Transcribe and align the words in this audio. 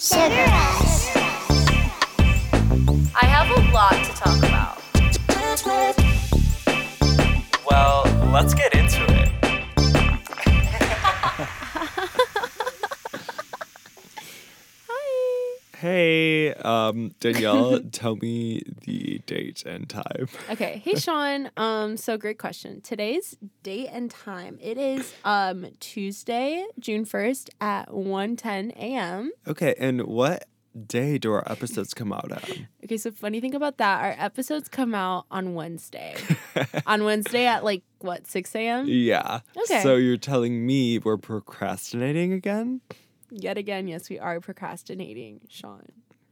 Sugar 0.00 0.28
Rush. 0.28 1.16
I 3.16 3.24
have 3.26 3.50
a 3.50 3.60
lot 3.72 3.94
to 4.04 4.12
talk 4.14 4.38
about. 4.38 4.78
Well, 7.68 8.04
let's 8.32 8.54
get 8.54 8.74
into 8.76 9.04
it. 9.12 9.28
Hi. 14.88 15.58
Hey, 15.78 16.54
um, 16.54 17.12
Danielle, 17.18 17.80
tell 17.92 18.14
me 18.14 18.62
the 18.64 18.77
date 19.28 19.62
and 19.64 19.88
time. 19.88 20.26
Okay. 20.50 20.80
Hey 20.82 20.94
Sean. 20.96 21.50
Um, 21.56 21.96
so 21.96 22.16
great 22.16 22.38
question. 22.38 22.80
Today's 22.80 23.36
date 23.62 23.88
and 23.92 24.10
time. 24.10 24.58
It 24.60 24.78
is 24.78 25.14
um 25.24 25.66
Tuesday, 25.78 26.64
June 26.80 27.04
1st 27.04 27.50
at 27.60 27.90
1:10 27.90 28.72
a.m. 28.76 29.30
Okay, 29.46 29.74
and 29.78 30.02
what 30.06 30.46
day 30.86 31.18
do 31.18 31.32
our 31.32 31.44
episodes 31.50 31.92
come 31.92 32.12
out 32.12 32.32
on? 32.32 32.68
Okay, 32.84 32.96
so 32.96 33.10
funny 33.10 33.40
thing 33.40 33.54
about 33.54 33.76
that, 33.78 34.00
our 34.00 34.14
episodes 34.18 34.68
come 34.68 34.94
out 34.94 35.26
on 35.30 35.54
Wednesday. 35.54 36.16
on 36.86 37.04
Wednesday 37.04 37.46
at 37.46 37.62
like 37.62 37.82
what, 37.98 38.26
6 38.26 38.54
a.m.? 38.54 38.86
Yeah. 38.88 39.40
Okay. 39.56 39.82
So 39.82 39.96
you're 39.96 40.16
telling 40.16 40.64
me 40.66 40.98
we're 40.98 41.16
procrastinating 41.18 42.32
again? 42.32 42.80
Yet 43.30 43.58
again, 43.58 43.88
yes, 43.88 44.08
we 44.08 44.18
are 44.18 44.40
procrastinating, 44.40 45.40
Sean. 45.48 45.84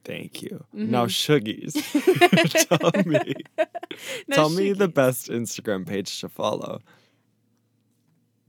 Thank 0.06 0.40
you. 0.42 0.64
Mm-hmm. 0.74 0.90
Now, 0.90 1.06
Shuggies, 1.06 1.72
tell 2.94 3.02
me, 3.04 3.34
No, 4.28 4.36
tell 4.36 4.50
me 4.50 4.72
the 4.72 4.86
best 4.88 5.28
Instagram 5.28 5.86
page 5.86 6.20
to 6.20 6.28
follow. 6.28 6.80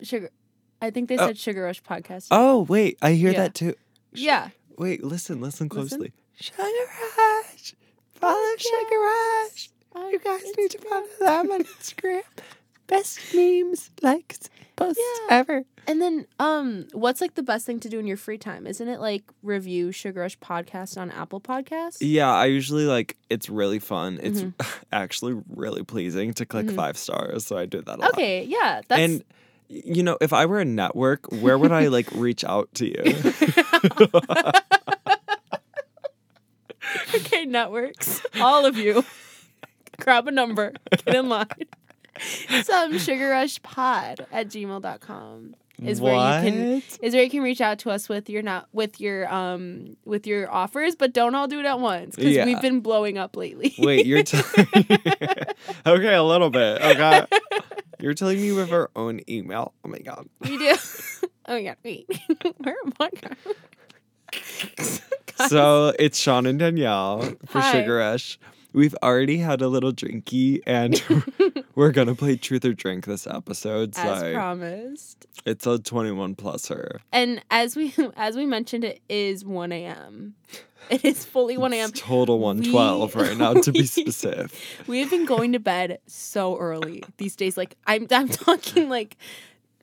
Sugar. 0.01 0.29
I 0.81 0.91
think 0.91 1.09
they 1.09 1.17
Oh. 1.17 1.27
said 1.27 1.37
Sugar 1.37 1.63
Rush 1.63 1.81
podcast. 1.81 2.27
Oh, 2.29 2.61
wait, 2.63 2.97
I 3.01 3.13
hear 3.13 3.31
Yeah. 3.31 3.37
that 3.43 3.55
too. 3.55 3.73
Sh- 4.13 4.21
yeah. 4.21 4.49
Wait, 4.77 5.03
listen, 5.03 5.41
listen 5.41 5.67
closely. 5.69 6.13
Listen. 6.39 6.53
Sugar 6.55 6.63
Rush. 7.17 7.73
Follow 8.13 8.55
Sugar 8.57 8.99
Rush. 8.99 9.69
You 9.95 10.19
guys 10.23 10.43
need 10.55 10.69
to 10.71 10.77
follow 10.77 11.05
them 11.19 11.51
on 11.51 11.63
Instagram. 11.79 12.21
Best 12.87 13.19
memes, 13.35 13.91
likes, 14.01 14.49
posts 14.75 15.01
Yeah. 15.29 15.37
ever. 15.37 15.63
And 15.89 16.01
then, 16.01 16.25
um, 16.39 16.87
what's 16.93 17.21
like 17.21 17.35
the 17.35 17.43
best 17.43 17.65
thing 17.65 17.79
to 17.81 17.87
do 17.89 17.97
in 17.99 18.07
your 18.07 18.17
free 18.17 18.37
time? 18.37 18.65
Isn't 18.67 18.87
it 18.89 18.99
like 18.99 19.23
review 19.43 19.91
Sugar 19.93 20.19
Rush 20.21 20.37
podcast 20.39 20.99
on 20.99 21.09
Apple 21.11 21.39
Podcasts? 21.39 21.97
Yeah, 22.01 22.29
I 22.31 22.45
usually 22.45 22.83
like 22.85 23.15
it's 23.29 23.49
really 23.49 23.79
fun. 23.79 24.19
It's 24.21 24.41
Mm-hmm. 24.41 24.83
actually 24.91 25.41
really 25.49 25.83
pleasing 25.83 26.33
to 26.35 26.45
click 26.45 26.69
five 26.71 26.97
stars, 26.97 27.45
so 27.45 27.57
I 27.57 27.65
do 27.65 27.81
that 27.81 27.97
a 27.99 28.01
lot. 28.01 28.13
Okay, 28.13 28.43
yeah, 28.43 28.81
that's 28.87 28.99
And 29.01 29.23
you 29.69 30.01
know, 30.03 30.17
if 30.21 30.31
I 30.33 30.45
were 30.45 30.59
a 30.59 30.65
network, 30.65 31.29
where 31.31 31.57
would 31.57 31.71
I 31.73 31.87
like 31.89 32.09
reach 32.11 32.43
out 32.45 32.69
to 32.75 32.85
you? 32.85 33.03
okay. 37.15 37.45
Networks, 37.45 38.21
all 38.41 38.65
of 38.65 38.77
you, 38.77 39.03
grab 39.99 40.27
a 40.27 40.31
number, 40.31 40.73
get 41.05 41.15
in 41.15 41.29
line. 41.29 41.47
Some 42.63 42.97
Sugar 42.99 43.29
Rush 43.29 43.61
Pod 43.61 44.25
at 44.31 44.47
gmail.com 44.47 45.55
is 45.83 46.01
where 46.01 46.13
you 46.15 46.49
can 46.51 46.73
What? 46.75 46.99
is 47.03 47.13
where 47.13 47.23
you 47.23 47.29
can 47.29 47.41
reach 47.43 47.61
out 47.61 47.77
to 47.79 47.91
us 47.91 48.09
with 48.09 48.29
your 48.31 48.41
not 48.41 48.67
with 48.73 48.99
your 48.99 49.31
um 49.31 49.95
with 50.05 50.25
your 50.25 50.51
offers, 50.51 50.95
but 50.95 51.13
don't 51.13 51.35
all 51.35 51.47
do 51.47 51.59
it 51.59 51.65
at 51.67 51.79
once 51.79 52.15
because 52.15 52.33
Yeah. 52.33 52.45
we've 52.45 52.61
been 52.61 52.79
blowing 52.79 53.17
up 53.19 53.35
lately. 53.35 53.75
Wait, 53.77 54.05
you're 54.07 54.23
telling 54.23 54.45
Okay, 55.85 56.13
a 56.15 56.23
little 56.23 56.49
bit. 56.49 56.81
Okay. 56.81 57.25
You're 57.99 58.13
telling 58.15 58.41
me 58.41 58.51
we 58.51 58.57
have 58.59 58.71
our 58.73 58.89
own 58.95 59.21
email. 59.29 59.73
Oh 59.85 59.89
my 59.89 59.99
god. 59.99 60.27
we 60.39 60.57
do. 60.57 60.75
oh 61.47 61.53
my 61.53 61.61
god, 61.63 61.77
wait, 61.83 62.07
where 62.57 62.75
am 62.85 62.93
I? 62.99 63.09
So 65.47 65.93
it's 65.99 66.17
Sean 66.17 66.45
and 66.47 66.57
Danielle 66.59 67.21
for 67.45 67.59
Hi. 67.61 67.71
Sugar 67.71 67.97
Rush. 67.97 68.39
We've 68.77 68.95
already 69.01 69.37
had 69.37 69.61
a 69.63 69.67
little 69.69 69.91
drinky 69.91 70.61
and 70.67 71.01
we're 71.75 71.91
gonna 71.91 72.13
play 72.13 72.35
truth 72.35 72.63
or 72.63 72.73
drink 72.73 73.05
this 73.05 73.25
episode. 73.25 73.97
as 73.97 74.19
So 74.19 74.33
promised. 74.33 75.25
it's 75.47 75.65
a 75.65 75.79
21 75.79 76.35
plus 76.35 76.67
her. 76.67 77.01
And 77.11 77.41
as 77.49 77.75
we 77.75 77.91
as 78.15 78.35
we 78.37 78.45
mentioned, 78.45 78.83
it 78.83 79.01
is 79.09 79.43
one 79.43 79.71
a.m. 79.71 80.35
It 80.91 81.03
is 81.03 81.25
fully 81.25 81.57
one 81.57 81.73
a.m. 81.73 81.91
Total 81.91 82.37
112 82.37 83.15
We- 83.15 83.21
right 83.23 83.35
now 83.37 83.53
to 83.55 83.71
be 83.71 83.85
specific. 83.87 84.51
We 84.85 84.99
have 84.99 85.09
been 85.09 85.25
going 85.25 85.53
to 85.53 85.59
bed 85.59 85.97
so 86.05 86.55
early 86.59 87.03
these 87.17 87.35
days. 87.35 87.57
Like 87.57 87.75
I'm 87.87 88.05
I'm 88.11 88.29
talking 88.29 88.89
like 88.89 89.17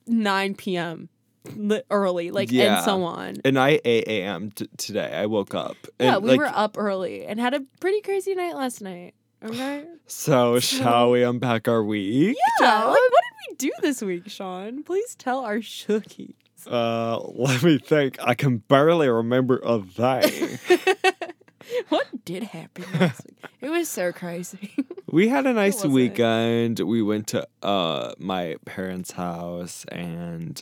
nine 0.07 0.55
p.m. 0.55 1.09
li- 1.57 1.83
early, 1.91 2.31
like 2.31 2.51
Yeah. 2.53 2.77
and 2.77 2.85
so 2.85 3.03
on. 3.05 3.37
And 3.45 3.59
I 3.59 3.81
8 3.85 4.05
a.m. 4.09 4.51
T- 4.51 4.69
today. 4.77 5.13
I 5.15 5.27
woke 5.27 5.55
up. 5.55 5.77
Yeah, 6.01 6.19
we 6.19 6.31
like, 6.31 6.39
were 6.39 6.47
up 6.47 6.77
early 6.79 7.25
and 7.27 7.39
had 7.41 7.55
a 7.55 7.61
pretty 7.81 8.01
crazy 8.01 8.35
night 8.35 8.55
last 8.55 8.81
night. 8.81 9.15
Okay. 9.45 9.85
So 10.07 10.59
shall 10.59 11.11
we 11.11 11.23
unpack 11.23 11.69
our 11.69 11.83
week? 11.85 12.37
Yeah. 12.61 12.85
Like, 12.85 12.97
what 12.97 13.01
did 13.11 13.51
we 13.51 13.57
do 13.57 13.73
this 13.83 14.01
week, 14.03 14.29
Sean? 14.31 14.83
Please 14.83 15.15
tell 15.17 15.41
our 15.41 15.59
shookies. 15.59 16.35
Uh, 16.67 17.19
let 17.35 17.63
me 17.63 17.77
think. 17.79 18.17
I 18.23 18.35
can 18.35 18.59
barely 18.59 19.09
remember 19.09 19.61
a 19.63 19.83
thing. 19.83 20.59
what 21.91 22.25
did 22.25 22.43
happen 22.45 22.85
last 22.99 23.23
week? 23.27 23.39
It 23.61 23.71
was 23.71 23.89
so 23.89 24.13
crazy. 24.13 24.75
we 25.11 25.29
had 25.29 25.47
a 25.47 25.53
nice 25.55 25.77
was 25.77 25.85
it? 25.85 25.89
weekend. 25.89 26.81
We 26.81 27.01
went 27.03 27.29
to 27.29 27.47
uh 27.63 28.13
my 28.19 28.57
parents' 28.67 29.13
house 29.13 29.87
and 29.91 30.61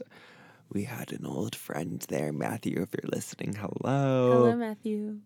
we 0.72 0.84
had 0.84 1.12
an 1.12 1.26
old 1.26 1.54
friend 1.54 2.04
there, 2.08 2.32
Matthew. 2.32 2.80
If 2.82 2.90
you're 2.94 3.10
listening, 3.12 3.54
hello. 3.54 4.32
Hello, 4.32 4.56
Matthew. 4.56 5.18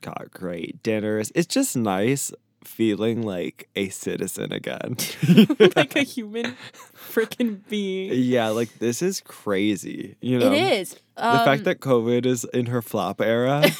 Got 0.00 0.30
great 0.32 0.82
dinners. 0.82 1.32
It's 1.34 1.52
just 1.52 1.76
nice 1.76 2.32
feeling 2.64 3.22
like 3.22 3.68
a 3.74 3.88
citizen 3.88 4.52
again. 4.52 4.96
like 5.76 5.96
a 5.96 6.02
human 6.02 6.56
freaking 6.94 7.60
being. 7.68 8.12
yeah, 8.14 8.48
like 8.48 8.78
this 8.78 9.02
is 9.02 9.20
crazy. 9.20 10.16
You 10.20 10.38
know, 10.38 10.52
It 10.52 10.72
is. 10.80 10.94
the 11.16 11.26
Um, 11.26 11.44
fact 11.44 11.64
that 11.64 11.80
COVID 11.80 12.24
is 12.26 12.44
in 12.54 12.66
her 12.66 12.82
flop 12.82 13.20
era. 13.20 13.64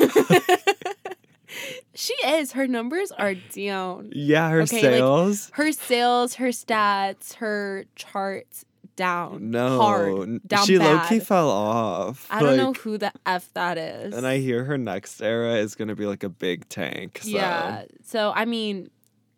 she 1.95 2.15
is. 2.27 2.53
Her 2.53 2.67
numbers 2.67 3.13
are 3.13 3.35
down. 3.35 4.11
yeah, 4.15 4.49
her 4.51 4.63
Okay, 4.63 4.77
like, 4.77 4.83
sales. 4.83 5.51
Her 5.55 5.73
sales, 5.73 6.35
her 6.37 6.49
stats, 6.49 7.35
her 7.35 7.85
charts 7.95 8.65
down. 8.97 9.51
no, 9.51 9.79
Hard. 9.81 10.47
Down 10.47 10.67
she 10.67 10.79
bad. 10.79 11.03
low 11.03 11.09
key 11.09 11.21
fell 11.21 11.51
off. 11.51 12.27
I 12.31 12.41
don't 12.41 12.57
know 12.57 12.73
who 12.73 12.99
the 12.99 13.13
F 13.27 13.49
that 13.55 13.79
is. 13.79 14.15
And 14.15 14.27
I 14.27 14.39
hear 14.39 14.65
her 14.65 14.79
next 14.79 15.21
era 15.21 15.55
is 15.55 15.75
gonna 15.75 15.95
be 15.95 16.07
like 16.07 16.23
a 16.23 16.29
big 16.29 16.69
tank. 16.69 17.21
So. 17.23 17.31
Yeah. 17.31 17.85
So 18.05 18.33
I 18.35 18.45
mean, 18.45 18.91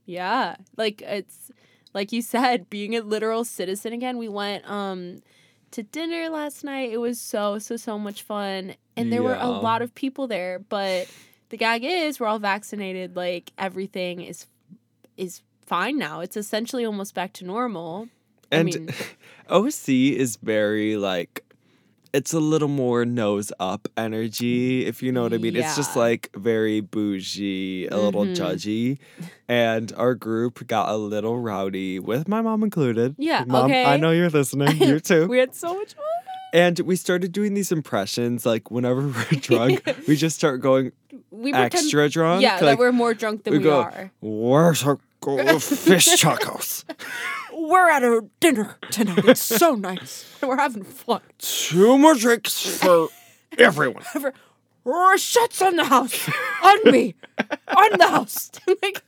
yeah. 0.07 0.57
Like 0.77 1.03
it's 1.03 1.51
like 1.93 2.13
you 2.13 2.23
said, 2.23 2.69
being 2.71 2.97
a 2.97 3.01
literal 3.01 3.45
citizen 3.45 3.93
again. 3.93 4.19
We 4.19 4.29
went 4.29 4.69
um 4.69 5.23
to 5.71 5.83
dinner 5.83 6.29
last 6.29 6.65
night. 6.65 6.93
It 6.93 6.99
was 6.99 7.21
so 7.21 7.59
so 7.59 7.77
so 7.77 7.99
much 7.99 8.23
fun. 8.23 8.75
And 8.97 9.13
there 9.13 9.23
were 9.23 9.35
a 9.35 9.49
lot 9.49 9.83
of 9.83 9.93
people 9.95 10.29
there, 10.29 10.61
but 10.61 11.09
the 11.49 11.57
gag 11.57 11.83
is 11.85 12.21
we're 12.21 12.27
all 12.27 12.39
vaccinated, 12.39 13.17
like 13.17 13.53
everything 13.59 14.21
is 14.21 14.47
is 15.17 15.43
fine 15.67 15.99
now. 15.99 16.21
It's 16.21 16.37
essentially 16.37 16.85
almost 16.85 17.15
back 17.15 17.33
to 17.35 17.45
normal. 17.45 18.09
I 18.53 18.56
And 18.56 18.66
mean- 18.66 18.88
OC 19.50 19.88
is 20.16 20.37
very 20.43 20.97
like 20.97 21.41
it's 22.12 22.32
a 22.32 22.38
little 22.38 22.69
more 22.69 23.05
nose 23.05 23.50
up 23.59 23.88
energy, 23.97 24.87
if 24.87 25.03
you 25.03 25.10
know 25.10 25.22
what 25.25 25.34
I 25.34 25.38
mean. 25.38 25.56
It's 25.56 25.75
just 25.75 25.97
like 25.97 26.31
very 26.37 26.81
bougie, 26.81 27.88
a 27.88 27.97
little 27.99 28.25
Mhm. 28.25 28.37
judgy. 28.37 28.99
And 29.49 29.93
our 29.97 30.15
group 30.15 30.65
got 30.69 30.88
a 30.88 30.97
little 30.97 31.38
rowdy, 31.41 31.99
with 31.99 32.28
my 32.28 32.41
mom 32.41 32.62
included. 32.62 33.15
Yeah, 33.19 33.44
Mom, 33.47 33.71
I 33.71 33.97
know 33.99 34.10
you're 34.12 34.31
listening. 34.31 34.76
You 34.81 35.00
too. 35.00 35.26
We 35.26 35.38
had 35.38 35.55
so 35.56 35.75
much 35.75 35.94
fun. 35.94 36.05
and 36.55 36.78
we 36.81 36.94
started 36.97 37.32
doing 37.32 37.53
these 37.55 37.72
impressions, 37.72 38.47
like 38.47 38.71
whenever 38.71 39.03
we're 39.09 39.41
drunk, 39.41 39.82
we 40.09 40.15
just 40.16 40.37
start 40.37 40.61
going 40.62 40.93
We 41.32 41.50
pretend, 41.52 41.75
extra 41.75 42.08
drunk. 42.08 42.43
Yeah, 42.43 42.52
like, 42.55 42.61
that 42.61 42.79
we're 42.79 42.93
more 42.93 43.12
drunk 43.12 43.43
than 43.43 43.52
we 43.55 43.58
we, 43.58 43.64
go, 43.64 43.81
are. 43.82 44.12
Where's 44.23 44.85
our 44.85 44.99
fish 45.61 46.06
tacos? 46.23 46.85
We're 47.69 47.88
at 47.90 48.02
a 48.02 48.26
dinner 48.40 48.76
tonight. 48.90 49.25
It's 49.25 49.40
so 49.40 49.75
nice. 49.90 50.25
We're 50.43 50.56
having 50.58 50.84
fun. 50.84 51.20
Two 51.38 51.96
more 51.99 52.14
drinks 52.14 52.61
for 52.78 53.08
everyone. 53.58 54.05
Shots 55.16 55.62
on 55.62 55.76
the 55.76 55.84
house. 55.84 56.28
On 56.62 56.90
me. 56.93 57.14
on 57.69 57.99
the 57.99 58.06
house. 58.06 58.50
like 58.82 59.02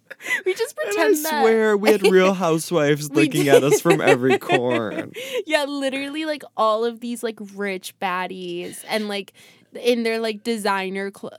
we 0.46 0.54
just 0.54 0.74
And 0.78 0.86
pretend 0.94 1.16
I 1.18 1.22
that. 1.30 1.42
swear 1.42 1.76
we 1.76 1.90
had 1.92 2.02
real 2.04 2.32
housewives 2.32 3.10
looking 3.10 3.48
at 3.48 3.62
us 3.62 3.82
from 3.82 4.00
every 4.00 4.38
corner. 4.38 5.08
yeah, 5.46 5.64
literally 5.64 6.24
like 6.24 6.42
all 6.56 6.84
of 6.86 7.00
these 7.00 7.22
like 7.22 7.38
rich 7.54 7.94
baddies 8.00 8.82
and 8.88 9.06
like 9.08 9.34
in 9.78 10.02
their 10.04 10.18
like 10.18 10.42
designer 10.42 11.10
clothes. 11.10 11.36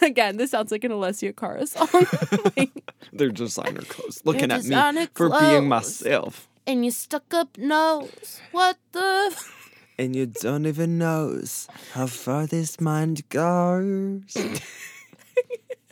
Again, 0.00 0.38
this 0.38 0.52
sounds 0.52 0.72
like 0.72 0.84
an 0.84 0.92
Alessia 0.92 1.36
Cara 1.36 1.66
song. 1.66 1.88
Like, 2.56 2.70
Their 3.12 3.28
designer 3.30 3.82
clothes 3.82 4.22
looking 4.24 4.44
at 4.50 4.62
me 4.62 4.70
designer 4.70 5.08
for 5.14 5.28
being 5.28 5.68
myself. 5.68 6.48
And 6.66 6.84
you 6.84 6.90
stuck 6.90 7.32
up 7.34 7.56
nose. 7.58 8.40
What 8.52 8.78
the? 8.92 9.34
and 9.98 10.16
you 10.16 10.26
don't 10.26 10.66
even 10.66 10.98
knows 10.98 11.68
how 11.92 12.06
far 12.06 12.46
this 12.46 12.80
mind 12.80 13.28
goes. 13.28 14.36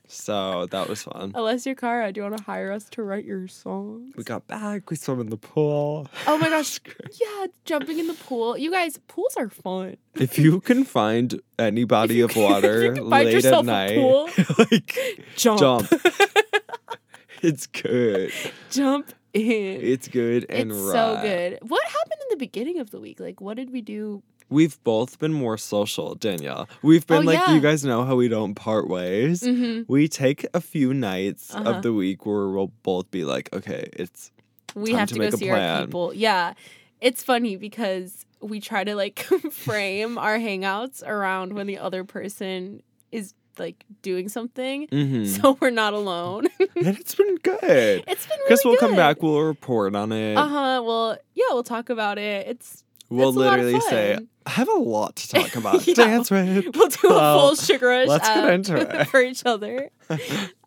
so 0.08 0.66
that 0.66 0.88
was 0.88 1.02
fun. 1.04 1.32
Alessia 1.32 1.76
Cara, 1.78 2.12
do 2.12 2.20
you 2.20 2.24
want 2.24 2.36
to 2.38 2.44
hire 2.44 2.72
us 2.72 2.84
to 2.90 3.02
write 3.02 3.24
your 3.24 3.46
song? 3.48 4.12
We 4.16 4.24
got 4.24 4.46
back. 4.46 4.90
We 4.90 4.96
swam 4.96 5.20
in 5.20 5.30
the 5.30 5.36
pool. 5.36 6.08
Oh 6.26 6.38
my 6.38 6.48
gosh. 6.48 6.80
Yeah, 7.20 7.46
jumping 7.64 7.98
in 7.98 8.06
the 8.06 8.14
pool. 8.14 8.56
You 8.56 8.70
guys, 8.70 8.98
pools 9.06 9.36
are 9.36 9.48
fun. 9.50 9.96
If 10.14 10.38
you 10.38 10.60
can 10.60 10.84
find 10.84 11.40
any 11.58 11.84
body 11.84 12.20
of 12.22 12.30
can- 12.30 12.42
if 12.42 12.48
you 12.48 12.52
water 12.54 12.96
find 12.96 13.08
late 13.08 13.32
yourself 13.34 13.68
at 13.68 13.90
a 13.90 13.94
night, 13.94 13.96
pool, 13.96 14.30
like 14.58 15.24
Jump. 15.36 15.60
jump. 15.60 15.92
it's 17.42 17.66
good. 17.66 18.32
Jump 18.70 19.10
in. 19.10 19.14
It's 19.92 20.08
good 20.08 20.46
and 20.48 20.70
it's 20.70 20.80
right. 20.80 20.92
so 20.92 21.18
good. 21.22 21.58
What 21.62 21.82
happened 21.84 22.20
in 22.22 22.26
the 22.30 22.36
beginning 22.36 22.78
of 22.80 22.90
the 22.90 23.00
week? 23.00 23.18
Like, 23.20 23.40
what 23.40 23.56
did 23.56 23.70
we 23.72 23.80
do? 23.80 24.22
We've 24.50 24.82
both 24.84 25.18
been 25.18 25.32
more 25.32 25.56
social, 25.56 26.14
Danielle. 26.14 26.68
We've 26.82 27.06
been 27.06 27.22
Oh, 27.22 27.26
like, 27.26 27.38
yeah. 27.38 27.54
you 27.54 27.60
guys 27.60 27.84
know 27.84 28.04
how 28.04 28.16
we 28.16 28.28
don't 28.28 28.54
part 28.54 28.86
ways. 28.88 29.40
Mm-hmm. 29.42 29.90
We 29.90 30.08
take 30.08 30.46
a 30.52 30.60
few 30.60 30.92
nights 30.92 31.54
Uh-huh. 31.54 31.70
of 31.70 31.82
the 31.82 31.92
week 31.94 32.26
where 32.26 32.48
we'll 32.48 32.72
both 32.82 33.10
be 33.10 33.24
like, 33.24 33.48
okay, 33.54 33.88
it's 33.94 34.30
We 34.74 34.90
Time 34.90 34.98
have 35.00 35.08
to 35.08 35.14
to, 35.14 35.30
go 35.30 35.36
see 35.38 35.48
our 35.48 35.56
plan. 35.56 35.84
people. 35.86 36.12
Yeah. 36.14 36.52
It's 37.00 37.22
funny 37.22 37.56
because 37.56 38.26
we 38.42 38.60
try 38.60 38.84
to 38.84 38.94
like 38.94 39.18
frame 39.50 40.18
our 40.18 40.38
hangouts 40.38 41.02
around 41.06 41.54
when 41.54 41.66
the 41.66 41.78
other 41.78 42.04
person 42.04 42.82
is 43.10 43.32
like 43.58 43.84
doing 44.02 44.28
something. 44.28 44.86
mhm. 44.88 45.26
So 45.26 45.56
we're 45.60 45.70
not 45.70 45.92
alone. 45.94 46.46
and 46.58 46.86
it's 46.86 47.14
been 47.14 47.36
good. 47.36 47.58
it's 48.08 48.26
been 48.26 48.38
really 48.38 48.48
Because 48.48 48.64
we'll 48.64 48.76
come 48.76 48.96
back, 48.96 49.22
we'll 49.22 49.40
report 49.42 49.94
on 49.94 50.12
it. 50.12 50.36
Uh 50.36 50.46
huh. 50.48 50.82
Well, 50.84 51.16
yeah, 51.34 51.44
we'll 51.50 51.62
talk 51.62 51.90
about 51.90 52.18
it. 52.18 52.46
It's 52.48 52.84
we'll 53.08 53.28
it's 53.28 53.36
a 53.36 53.40
lot 53.40 53.58
of 53.58 53.64
literally 53.64 53.80
say. 53.88 54.18
I 54.44 54.50
have 54.50 54.68
a 54.68 54.78
lot 54.78 55.16
to 55.16 55.28
talk 55.28 55.54
about. 55.56 55.86
Yeah, 55.86 55.94
Dance 55.94 56.30
with. 56.30 56.74
we'll 56.74 56.88
do 56.88 57.08
a 57.10 57.38
full 57.38 57.54
sugar 57.54 57.86
rush 57.88 58.08
let's 58.08 58.28
get 58.28 58.50
into 58.52 58.76
it. 58.76 59.06
for 59.08 59.22
each 59.22 59.42
other. 59.46 59.90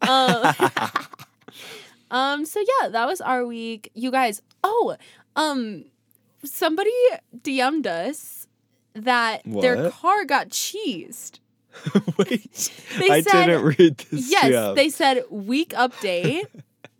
Um, 0.01 0.53
um. 2.11 2.45
So 2.45 2.59
yeah, 2.61 2.89
that 2.89 3.05
was 3.07 3.19
our 3.21 3.45
week. 3.45 3.91
You 3.93 4.11
guys. 4.11 4.41
Oh. 4.63 4.95
Um. 5.35 5.85
Somebody 6.43 6.91
DM'd 7.35 7.87
us 7.87 8.47
that 8.93 9.41
their 9.45 9.89
car 9.89 10.25
got 10.25 10.49
cheesed. 10.49 11.39
Wait, 12.17 12.71
They 12.99 13.09
I 13.09 13.21
said 13.21 13.45
didn't 13.47 13.63
read 13.77 13.97
this. 13.97 14.31
yes. 14.31 14.51
yet. 14.51 14.75
They 14.75 14.89
said 14.89 15.23
week 15.29 15.69
update. 15.71 16.43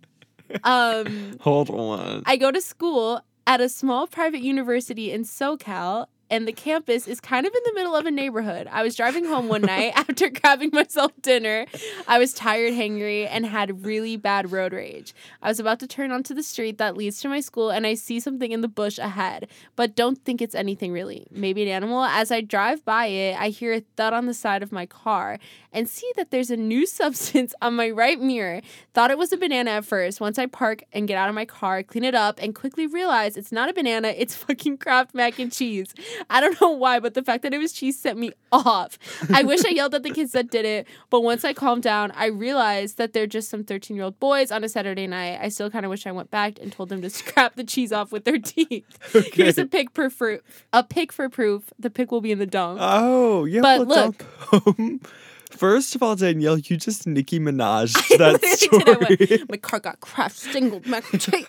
um. 0.64 1.38
Hold 1.42 1.70
on. 1.70 2.24
I 2.26 2.38
go 2.38 2.52
to 2.52 2.62
school 2.62 3.22
at 3.48 3.62
a 3.62 3.70
small 3.70 4.08
private 4.08 4.42
university 4.42 5.12
in 5.12 5.24
SoCal, 5.24 6.08
and 6.30 6.48
the 6.48 6.54
campus 6.54 7.08
is 7.08 7.20
kind 7.20 7.46
of 7.46 7.54
in 7.54 7.62
the 7.66 7.74
middle 7.74 7.96
of 7.96 8.06
a 8.06 8.12
neighborhood. 8.12 8.68
I 8.72 8.84
was 8.84 8.96
driving 8.96 9.26
home 9.26 9.48
one 9.48 9.62
night 9.62 9.94
after 9.96 10.30
grabbing 10.30 10.72
myself 10.74 11.12
dinner. 11.22 11.66
I 12.08 12.18
was 12.18 12.34
tired, 12.34 12.74
hangry, 12.74 13.28
and 13.30 13.46
had 13.46 13.86
really 13.86 14.18
bad 14.18 14.52
road 14.52 14.74
rage. 14.74 15.14
I 15.42 15.50
was 15.50 15.60
about 15.60 15.80
to 15.80 15.88
turn 15.88 16.12
onto 16.12 16.34
the 16.34 16.44
street 16.44 16.78
that 16.78 16.98
leads 16.98 17.20
to 17.22 17.30
my 17.30 17.40
school, 17.40 17.70
and 17.70 17.86
I 17.86 17.94
see 17.94 18.20
something 18.20 18.52
in 18.52 18.62
the 18.62 18.68
bush 18.68 18.98
ahead, 18.98 19.48
but 19.76 19.96
don't 19.96 20.24
think 20.24 20.42
it's 20.42 20.56
anything 20.56 20.92
really. 20.92 21.28
Maybe 21.32 21.62
an 21.64 21.70
animal. 21.70 22.04
As 22.04 22.32
I 22.32 22.42
drive 22.42 22.84
by 22.86 23.08
it, 23.08 23.40
I 23.40 23.50
hear 23.50 23.74
a 23.74 23.82
thud 23.96 24.14
on 24.14 24.26
the 24.26 24.34
side 24.34 24.64
of 24.64 24.72
my 24.72 24.86
car 24.86 25.40
and 25.72 25.88
see 25.90 26.12
that 26.16 26.32
there's 26.32 26.50
a 26.50 26.58
new 26.58 26.86
substance 26.96 27.54
on 27.62 27.76
my 27.76 27.90
right 27.90 28.20
mirror. 28.20 28.62
Thought 28.94 29.12
it 29.12 29.18
was 29.18 29.32
a 29.32 29.38
banana 29.38 29.72
at 29.72 29.86
first. 29.86 30.20
Once 30.20 30.40
I 30.40 30.48
park 30.48 30.84
and 30.94 31.08
get 31.08 31.18
out 31.18 31.30
of 31.30 31.36
my 31.36 31.46
car, 31.46 31.84
clean 31.84 32.04
it 32.04 32.16
up, 32.16 32.40
and 32.42 32.56
quickly 32.56 32.88
realize 32.88 33.38
it's 33.38 33.52
not 33.52 33.70
a 33.70 33.74
banana, 33.74 34.08
it's 34.08 34.36
fucking 34.46 34.78
Kraft 34.78 35.14
mac 35.14 35.38
and 35.40 35.52
cheese. 35.52 35.94
I 36.30 36.42
don't 36.42 36.60
know 36.62 36.72
why, 36.72 37.00
but 37.00 37.14
the 37.14 37.24
fact 37.24 37.44
that 37.44 37.54
it 37.54 37.58
was 37.58 37.72
cheese 37.74 38.00
set 38.00 38.18
me 38.18 38.32
off. 38.52 38.98
I 39.34 39.44
wish 39.44 39.66
I 39.66 39.70
yelled 39.70 39.96
at 39.96 40.04
the 40.04 40.10
kids 40.12 40.32
that 40.34 40.50
did 40.50 40.66
it, 40.66 40.88
but 41.10 41.22
once 41.22 41.44
I 41.44 41.54
calmed 41.54 41.84
down, 41.84 42.12
I 42.12 42.28
realized 42.28 42.98
that 42.98 43.14
they're 43.14 43.28
just 43.28 43.50
some 43.50 43.64
13 43.64 43.96
year 43.96 44.06
old 44.06 44.20
boys 44.20 44.52
on 44.52 44.64
a 44.64 44.70
Saturday 44.70 45.08
night. 45.08 45.40
I 45.42 45.50
still 45.50 45.70
kind 45.70 45.86
of 45.86 45.90
wish 45.90 46.06
I 46.08 46.12
went 46.12 46.32
back 46.32 46.60
and 46.62 46.72
told 46.72 46.90
them 46.90 47.02
to 47.02 47.10
scrap 47.10 47.56
the 47.56 47.64
cheese 47.64 47.92
off 47.92 48.12
with 48.12 48.26
their 48.26 48.40
teeth. 48.40 48.86
Here's 49.34 49.58
a 49.58 49.66
pick 49.66 49.92
for 49.92 50.10
proof. 50.10 50.42
A 50.74 50.84
pic 50.84 51.12
for 51.12 51.30
proof. 51.30 51.72
The 51.80 51.90
pick 51.90 52.12
will 52.12 52.22
be 52.22 52.32
in 52.32 52.40
the 52.40 52.46
dunk. 52.46 52.80
Oh, 52.82 53.46
yeah. 53.46 53.62
But 53.62 53.88
dump. 53.88 54.24
First 55.52 55.96
of 55.96 56.04
all, 56.04 56.16
Danielle, 56.18 56.58
you 56.58 56.76
just 56.76 57.08
Nicki 57.08 57.40
Minaj 57.40 57.94
that 58.18 58.42
did. 58.42 58.60
Story. 58.60 59.18
went, 59.40 59.50
My 59.50 59.58
car 59.58 59.80
got 59.80 60.02
crashed, 60.02 60.40
singled 60.40 60.86
mac 60.86 61.10
and 61.14 61.22
cheese. 61.22 61.46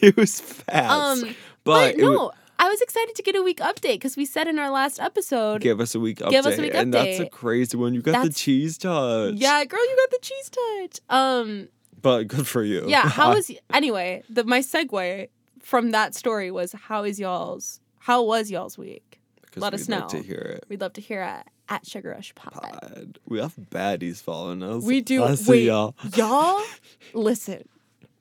it 0.00 0.16
was 0.16 0.40
fast. 0.40 1.24
um, 1.24 1.34
but 1.64 1.96
but 1.96 1.98
no, 1.98 2.32
I 2.64 2.68
was 2.68 2.80
excited 2.80 3.16
to 3.16 3.22
get 3.22 3.34
a 3.34 3.42
week 3.42 3.58
update 3.58 3.94
because 3.94 4.16
we 4.16 4.24
said 4.24 4.46
in 4.46 4.56
our 4.58 4.70
last 4.70 5.00
episode. 5.00 5.60
give 5.60 5.80
us 5.80 5.96
a 5.96 6.00
week 6.00 6.18
update. 6.18 6.30
Give 6.30 6.46
us 6.46 6.58
a 6.58 6.62
week 6.62 6.72
update. 6.74 6.80
And 6.80 6.94
that's 6.94 7.18
a 7.18 7.26
crazy 7.28 7.76
one. 7.76 7.92
You 7.92 8.02
got 8.02 8.24
the 8.24 8.32
cheese 8.32 8.78
touch. 8.78 9.34
yeah, 9.34 9.64
girl, 9.64 9.80
you 9.84 9.96
got 9.96 10.10
the 10.10 10.18
cheese 10.22 10.50
touch. 10.50 11.00
Um, 11.10 11.68
But 12.00 12.28
good 12.28 12.46
for 12.46 12.62
you. 12.62 12.84
yeah. 12.86 13.08
How 13.08 13.34
was 13.34 13.50
anyway? 13.72 14.22
The 14.30 14.44
my 14.44 14.60
segue 14.60 15.28
from 15.60 15.90
that 15.90 16.14
story 16.14 16.52
was 16.52 16.72
how 16.72 17.02
is 17.02 17.18
y'all's? 17.18 17.80
How 17.98 18.22
was 18.22 18.48
y'all's 18.50 18.78
week? 18.78 19.18
'Cause 19.50 19.60
let 19.60 19.74
us 19.74 19.88
know. 19.88 19.96
we'd 19.96 20.02
like 20.02 20.10
to 20.10 20.22
hear 20.22 20.38
it. 20.38 20.64
We'd 20.68 20.80
love 20.80 20.92
to 20.94 21.00
hear 21.00 21.22
it 21.22 21.46
at 21.68 21.84
Sugar 21.86 22.10
Rush 22.10 22.32
Pod. 22.36 22.52
Pod. 22.54 23.18
We 23.26 23.38
have 23.40 23.54
baddies 23.70 24.22
following 24.22 24.62
us. 24.62 24.82
We 24.84 25.00
do. 25.02 25.24
I 25.24 25.36
Wait, 25.46 25.64
y'all. 25.64 25.94
y'all, 26.14 26.62
listen. 27.12 27.68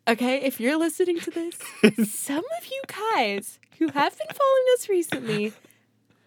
Okay, 0.07 0.41
if 0.41 0.59
you're 0.59 0.77
listening 0.77 1.19
to 1.19 1.29
this, 1.31 1.55
some 2.11 2.43
of 2.57 2.65
you 2.69 2.81
guys 3.15 3.59
who 3.81 3.87
have 3.87 4.15
been 4.15 4.27
following 4.27 4.65
us 4.75 4.89
recently 4.89 5.53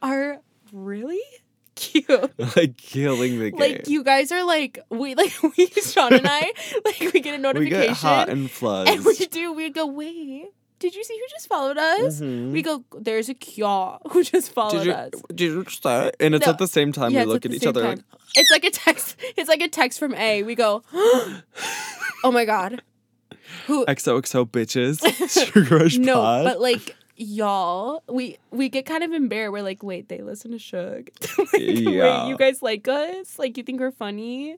are 0.03 0.41
really 0.73 1.21
cute. 1.77 2.09
like 2.57 2.77
killing 2.77 3.39
the 3.39 3.51
game. 3.53 3.61
Like 3.61 3.89
you 3.89 4.03
guys 4.03 4.33
are 4.33 4.45
like 4.45 4.81
we 4.91 5.15
like 5.23 5.33
we 5.57 5.67
Sean 5.69 6.13
and 6.15 6.27
I 6.27 6.53
like 6.85 7.13
we 7.13 7.21
get 7.21 7.35
a 7.35 7.39
notification. 7.39 7.81
we 7.81 7.87
get 7.87 7.97
hot 7.97 8.29
and 8.29 8.51
floods. 8.51 8.91
and 8.91 9.05
we 9.05 9.15
do 9.27 9.53
we 9.53 9.71
go 9.71 9.87
wait 9.87 10.47
did 10.81 10.97
you 10.97 11.05
see 11.05 11.17
who 11.17 11.25
just 11.31 11.47
followed 11.47 11.79
us? 11.79 12.21
Mhm. 12.21 12.51
We 12.51 12.61
go 12.61 12.85
there's 12.99 13.29
a 13.29 13.35
kyaw 13.35 14.01
who 14.11 14.25
just 14.25 14.51
followed 14.53 14.79
Did 14.79 14.87
you, 14.87 14.93
us. 14.93 15.11
did 15.29 15.41
you 15.41 15.65
just 15.65 15.83
that? 15.85 16.17
And 16.19 16.35
it's 16.35 16.45
No. 16.45 16.53
at 16.53 16.59
the 16.59 16.67
same 16.67 16.91
time 16.93 17.13
Yeah, 17.13 17.21
we 17.21 17.27
look 17.27 17.47
at 17.47 17.53
each 17.55 17.67
other 17.67 17.83
time. 17.83 18.05
It's 18.37 18.51
like 18.51 18.65
a 18.65 18.71
text. 18.71 19.17
It's 19.37 19.49
like 19.49 19.63
a 19.63 19.69
text 19.69 20.01
from 20.01 20.13
A. 20.15 20.43
We 20.43 20.57
go, 20.57 20.83
oh 20.93 22.31
my 22.33 22.45
god, 22.45 22.83
who? 23.67 23.85
like 23.87 23.99
XOXO 23.99 24.47
bitches. 24.51 25.01
Sugar 25.53 25.77
Rush 25.77 25.97
no, 25.97 26.15
Pod. 26.17 26.45
but 26.45 26.61
like 26.61 26.97
y'all, 27.17 28.03
we 28.09 28.39
we 28.51 28.69
get 28.69 28.87
kind 28.87 29.03
of 29.05 29.13
embarrassed. 29.13 29.53
We're 29.53 29.63
like, 29.63 29.83
wait, 29.83 30.09
they 30.09 30.19
listen 30.19 30.51
to 30.53 30.59
Shug. 30.59 31.09
like, 31.39 31.53
Wait, 31.53 31.79
Yeah. 31.79 32.27
you 32.29 32.37
guys 32.37 32.63
like 32.63 32.87
us? 32.89 33.39
Like, 33.39 33.57
you 33.57 33.63
think 33.63 33.81
we're 33.81 33.91
funny? 33.91 34.57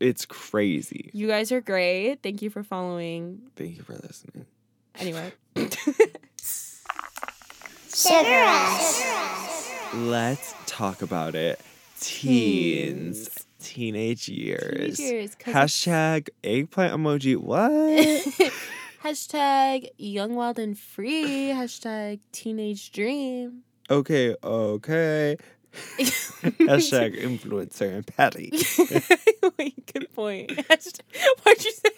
it's 0.00 0.24
crazy. 0.24 1.10
You 1.12 1.26
guys 1.26 1.52
are 1.52 1.60
great. 1.60 2.22
Thank 2.22 2.40
you 2.40 2.48
for 2.48 2.62
following. 2.62 3.42
Thank 3.56 3.76
you 3.76 3.82
for 3.82 3.92
listening. 3.94 4.46
Anyway, 4.98 5.32
Sugar. 7.94 8.46
Let's 9.94 10.54
talk 10.66 11.02
about 11.02 11.34
it. 11.34 11.60
Teens. 12.00 13.28
Teenage 13.62 14.26
years. 14.28 14.98
years, 14.98 15.34
'cause 15.34 15.52
Hashtag 15.52 16.28
eggplant 16.42 16.94
emoji. 16.94 17.36
What? 17.36 18.52
hashtag 19.04 19.88
young, 19.96 20.34
wild, 20.34 20.58
and 20.58 20.78
free. 20.78 21.48
Hashtag 21.54 22.20
teenage 22.32 22.92
dream. 22.92 23.62
okay, 23.90 24.34
okay. 24.42 25.36
Hashtag 25.98 27.20
influencer 27.20 27.94
and 27.94 28.06
patty. 28.06 28.50
Wait, 29.58 29.92
good 29.92 30.12
point. 30.14 30.50
Hashtag, 30.50 31.00
why'd 31.44 31.64
you 31.64 31.72
say? 31.72 31.90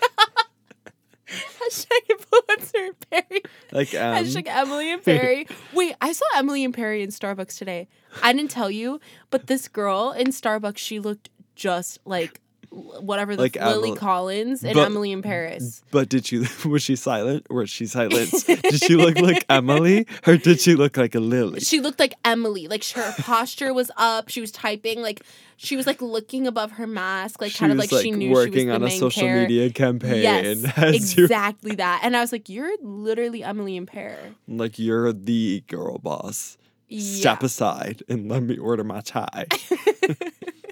Hashtag 1.26 2.00
influencer 2.10 2.86
and 2.88 3.10
Perry. 3.10 3.42
Like 3.72 3.94
um 3.94 4.16
Hashtag 4.16 4.46
Emily 4.46 4.90
in 4.90 5.00
Paris. 5.00 5.46
Wait, 5.72 5.94
I 6.02 6.12
saw 6.12 6.26
Emily 6.36 6.64
in 6.64 6.72
Paris 6.72 7.02
in 7.02 7.08
Starbucks 7.10 7.56
today. 7.56 7.88
I 8.22 8.34
didn't 8.34 8.50
tell 8.50 8.70
you, 8.70 9.00
but 9.30 9.46
this 9.46 9.68
girl 9.68 10.12
in 10.12 10.26
Starbucks, 10.28 10.76
she 10.76 11.00
looked 11.00 11.30
just 11.54 11.98
like 12.04 12.42
whatever 12.72 13.36
the 13.36 13.42
Like 13.42 13.56
Lily 13.56 13.88
Emily- 13.90 13.96
Collins 13.98 14.64
and 14.64 14.74
but- 14.74 14.86
Emily 14.86 15.12
in 15.12 15.20
Paris. 15.22 15.82
But 15.90 16.08
did 16.08 16.26
she 16.26 16.38
was 16.68 16.82
she 16.82 16.96
silent? 16.96 17.46
Or 17.50 17.56
was 17.58 17.70
she 17.70 17.86
silenced? 17.86 18.46
did 18.46 18.82
she 18.82 18.96
look 18.96 19.18
like 19.18 19.44
Emily 19.50 20.06
or 20.26 20.36
did 20.36 20.60
she 20.60 20.74
look 20.74 20.96
like 20.96 21.14
a 21.14 21.20
lily? 21.20 21.60
She 21.60 21.80
looked 21.80 22.00
like 22.00 22.14
Emily. 22.24 22.68
Like 22.68 22.84
her 22.92 23.12
posture 23.18 23.74
was 23.74 23.90
up. 23.96 24.28
She 24.30 24.40
was 24.40 24.50
typing. 24.50 25.02
Like 25.02 25.22
she 25.56 25.76
was 25.76 25.86
like 25.86 26.00
looking 26.00 26.46
above 26.46 26.72
her 26.72 26.86
mask. 26.86 27.40
Like 27.40 27.52
she 27.52 27.58
kind 27.58 27.72
of 27.72 27.78
was 27.78 27.92
like, 27.92 28.02
she 28.02 28.10
knew 28.10 28.30
working 28.32 28.52
she 28.54 28.66
was 28.66 28.74
on 28.74 28.82
a 28.84 28.90
social 28.90 29.22
char- 29.22 29.36
media 29.42 29.70
campaign. 29.70 30.22
Yes, 30.22 30.64
exactly 30.78 31.74
that. 31.76 32.00
And 32.02 32.16
I 32.16 32.20
was 32.20 32.32
like, 32.32 32.48
you're 32.48 32.74
literally 32.80 33.44
Emily 33.44 33.76
in 33.76 33.86
Paris. 33.86 34.32
like 34.48 34.78
you're 34.78 35.12
the 35.12 35.62
girl 35.68 35.98
boss. 35.98 36.56
Yeah. 36.88 37.00
Step 37.20 37.42
aside 37.42 38.02
and 38.08 38.28
let 38.30 38.42
me 38.42 38.58
order 38.58 38.84
my 38.84 39.00
chai. 39.00 39.46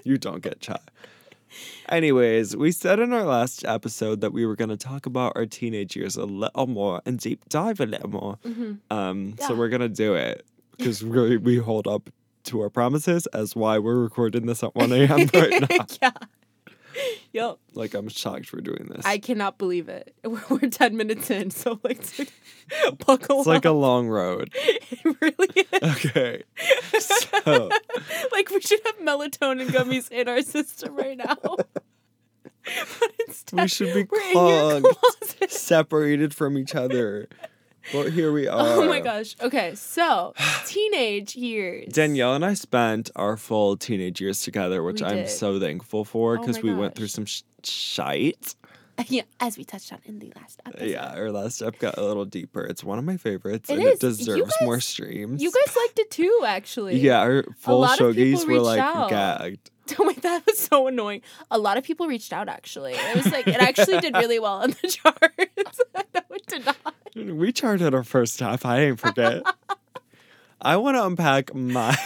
you 0.03 0.17
don't 0.17 0.41
get 0.43 0.59
chai. 0.59 0.77
Anyways, 1.89 2.55
we 2.55 2.71
said 2.71 2.99
in 2.99 3.13
our 3.13 3.23
last 3.23 3.65
episode 3.65 4.21
that 4.21 4.31
we 4.33 4.45
were 4.45 4.55
going 4.55 4.69
to 4.69 4.77
talk 4.77 5.05
about 5.05 5.33
our 5.35 5.45
teenage 5.45 5.95
years 5.95 6.15
a 6.15 6.25
little 6.25 6.67
more 6.67 7.01
and 7.05 7.19
deep 7.19 7.47
dive 7.49 7.79
a 7.79 7.85
little 7.85 8.09
more. 8.09 8.37
Mhm. 8.45 8.79
Um, 8.89 9.35
so 9.39 9.55
we're 9.55 9.69
going 9.69 9.81
to 9.81 9.89
do 9.89 10.15
it. 10.15 10.45
because 10.77 11.03
we 11.03 11.37
we 11.37 11.57
hold 11.57 11.87
up 11.87 12.09
to 12.45 12.61
our 12.61 12.69
promises 12.69 13.27
as 13.27 13.55
why 13.55 13.77
we're 13.77 13.99
recording 14.01 14.45
this 14.47 14.63
at 14.63 14.73
1 14.75 14.91
a.m. 14.93 15.09
right 15.33 15.69
now. 15.69 15.85
yeah. 16.01 16.11
Yep. 17.33 17.59
Like 17.75 17.93
I'm 17.93 18.09
shocked 18.09 18.51
we're 18.51 18.59
doing 18.59 18.89
this. 18.93 19.05
I 19.05 19.17
cannot 19.17 19.57
believe 19.57 19.87
it. 19.87 20.13
We're, 20.25 20.41
we're 20.49 20.69
10 20.69 20.97
minutes 20.97 21.31
in, 21.31 21.49
so 21.49 21.79
like 21.81 22.03
buckle 23.05 23.39
it's 23.39 23.47
like 23.47 23.63
a 23.63 23.71
long 23.71 24.09
road. 24.09 24.49
it 24.53 25.17
really 25.21 25.67
is. 25.71 26.05
Okay. 26.05 26.43
So 26.99 27.69
like 28.33 28.49
we 28.49 28.59
should 28.59 28.81
have 28.85 28.97
melatonin 28.97 29.67
gummies 29.69 30.11
in 30.11 30.27
our 30.27 30.41
system 30.41 30.95
right 30.95 31.17
now. 31.17 31.37
but 31.41 33.11
instead, 33.27 33.61
we 33.61 33.67
should 33.69 33.93
be 33.93 34.07
we're 34.11 34.21
in 34.21 34.37
your 34.37 34.81
clogged, 34.81 35.51
separated 35.51 36.33
from 36.33 36.57
each 36.57 36.75
other. 36.75 37.29
But 37.91 38.11
here 38.11 38.31
we 38.31 38.47
are. 38.47 38.59
Oh 38.81 38.87
my 38.87 38.99
gosh. 38.99 39.35
Okay, 39.41 39.73
so 39.75 40.33
teenage 40.65 41.35
years. 41.35 41.91
Danielle 41.93 42.35
and 42.35 42.45
I 42.45 42.53
spent 42.53 43.09
our 43.15 43.37
full 43.37 43.77
teenage 43.77 44.21
years 44.21 44.41
together, 44.41 44.83
which 44.83 45.01
We 45.01 45.07
I'm 45.07 45.15
did. 45.17 45.29
so 45.29 45.59
thankful 45.59 46.05
for 46.05 46.37
Oh 46.37 46.39
because 46.41 46.57
my 46.63 46.69
we 46.71 46.75
went 46.75 46.95
through 46.95 47.07
gosh. 47.07 47.13
some 47.13 47.25
sh- 47.25 47.41
shite. 47.63 48.55
Yeah, 49.07 49.23
as 49.39 49.57
we 49.57 49.63
touched 49.63 49.91
on 49.91 49.99
in 50.05 50.19
the 50.19 50.31
last 50.35 50.61
episode. 50.63 50.87
Yeah, 50.89 51.13
our 51.15 51.31
last 51.31 51.55
step 51.55 51.79
got 51.79 51.97
a 51.97 52.05
little 52.05 52.25
deeper. 52.25 52.61
It's 52.63 52.83
one 52.83 52.99
of 52.99 53.05
my 53.05 53.17
favorites, 53.17 53.67
It 53.67 53.79
and 53.79 53.83
is. 53.87 53.93
it 54.03 54.03
You 54.03 54.09
deserves 54.35 54.53
more 54.61 54.75
guys- 54.75 54.85
streams. 54.85 55.41
You 55.41 55.49
guys 55.51 55.75
liked 55.75 55.97
it 55.97 56.11
too, 56.11 56.41
actually. 56.45 56.99
yeah, 56.99 57.17
our 57.19 57.43
full 57.57 57.79
lot 57.79 57.99
of 57.99 58.15
people 58.15 58.39
shogies 58.39 58.45
were 58.45 58.53
reached 58.53 58.63
like 58.65 58.79
out. 58.79 59.09
gagged. 59.09 59.71
Oh 59.99 60.03
my, 60.05 60.13
that 60.13 60.45
was 60.45 60.57
so 60.57 60.87
annoying. 60.87 61.21
A 61.49 61.57
lot 61.57 61.77
of 61.77 61.83
people 61.83 62.07
reached 62.07 62.33
out 62.33 62.47
actually. 62.49 62.93
It 62.93 63.15
was 63.15 63.31
like 63.31 63.47
it 63.47 63.61
actually 63.61 63.99
did 63.99 64.15
really 64.15 64.39
well 64.39 64.57
on 64.61 64.71
the 64.81 64.87
charts. 64.89 65.79
no, 66.13 66.21
it 66.31 66.45
did 66.47 66.65
not. 66.65 66.77
We 67.15 67.51
charted 67.51 67.93
our 67.93 68.03
first 68.03 68.39
half. 68.39 68.65
I 68.65 68.79
ain't 68.81 68.99
forget. 68.99 69.43
I 70.61 70.77
want 70.77 70.95
to 70.95 71.05
unpack 71.05 71.53
my. 71.55 71.97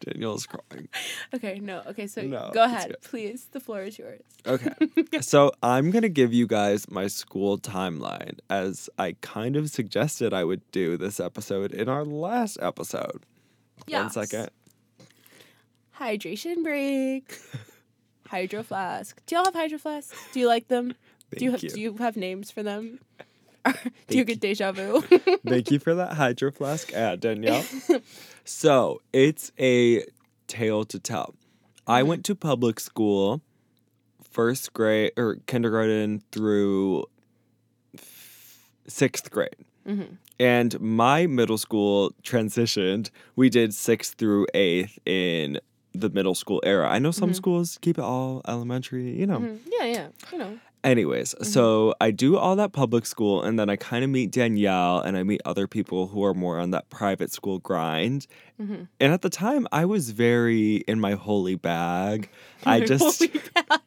Danielle's 0.00 0.46
crying. 0.46 0.88
Okay, 1.32 1.60
no. 1.60 1.80
Okay, 1.86 2.08
so 2.08 2.22
No, 2.22 2.50
go 2.52 2.64
ahead, 2.64 2.96
please. 3.04 3.46
The 3.52 3.60
floor 3.60 3.82
is 3.82 3.98
yours. 3.98 4.20
Okay. 4.44 4.70
so 5.20 5.52
I'm 5.62 5.92
going 5.92 6.02
to 6.02 6.08
give 6.08 6.32
you 6.32 6.48
guys 6.48 6.90
my 6.90 7.06
school 7.06 7.56
timeline 7.56 8.38
as 8.50 8.90
I 8.98 9.14
kind 9.20 9.54
of 9.54 9.70
suggested 9.70 10.34
I 10.34 10.42
would 10.42 10.68
do 10.72 10.96
this 10.96 11.20
episode 11.20 11.72
in 11.72 11.88
our 11.88 12.04
last 12.04 12.58
episode. 12.60 13.22
One 13.22 13.86
Yes. 13.86 14.14
second. 14.14 14.50
Hydration 15.98 16.62
break. 16.62 17.38
Hydro 18.28 18.62
flask. 18.62 19.20
Do 19.26 19.34
y'all 19.34 19.44
have 19.44 19.54
hydro 19.54 19.78
flasks? 19.78 20.18
Do 20.32 20.40
you 20.40 20.46
like 20.48 20.68
them? 20.68 20.94
do 21.36 21.44
you 21.44 21.50
have 21.50 21.60
Thank 21.60 21.74
do 21.74 21.80
you. 21.80 21.92
you 21.92 21.96
have 21.98 22.16
names 22.16 22.50
for 22.50 22.62
them? 22.62 22.98
do 24.08 24.16
you 24.18 24.24
get 24.24 24.40
deja 24.40 24.72
vu? 24.72 25.00
Thank 25.46 25.70
you 25.70 25.78
for 25.78 25.94
that 25.94 26.14
hydro 26.14 26.50
flask 26.50 26.92
ad, 26.94 27.20
Danielle. 27.20 27.64
so 28.44 29.00
it's 29.12 29.52
a 29.58 30.04
tale 30.48 30.84
to 30.84 30.98
tell. 30.98 31.34
I 31.86 32.00
Mm-hmm. 32.00 32.08
went 32.08 32.24
to 32.26 32.34
public 32.34 32.80
school, 32.80 33.42
first 34.22 34.72
grade 34.72 35.12
or 35.18 35.36
kindergarten 35.46 36.22
through 36.32 37.04
f- 37.96 38.68
sixth 38.86 39.30
grade. 39.30 39.56
Mhm. 39.86 40.16
And 40.40 40.80
my 40.80 41.26
middle 41.26 41.58
school 41.58 42.12
transitioned. 42.22 43.10
We 43.36 43.50
did 43.50 43.74
sixth 43.74 44.14
through 44.14 44.46
eighth 44.54 44.98
in 45.04 45.60
the 45.94 46.10
middle 46.10 46.34
school 46.34 46.60
era. 46.64 46.88
I 46.88 46.98
know 46.98 47.10
some 47.10 47.30
Mhm. 47.30 47.36
schools 47.36 47.78
keep 47.80 47.98
it 47.98 48.02
all 48.04 48.40
elementary, 48.48 49.10
you 49.18 49.26
know. 49.26 49.38
Mhm. 49.40 49.58
Yeah, 49.78 49.86
yeah. 49.86 50.06
You 50.32 50.38
know. 50.38 50.58
Anyways, 50.84 51.34
Mm-hmm. 51.34 51.44
so 51.44 51.94
I 52.00 52.10
do 52.10 52.36
all 52.36 52.56
that 52.56 52.72
public 52.72 53.06
school 53.06 53.40
and 53.42 53.56
then 53.56 53.70
I 53.70 53.76
kind 53.76 54.02
of 54.02 54.10
meet 54.10 54.32
Danielle 54.32 54.98
and 54.98 55.16
I 55.16 55.22
meet 55.22 55.40
other 55.44 55.68
people 55.68 56.08
who 56.08 56.24
are 56.24 56.34
more 56.34 56.58
on 56.58 56.72
that 56.72 56.90
private 56.90 57.30
school 57.32 57.60
grind. 57.60 58.26
Mhm. 58.60 58.88
And 58.98 59.12
at 59.12 59.22
the 59.22 59.30
time, 59.30 59.68
I 59.70 59.84
was 59.84 60.10
very 60.10 60.76
in 60.88 60.98
my 60.98 61.12
holy 61.12 61.54
bag. 61.54 62.28
I 62.66 62.80
just, 62.80 63.20
bag. 63.54 63.80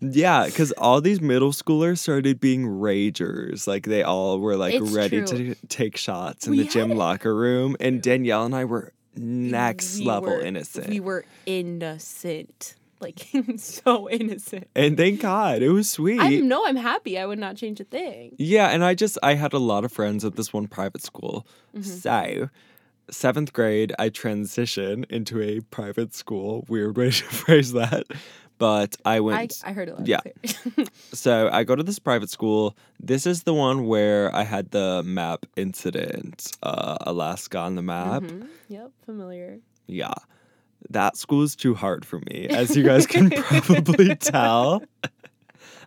yeah, 0.00 0.46
because 0.46 0.70
all 0.72 1.00
these 1.00 1.20
middle 1.20 1.50
schoolers 1.52 1.98
started 1.98 2.38
being 2.38 2.64
ragers. 2.64 3.66
Like 3.66 3.86
they 3.86 4.02
all 4.04 4.38
were 4.38 4.56
like 4.56 4.74
It's 4.74 4.92
ready 4.92 5.22
true. 5.24 5.54
to 5.54 5.66
take 5.66 5.96
shots 5.96 6.46
in 6.46 6.52
We 6.52 6.58
the 6.62 6.68
gym 6.68 6.90
had- 6.90 6.98
locker 6.98 7.34
room. 7.34 7.76
And 7.80 8.00
Danielle 8.02 8.44
and 8.44 8.54
I 8.54 8.64
were 8.66 8.92
next 9.16 9.98
We 9.98 10.04
level 10.06 10.30
were- 10.30 10.40
innocent. 10.40 10.88
We 10.88 11.00
were 11.00 11.24
innocent. 11.46 12.74
Like 13.00 13.26
so 13.58 14.08
innocent. 14.08 14.68
and 14.74 14.96
thank 14.96 15.20
God, 15.20 15.60
it 15.62 15.68
was 15.70 15.90
sweet. 15.90 16.20
I 16.20 16.36
know 16.36 16.64
I'm 16.66 16.76
happy. 16.76 17.18
I 17.18 17.26
would 17.26 17.38
not 17.38 17.56
change 17.56 17.78
a 17.80 17.84
thing. 17.84 18.34
Yeah, 18.38 18.68
and 18.68 18.82
I 18.82 18.94
just 18.94 19.18
I 19.22 19.34
had 19.34 19.52
a 19.52 19.58
lot 19.58 19.84
of 19.84 19.92
friends 19.92 20.24
at 20.24 20.36
this 20.36 20.52
one 20.54 20.68
private 20.68 21.02
school. 21.02 21.46
Mm-hmm. 21.76 21.82
So, 21.82 22.48
seventh 23.10 23.52
grade, 23.52 23.92
I 23.98 24.08
transitioned 24.08 25.04
into 25.10 25.42
a 25.42 25.60
private 25.60 26.14
school. 26.14 26.64
Weird 26.68 26.96
way 26.96 27.10
to 27.10 27.24
phrase 27.24 27.72
that, 27.72 28.04
but 28.58 28.96
I 29.04 29.16
I, 29.16 29.20
went. 29.20 29.62
I 29.64 29.72
heard 29.72 29.88
it 29.88 29.96
loud. 29.98 30.06
yeah. 30.08 30.20
so 31.12 31.48
I 31.52 31.64
go 31.64 31.74
to 31.76 31.82
this 31.82 31.98
private 31.98 32.30
school. 32.30 32.76
This 33.00 33.26
is 33.26 33.42
the 33.44 33.54
one 33.54 33.86
where 33.86 34.34
I 34.34 34.42
had 34.44 34.70
the 34.70 35.02
map 35.04 35.46
incident, 35.56 36.52
uh, 36.62 36.96
Alaska 37.02 37.58
on 37.58 37.74
the 37.74 37.82
map. 37.82 38.22
Mhm. 38.22 38.48
Yep, 38.68 38.90
familiar. 39.04 39.58
Yeah. 39.86 40.14
That 40.90 41.16
school 41.16 41.42
is 41.42 41.56
too 41.56 41.74
hard 41.74 42.04
for 42.04 42.18
me, 42.20 42.46
as 42.48 42.76
you 42.76 42.82
guys 42.84 43.06
can 43.06 43.30
probably 43.62 44.14
tell. 44.16 44.82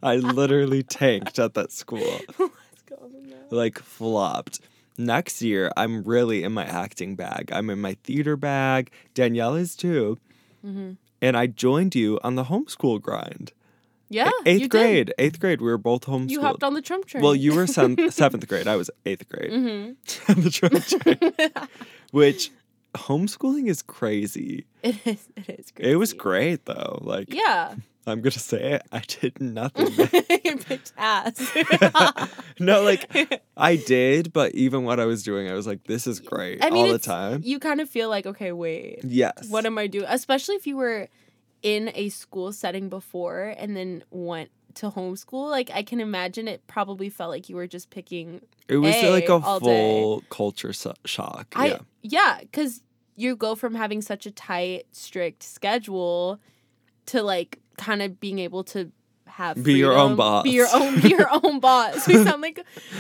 I 0.03 0.15
literally 0.17 0.83
tanked 0.83 1.39
at 1.39 1.53
that 1.55 1.71
school. 1.71 1.99
Let's 2.39 2.81
go 2.87 2.95
on 3.01 3.13
the 3.13 3.21
map. 3.21 3.51
like 3.51 3.79
flopped. 3.79 4.59
Next 4.97 5.41
year, 5.43 5.71
I'm 5.77 6.03
really 6.03 6.43
in 6.43 6.51
my 6.53 6.65
acting 6.65 7.15
bag. 7.15 7.49
I'm 7.51 7.69
in 7.69 7.79
my 7.79 7.95
theater 8.03 8.35
bag. 8.35 8.89
Danielle 9.13 9.55
is 9.55 9.75
too. 9.75 10.17
Mhm. 10.65 10.97
And 11.21 11.35
I 11.35 11.47
joined 11.47 11.95
you 11.95 12.19
on 12.23 12.35
the 12.35 12.45
homeschool 12.45 13.01
grind. 13.01 13.51
Yeah, 14.09 14.29
eighth 14.45 14.69
grade. 14.69 15.13
Eighth 15.17 15.39
grade. 15.39 15.59
We 15.61 15.67
were 15.67 15.77
both 15.77 16.05
homeschooled. 16.05 16.27
Did. 16.27 16.31
You 16.31 16.41
hopped 16.41 16.63
on 16.63 16.73
the 16.75 16.81
Trump 16.81 17.05
train. 17.05 17.21
well, 17.23 17.35
you 17.35 17.53
were 17.55 17.67
seventh, 17.67 18.13
seventh 18.21 18.47
grade. 18.47 18.67
I 18.67 18.75
was 18.77 18.89
eighth 19.05 19.27
grade. 19.27 19.51
hmm 19.51 19.91
the 20.41 20.49
Trump 20.49 20.85
train. 21.03 21.57
Which 22.11 22.51
homeschooling 22.95 23.67
is 23.67 23.81
crazy. 23.81 24.65
it 24.83 24.95
is. 25.05 25.27
It 25.35 25.49
is. 25.59 25.71
Crazy. 25.71 25.91
It 25.91 25.95
was 25.97 26.13
great 26.13 26.65
though. 26.65 26.99
Like 27.01 27.33
Yeah. 27.33 27.75
I'm 28.07 28.21
gonna 28.21 28.31
say 28.31 28.73
it. 28.73 28.83
I 28.91 28.99
did 29.07 29.39
nothing. 29.41 29.87
Bitch 30.57 30.91
ass. 30.97 32.29
no, 32.59 32.81
like 32.81 33.41
I 33.57 33.75
did, 33.75 34.33
but 34.33 34.55
even 34.55 34.83
what 34.85 34.99
I 34.99 35.05
was 35.05 35.23
doing, 35.23 35.49
I 35.49 35.53
was 35.53 35.67
like, 35.67 35.83
this 35.83 36.07
is 36.07 36.19
great 36.19 36.63
I 36.63 36.69
mean, 36.69 36.87
all 36.87 36.91
the 36.93 36.99
time. 36.99 37.41
you 37.43 37.59
kind 37.59 37.81
of 37.81 37.89
feel 37.89 38.09
like, 38.09 38.25
okay, 38.25 38.51
wait, 38.51 39.01
Yes. 39.03 39.47
what 39.49 39.65
am 39.65 39.77
I 39.77 39.87
doing? 39.87 40.05
Especially 40.07 40.55
if 40.55 40.65
you 40.65 40.77
were 40.77 41.09
in 41.61 41.91
a 41.95 42.09
school 42.09 42.51
setting 42.53 42.87
before 42.89 43.53
and 43.57 43.75
then 43.75 44.03
went 44.09 44.49
to 44.75 44.89
homeschool. 44.89 45.49
Like, 45.49 45.69
I 45.73 45.83
can 45.83 45.99
imagine 45.99 46.47
it 46.47 46.65
probably 46.67 47.09
felt 47.09 47.31
like 47.31 47.49
you 47.49 47.55
were 47.55 47.67
just 47.67 47.89
picking. 47.89 48.41
It 48.67 48.77
was 48.77 48.95
A 48.95 49.09
like 49.11 49.27
a 49.27 49.33
all 49.33 49.59
day. 49.59 49.65
full 49.65 50.23
culture 50.29 50.71
so- 50.73 50.93
shock. 51.05 51.47
I 51.55 51.67
yeah. 51.67 51.77
yeah, 52.03 52.37
because 52.41 52.83
you 53.15 53.35
go 53.35 53.55
from 53.55 53.73
having 53.75 54.01
such 54.01 54.25
a 54.25 54.31
tight, 54.31 54.85
strict 54.91 55.41
schedule 55.43 56.39
to 57.07 57.23
like 57.23 57.59
kind 57.77 58.01
of 58.01 58.19
being 58.19 58.39
able 58.39 58.63
to 58.65 58.91
have 59.27 59.61
Be 59.63 59.73
your 59.75 59.93
own 59.97 60.15
boss. 60.15 60.43
Be 60.43 60.49
your 60.51 60.67
own. 60.73 60.99
Be 60.99 61.09
your 61.09 61.27
own 61.31 61.59
boss. 61.59 62.07
We 62.07 62.15
sound 62.23 62.41
like 62.41 62.59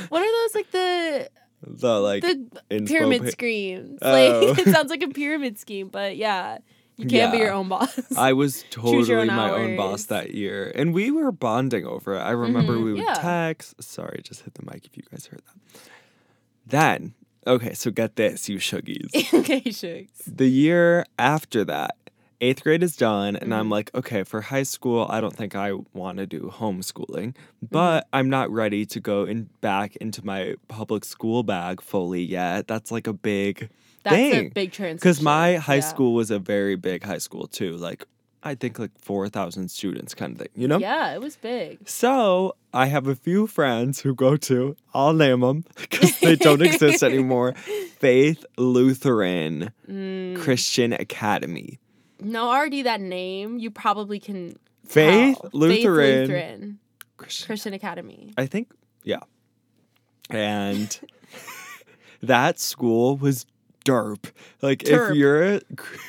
what 0.09 0.21
are 0.21 0.43
those 0.43 0.55
like 0.55 0.71
the 0.71 1.29
The 1.65 1.99
like 1.99 2.21
the 2.21 2.83
pyramid 2.85 3.23
pa- 3.23 3.29
schemes. 3.31 3.99
Oh. 4.01 4.11
Like 4.11 4.59
it 4.67 4.71
sounds 4.73 4.89
like 4.91 5.01
a 5.01 5.07
pyramid 5.21 5.57
scheme, 5.57 5.87
but 5.89 6.15
yeah, 6.15 6.59
you 6.97 7.07
can 7.07 7.31
be 7.31 7.37
Yeah. 7.37 7.43
your 7.45 7.53
own 7.53 7.67
boss. 7.67 7.99
I 8.15 8.33
was 8.33 8.63
totally 8.69 9.11
own 9.15 9.27
my 9.27 9.49
own 9.49 9.75
boss 9.75 10.05
that 10.05 10.35
year. 10.35 10.71
And 10.75 10.93
we 10.93 11.09
were 11.09 11.31
bonding 11.31 11.85
over 11.85 12.13
it. 12.15 12.19
I 12.19 12.31
remember 12.31 12.73
Mhm, 12.73 12.83
we 12.83 12.93
would 12.93 13.03
yeah. 13.03 13.15
text. 13.15 13.81
Sorry, 13.81 14.21
just 14.23 14.43
hit 14.43 14.53
the 14.53 14.63
mic 14.71 14.85
if 14.85 14.95
you 14.95 15.03
guys 15.11 15.25
heard 15.25 15.41
that. 15.47 15.81
Then, 16.65 17.13
okay, 17.47 17.73
so 17.73 17.91
get 17.91 18.15
this, 18.17 18.49
you 18.49 18.57
shuggies. 18.57 19.33
okay, 19.33 19.61
shucks. 19.71 20.25
the 20.27 20.47
year 20.47 21.05
after 21.17 21.63
that, 21.65 21.95
eighth 22.41 22.63
grade 22.63 22.83
is 22.83 22.95
done, 22.95 23.35
and 23.35 23.45
Mm-hmm. 23.51 23.53
I'm 23.53 23.69
like, 23.69 23.91
okay, 23.95 24.23
for 24.23 24.41
high 24.41 24.63
school, 24.63 25.07
I 25.09 25.21
don't 25.21 25.35
think 25.35 25.55
I 25.55 25.73
want 25.93 26.17
to 26.19 26.25
do 26.25 26.51
homeschooling, 26.53 27.33
Mm-hmm. 27.33 27.65
but 27.71 28.07
I'm 28.13 28.29
not 28.29 28.49
ready 28.51 28.85
to 28.87 28.99
go 28.99 29.23
in 29.25 29.49
back 29.61 29.95
into 29.97 30.25
my 30.25 30.55
public 30.67 31.03
school 31.05 31.43
bag 31.43 31.81
fully 31.81 32.23
yet. 32.23 32.67
That's 32.67 32.91
like 32.91 33.07
a 33.07 33.13
big 33.13 33.69
That's 34.03 34.15
a 34.15 34.31
thing. 34.31 34.49
big 34.49 34.71
transition. 34.71 34.97
Because 34.97 35.21
my 35.21 35.55
high 35.55 35.75
Yeah. 35.75 35.81
school 35.81 36.13
was 36.13 36.31
a 36.31 36.39
very 36.39 36.75
big 36.75 37.03
high 37.03 37.17
school 37.19 37.47
too. 37.47 37.75
Like 37.77 38.05
I 38.43 38.53
think 38.55 38.77
like 38.79 38.91
four 39.01 39.27
thousand 39.29 39.69
students 39.71 40.13
kind 40.13 40.31
of 40.33 40.37
thing. 40.39 40.49
You 40.55 40.67
know. 40.67 40.77
Yeah, 40.77 41.13
it 41.13 41.19
was 41.21 41.35
big. 41.35 41.89
So 41.89 42.55
I 42.73 42.85
have 42.85 43.07
a 43.07 43.15
few 43.15 43.47
friends 43.47 43.99
who 44.01 44.13
go 44.15 44.37
to. 44.37 44.75
I'll 44.93 45.13
name 45.13 45.41
them 45.41 45.65
because 45.75 46.17
they 46.19 46.35
don't 46.35 46.61
exist 46.61 47.01
anymore. 47.11 47.53
Faith 47.99 48.45
Lutheran 48.57 49.71
Mm. 49.89 50.37
Christian 50.37 50.93
Academy. 50.93 51.79
No, 52.19 52.49
already 52.49 52.81
that 52.83 53.01
name, 53.01 53.59
you 53.59 53.71
probably 53.71 54.19
can. 54.19 54.57
Faith 54.85 55.37
tell. 55.41 55.49
Lutheran. 55.53 55.97
Faith 55.97 56.29
Lutheran 56.29 56.79
Christian. 57.17 57.45
Christian 57.47 57.73
Academy. 57.73 58.33
I 58.37 58.45
think 58.45 58.69
yeah. 59.03 59.19
And 60.29 60.99
that 62.21 62.59
school 62.59 63.17
was 63.17 63.45
derp. 63.85 64.31
Like 64.61 64.79
Derp. 64.79 65.11
if 65.11 65.15
you're 65.15 65.43
a 65.43 65.61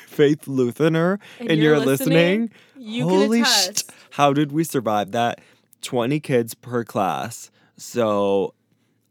Faith 0.07 0.47
Lutheran 0.47 1.19
and, 1.39 1.59
you're, 1.59 1.79
listening, 1.79 2.51
you 2.77 3.07
holy 3.07 3.41
can 3.41 3.73
sh- 3.73 3.83
how 4.11 4.33
did 4.33 4.51
we 4.51 4.63
survive 4.63 5.11
that? 5.11 5.39
20 5.81 6.19
kids 6.19 6.53
per 6.53 6.83
class. 6.83 7.51
So 7.77 8.53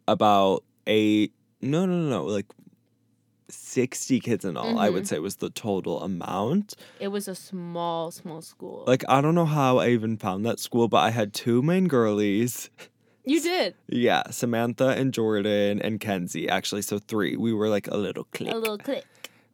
about 0.07 0.65
eight, 0.87 1.33
no, 1.63 1.87
no, 1.87 1.95
no, 1.95 2.11
no, 2.11 2.25
like 2.25 2.47
60 3.73 4.21
kids 4.21 4.45
in 4.45 4.57
all, 4.57 4.79
I 4.79 4.89
would 4.89 5.05
Mhm. 5.05 5.09
say 5.09 5.19
was 5.19 5.37
the 5.37 5.51
total 5.51 6.01
amount. 6.03 6.75
It 6.99 7.09
was 7.09 7.29
a 7.29 7.35
small, 7.35 8.11
small 8.11 8.41
school. 8.41 8.85
Like, 8.87 9.05
I 9.09 9.21
don't 9.21 9.35
know 9.35 9.45
how 9.45 9.79
I 9.79 9.89
even 9.91 10.17
found 10.17 10.47
that 10.47 10.59
school, 10.59 10.89
but 10.89 10.99
I 10.99 11.11
had 11.11 11.33
two 11.35 11.61
main 11.63 11.87
girlies. 11.89 12.71
you 13.25 13.41
did 13.43 13.75
Yeah, 13.89 14.23
Samantha 14.31 14.89
and 14.89 15.13
Jordan 15.13 15.83
and 15.83 16.01
Kenzie, 16.01 16.49
actually. 16.49 16.81
So 16.83 16.99
three. 16.99 17.37
We 17.37 17.53
were 17.53 17.69
like 17.69 17.87
a 17.89 17.97
little 17.99 18.25
clique. 18.33 18.53
a 18.55 18.57
little 18.57 18.79
click. 18.79 19.05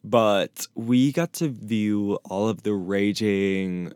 but 0.06 0.68
we 0.74 1.10
got 1.12 1.32
to 1.32 1.48
view 1.48 2.18
all 2.30 2.46
of 2.48 2.62
the 2.62 2.74
raging, 2.74 3.90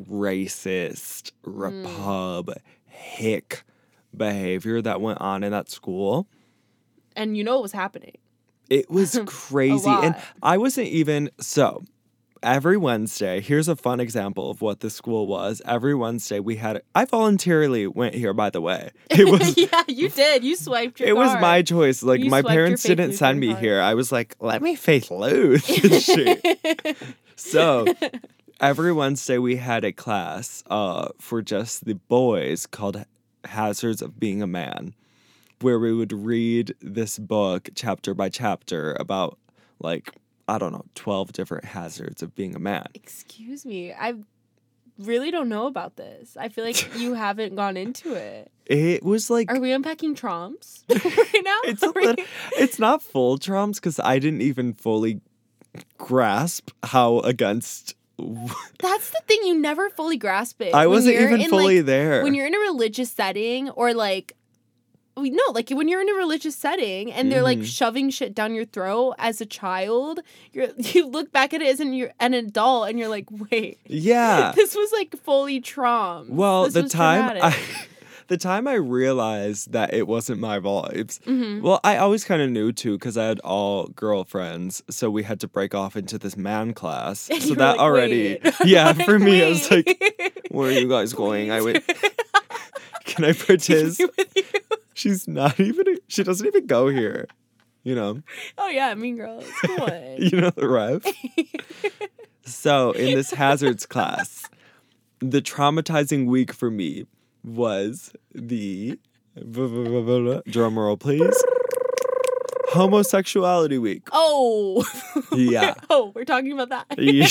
racist, 0.00 1.30
Mm. 1.44 1.84
repub, 1.84 2.50
hick 2.86 3.64
behavior 4.16 4.80
that 4.82 5.00
went 5.00 5.20
on 5.20 5.44
in 5.44 5.52
that 5.52 5.68
school. 5.70 6.26
And 7.14 7.36
you 7.36 7.44
know 7.44 7.54
what 7.54 7.62
was 7.62 7.72
happening. 7.72 8.16
It 8.70 8.90
was 8.90 9.20
crazy. 9.26 9.88
And. 9.88 10.16
I 10.42 10.58
wasn't 10.58 10.88
even 10.88 11.30
so 11.38 11.82
every 12.42 12.76
Wednesday, 12.76 13.40
here's 13.40 13.68
a 13.68 13.74
fun 13.76 14.00
example 14.00 14.50
of 14.50 14.60
what 14.60 14.80
the 14.80 14.90
school 14.90 15.26
was. 15.26 15.62
Every 15.64 15.94
Wednesday 15.94 16.40
we 16.40 16.56
had 16.56 16.82
I 16.94 17.04
voluntarily 17.06 17.86
went 17.86 18.14
here 18.14 18.34
by 18.34 18.50
the 18.50 18.60
way. 18.60 18.90
It 19.10 19.28
was 19.28 19.56
yeah, 19.56 19.82
you 19.88 20.08
did. 20.08 20.44
You 20.44 20.54
swiped 20.56 21.00
your 21.00 21.08
it 21.08 21.16
was 21.16 21.32
my 21.40 21.62
choice. 21.62 22.02
Like 22.02 22.20
You 22.20 22.30
my 22.30 22.42
parents 22.42 22.82
didn't 22.82 23.14
send 23.14 23.40
me 23.40 23.48
card. 23.48 23.60
here. 23.60 23.80
I 23.80 23.94
was 23.94 24.12
like, 24.12 24.36
let 24.40 24.62
me 24.62 24.74
faith 24.76 25.10
lose. 25.10 25.64
Shoot. 26.04 26.40
So 27.36 27.86
every 28.60 28.92
Wednesday 28.92 29.38
we 29.38 29.56
had 29.56 29.84
a 29.84 29.92
class 29.92 30.62
uh, 30.68 31.08
for 31.18 31.42
just 31.42 31.84
the 31.84 31.94
boys 31.94 32.66
called 32.66 33.04
Hazards 33.44 34.02
of 34.02 34.18
Being 34.20 34.42
a 34.42 34.46
Man, 34.46 34.94
where 35.60 35.78
we 35.78 35.92
would 35.92 36.12
read 36.12 36.74
this 36.80 37.18
book 37.18 37.70
chapter 37.74 38.14
by 38.14 38.28
chapter 38.28 38.96
about 38.98 39.38
like 39.80 40.10
I 40.48 40.58
don't 40.58 40.72
know 40.72 40.84
twelve 40.94 41.32
different 41.32 41.64
hazards 41.64 42.22
of 42.22 42.34
being 42.34 42.54
a 42.54 42.58
man. 42.58 42.86
Excuse 42.94 43.64
me. 43.64 43.92
I 43.92 44.14
really 44.98 45.30
don't 45.30 45.48
know 45.48 45.66
about 45.66 45.96
this. 45.96 46.36
I 46.38 46.48
feel 46.48 46.64
like 46.64 46.96
you 46.96 47.14
haven't 47.26 47.56
gone 47.56 47.76
into 47.76 48.14
it. 48.14 48.50
It 48.66 49.02
was 49.02 49.30
like 49.30 49.50
Are 49.50 49.58
we 49.60 49.72
unpacking 49.72 50.14
trumps 50.14 50.84
right 50.88 51.42
now? 51.44 51.58
it's 51.64 51.82
a 51.82 51.88
Are 51.88 51.92
we- 51.94 52.24
it's 52.56 52.78
not 52.78 53.02
full 53.02 53.38
trumps 53.38 53.78
because 53.80 53.98
I 54.00 54.18
didn't 54.18 54.42
even 54.42 54.72
fully 54.74 55.20
grasp 55.98 56.70
how 56.82 57.18
against. 57.20 57.94
That's 58.78 59.10
the 59.10 59.20
thing. 59.26 59.40
You 59.44 59.58
never 59.58 59.90
fully 59.90 60.16
grasp 60.16 60.62
it. 60.62 60.72
I 60.74 60.86
wasn't 60.86 61.16
even 61.16 61.48
fully 61.48 61.78
like, 61.78 61.86
there. 61.86 62.22
When 62.22 62.34
you're 62.34 62.46
in 62.46 62.54
a 62.54 62.58
religious 62.60 63.10
setting 63.10 63.70
or 63.70 63.92
like, 63.92 64.34
no, 65.16 65.42
like 65.52 65.70
when 65.70 65.88
you're 65.88 66.00
in 66.00 66.08
a 66.10 66.14
religious 66.14 66.56
setting 66.56 67.12
and 67.12 67.30
they're 67.30 67.42
like 67.42 67.58
Mhm. 67.60 67.64
shoving 67.66 68.10
shit 68.10 68.34
down 68.34 68.54
your 68.54 68.64
throat 68.64 69.14
as 69.18 69.40
a 69.40 69.46
child, 69.46 70.20
you're 70.52 70.68
you 70.78 71.06
look 71.06 71.30
back 71.32 71.54
at 71.54 71.62
it 71.62 71.68
as 71.68 71.80
an 71.80 71.92
you're 71.92 72.12
an 72.20 72.34
adult 72.34 72.88
and 72.88 72.98
you're 72.98 73.08
like, 73.08 73.26
wait, 73.30 73.78
yeah. 73.86 74.52
this 74.56 74.74
was 74.74 74.90
like 74.92 75.14
fully 75.22 75.60
traum. 75.60 76.26
Well, 76.30 76.64
This 76.64 76.74
the 76.74 76.88
time 76.88 77.38
I, 77.42 77.56
the 78.28 78.36
time 78.38 78.66
I 78.66 78.74
realized 78.74 79.72
that 79.72 79.92
it 79.94 80.08
wasn't 80.08 80.40
my 80.40 80.58
vibes. 80.58 81.20
Mhm. 81.20 81.60
Well, 81.62 81.78
I 81.84 81.98
always 81.98 82.24
kind 82.24 82.40
of 82.42 82.50
knew 82.50 82.72
too 82.72 82.98
because 82.98 83.16
I 83.18 83.24
had 83.26 83.38
all 83.40 83.86
girlfriends, 83.88 84.82
so 84.90 85.10
we 85.10 85.22
had 85.22 85.38
to 85.40 85.48
break 85.48 85.74
off 85.74 85.94
into 85.96 86.18
this 86.18 86.36
man 86.36 86.72
class. 86.74 87.28
And 87.30 87.42
so 87.42 87.54
that 87.54 87.72
like, 87.72 87.80
already, 87.80 88.38
"Wait." 88.42 88.54
yeah, 88.64 88.86
Like, 88.92 89.04
for 89.04 89.18
me, 89.18 89.44
I 89.44 89.48
was 89.50 89.70
like, 89.70 90.42
"Where 90.50 90.68
are 90.70 90.72
you 90.72 90.88
guys 90.88 91.12
going?" 91.12 91.50
I 91.52 91.60
went, 91.60 91.84
"Can 93.04 93.24
I 93.26 93.32
put 93.32 93.68
Take 94.94 95.02
his?" 95.12 95.28
me 95.28 95.34
with 95.34 95.46
you. 95.46 95.54
She's 95.54 95.56
not 95.56 95.60
even. 95.60 95.96
She 96.08 96.22
doesn't 96.24 96.46
even 96.46 96.66
go 96.66 96.88
here. 96.88 97.26
You 97.82 97.94
know. 97.94 98.22
Oh 98.56 98.68
yeah, 98.68 98.94
Mean 98.94 99.16
Girls. 99.16 99.44
Come 99.62 99.80
on. 99.80 100.16
You 100.18 100.40
know 100.40 100.50
the 100.50 100.68
ref. 100.68 101.04
So 102.46 102.92
in 102.92 103.14
this 103.14 103.30
hazards 103.30 103.86
class, 103.86 104.50
the 105.20 105.40
traumatizing 105.40 106.26
week 106.26 106.52
for 106.52 106.70
me 106.70 107.06
was 107.42 108.12
the 108.34 108.98
drum 109.34 110.78
roll, 110.78 110.96
please. 110.98 111.42
Homosexuality 112.68 113.78
week. 113.78 114.08
oh. 114.12 114.84
Yeah. 115.32 115.74
oh, 115.90 116.12
we're 116.14 116.24
talking 116.26 116.52
about 116.52 116.68
that. 116.68 116.98
Yeah. 116.98 117.26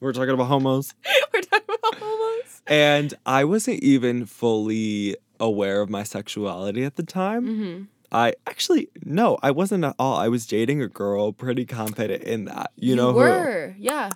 We're 0.00 0.12
talking 0.12 0.34
about 0.34 0.48
homos. 0.48 0.94
we're 1.32 1.40
talking 1.40 1.74
about 1.82 1.94
homos. 1.94 2.62
And 2.66 3.14
I 3.24 3.44
wasn't 3.44 3.82
even 3.82 4.26
fully 4.26 5.16
aware 5.40 5.80
of 5.80 5.90
my 5.90 6.02
sexuality 6.02 6.84
at 6.84 6.96
the 6.96 7.02
time. 7.02 7.46
Mm-hmm. 7.46 7.82
I 8.12 8.34
actually 8.46 8.88
no, 9.04 9.36
I 9.42 9.50
wasn't 9.50 9.84
at 9.84 9.94
all. 9.98 10.16
I 10.16 10.28
was 10.28 10.46
dating 10.46 10.80
a 10.80 10.88
girl, 10.88 11.32
pretty 11.32 11.64
confident 11.66 12.22
in 12.22 12.44
that. 12.46 12.70
You, 12.76 12.94
know 12.96 13.12
who? 13.12 13.18
were. 13.18 13.74
Yeah. 13.78 14.12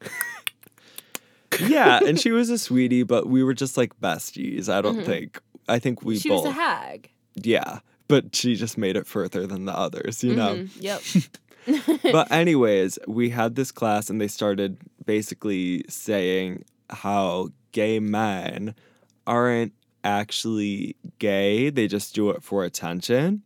Yeah, 1.60 2.00
and 2.04 2.20
she 2.20 2.32
was 2.32 2.50
a 2.50 2.58
sweetie, 2.58 3.02
but 3.02 3.28
we 3.28 3.42
were 3.42 3.54
just 3.54 3.78
like 3.78 3.98
besties. 4.00 4.68
I 4.68 4.82
don't 4.82 4.98
Mhm. 4.98 5.06
think. 5.06 5.40
I 5.68 5.78
think 5.78 6.02
we 6.02 6.18
she 6.18 6.28
both. 6.28 6.44
was 6.44 6.50
a 6.50 6.54
hag. 6.54 7.10
Yeah, 7.34 7.78
but 8.08 8.36
she 8.36 8.56
just 8.56 8.76
made 8.76 8.94
it 8.96 9.06
further 9.06 9.46
than 9.46 9.64
the 9.64 9.72
others, 9.76 10.22
you 10.22 10.34
know. 10.36 10.56
Mhm, 10.56 10.70
Yep. 10.80 11.02
But 12.12 12.30
anyways, 12.30 12.98
we 13.08 13.30
had 13.30 13.54
this 13.56 13.72
class 13.72 14.10
and 14.10 14.20
they 14.20 14.28
started 14.28 14.76
basically 15.06 15.84
saying 15.88 16.64
how 16.90 17.48
gay 17.72 17.98
men 18.00 18.74
aren't 19.26 19.72
actually 20.06 20.96
gay, 21.18 21.70
they 21.70 21.86
just 21.88 22.14
do 22.14 22.30
it 22.30 22.42
for 22.42 22.64
attention. 22.64 23.42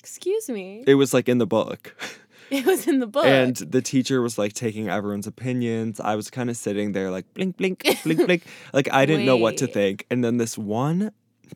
Excuse 0.00 0.48
me. 0.48 0.82
It 0.86 0.94
was 0.96 1.14
like 1.14 1.28
in 1.28 1.38
the 1.38 1.46
book. 1.46 1.94
It 2.52 2.66
was 2.66 2.86
in 2.86 3.00
the 3.00 3.06
book. 3.06 3.24
And 3.24 3.56
the 3.56 3.80
teacher 3.80 4.20
was 4.20 4.36
like 4.36 4.52
taking 4.52 4.90
everyone's 4.90 5.26
opinions. 5.26 5.98
I 6.00 6.16
was 6.16 6.28
kind 6.28 6.50
of 6.50 6.56
sitting 6.58 6.92
there 6.92 7.10
like 7.10 7.32
blink, 7.32 7.56
blink, 7.56 7.82
blink, 8.04 8.26
blink. 8.26 8.44
Like 8.74 8.92
I 8.92 9.06
didn't 9.06 9.24
know 9.24 9.38
what 9.38 9.56
to 9.58 9.66
think. 9.66 10.04
And 10.10 10.22
then 10.22 10.36
this 10.36 10.58
one, 10.58 11.12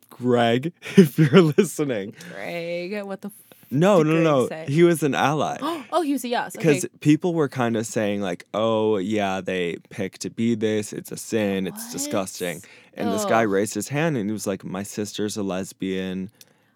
Greg, 0.09 0.73
if 0.97 1.19
you're 1.19 1.43
listening, 1.43 2.15
Greg, 2.33 3.03
what 3.05 3.21
the? 3.21 3.29
F- 3.29 3.47
no, 3.71 4.03
did 4.03 4.23
no, 4.23 4.47
no, 4.47 4.65
he 4.67 4.85
was 4.85 5.03
an 5.03 5.15
ally. 5.15 5.59
oh, 5.93 6.01
he 6.01 6.13
was 6.13 6.25
a 6.25 6.29
yes. 6.29 6.57
Okay. 6.57 6.67
Because 6.67 6.87
people 7.01 7.35
were 7.35 7.49
kind 7.49 7.77
of 7.77 7.85
saying 7.85 8.23
like, 8.23 8.47
"Oh 8.55 8.97
yeah, 8.97 9.43
they 9.43 9.77
pick 9.91 10.19
to 10.21 10.31
be 10.31 10.55
this. 10.55 10.95
It's 10.95 11.13
a 11.13 11.17
sin. 11.19 11.67
It's 11.67 11.93
disgusting." 11.93 12.63
And 12.97 13.13
this 13.13 13.25
guy 13.27 13.43
raised 13.43 13.75
his 13.75 13.89
hand 13.89 14.17
and 14.17 14.29
he 14.29 14.33
was 14.33 14.47
like, 14.47 14.65
"My 14.65 14.83
sister's 14.83 15.37
a 15.37 15.43
lesbian. 15.43 16.31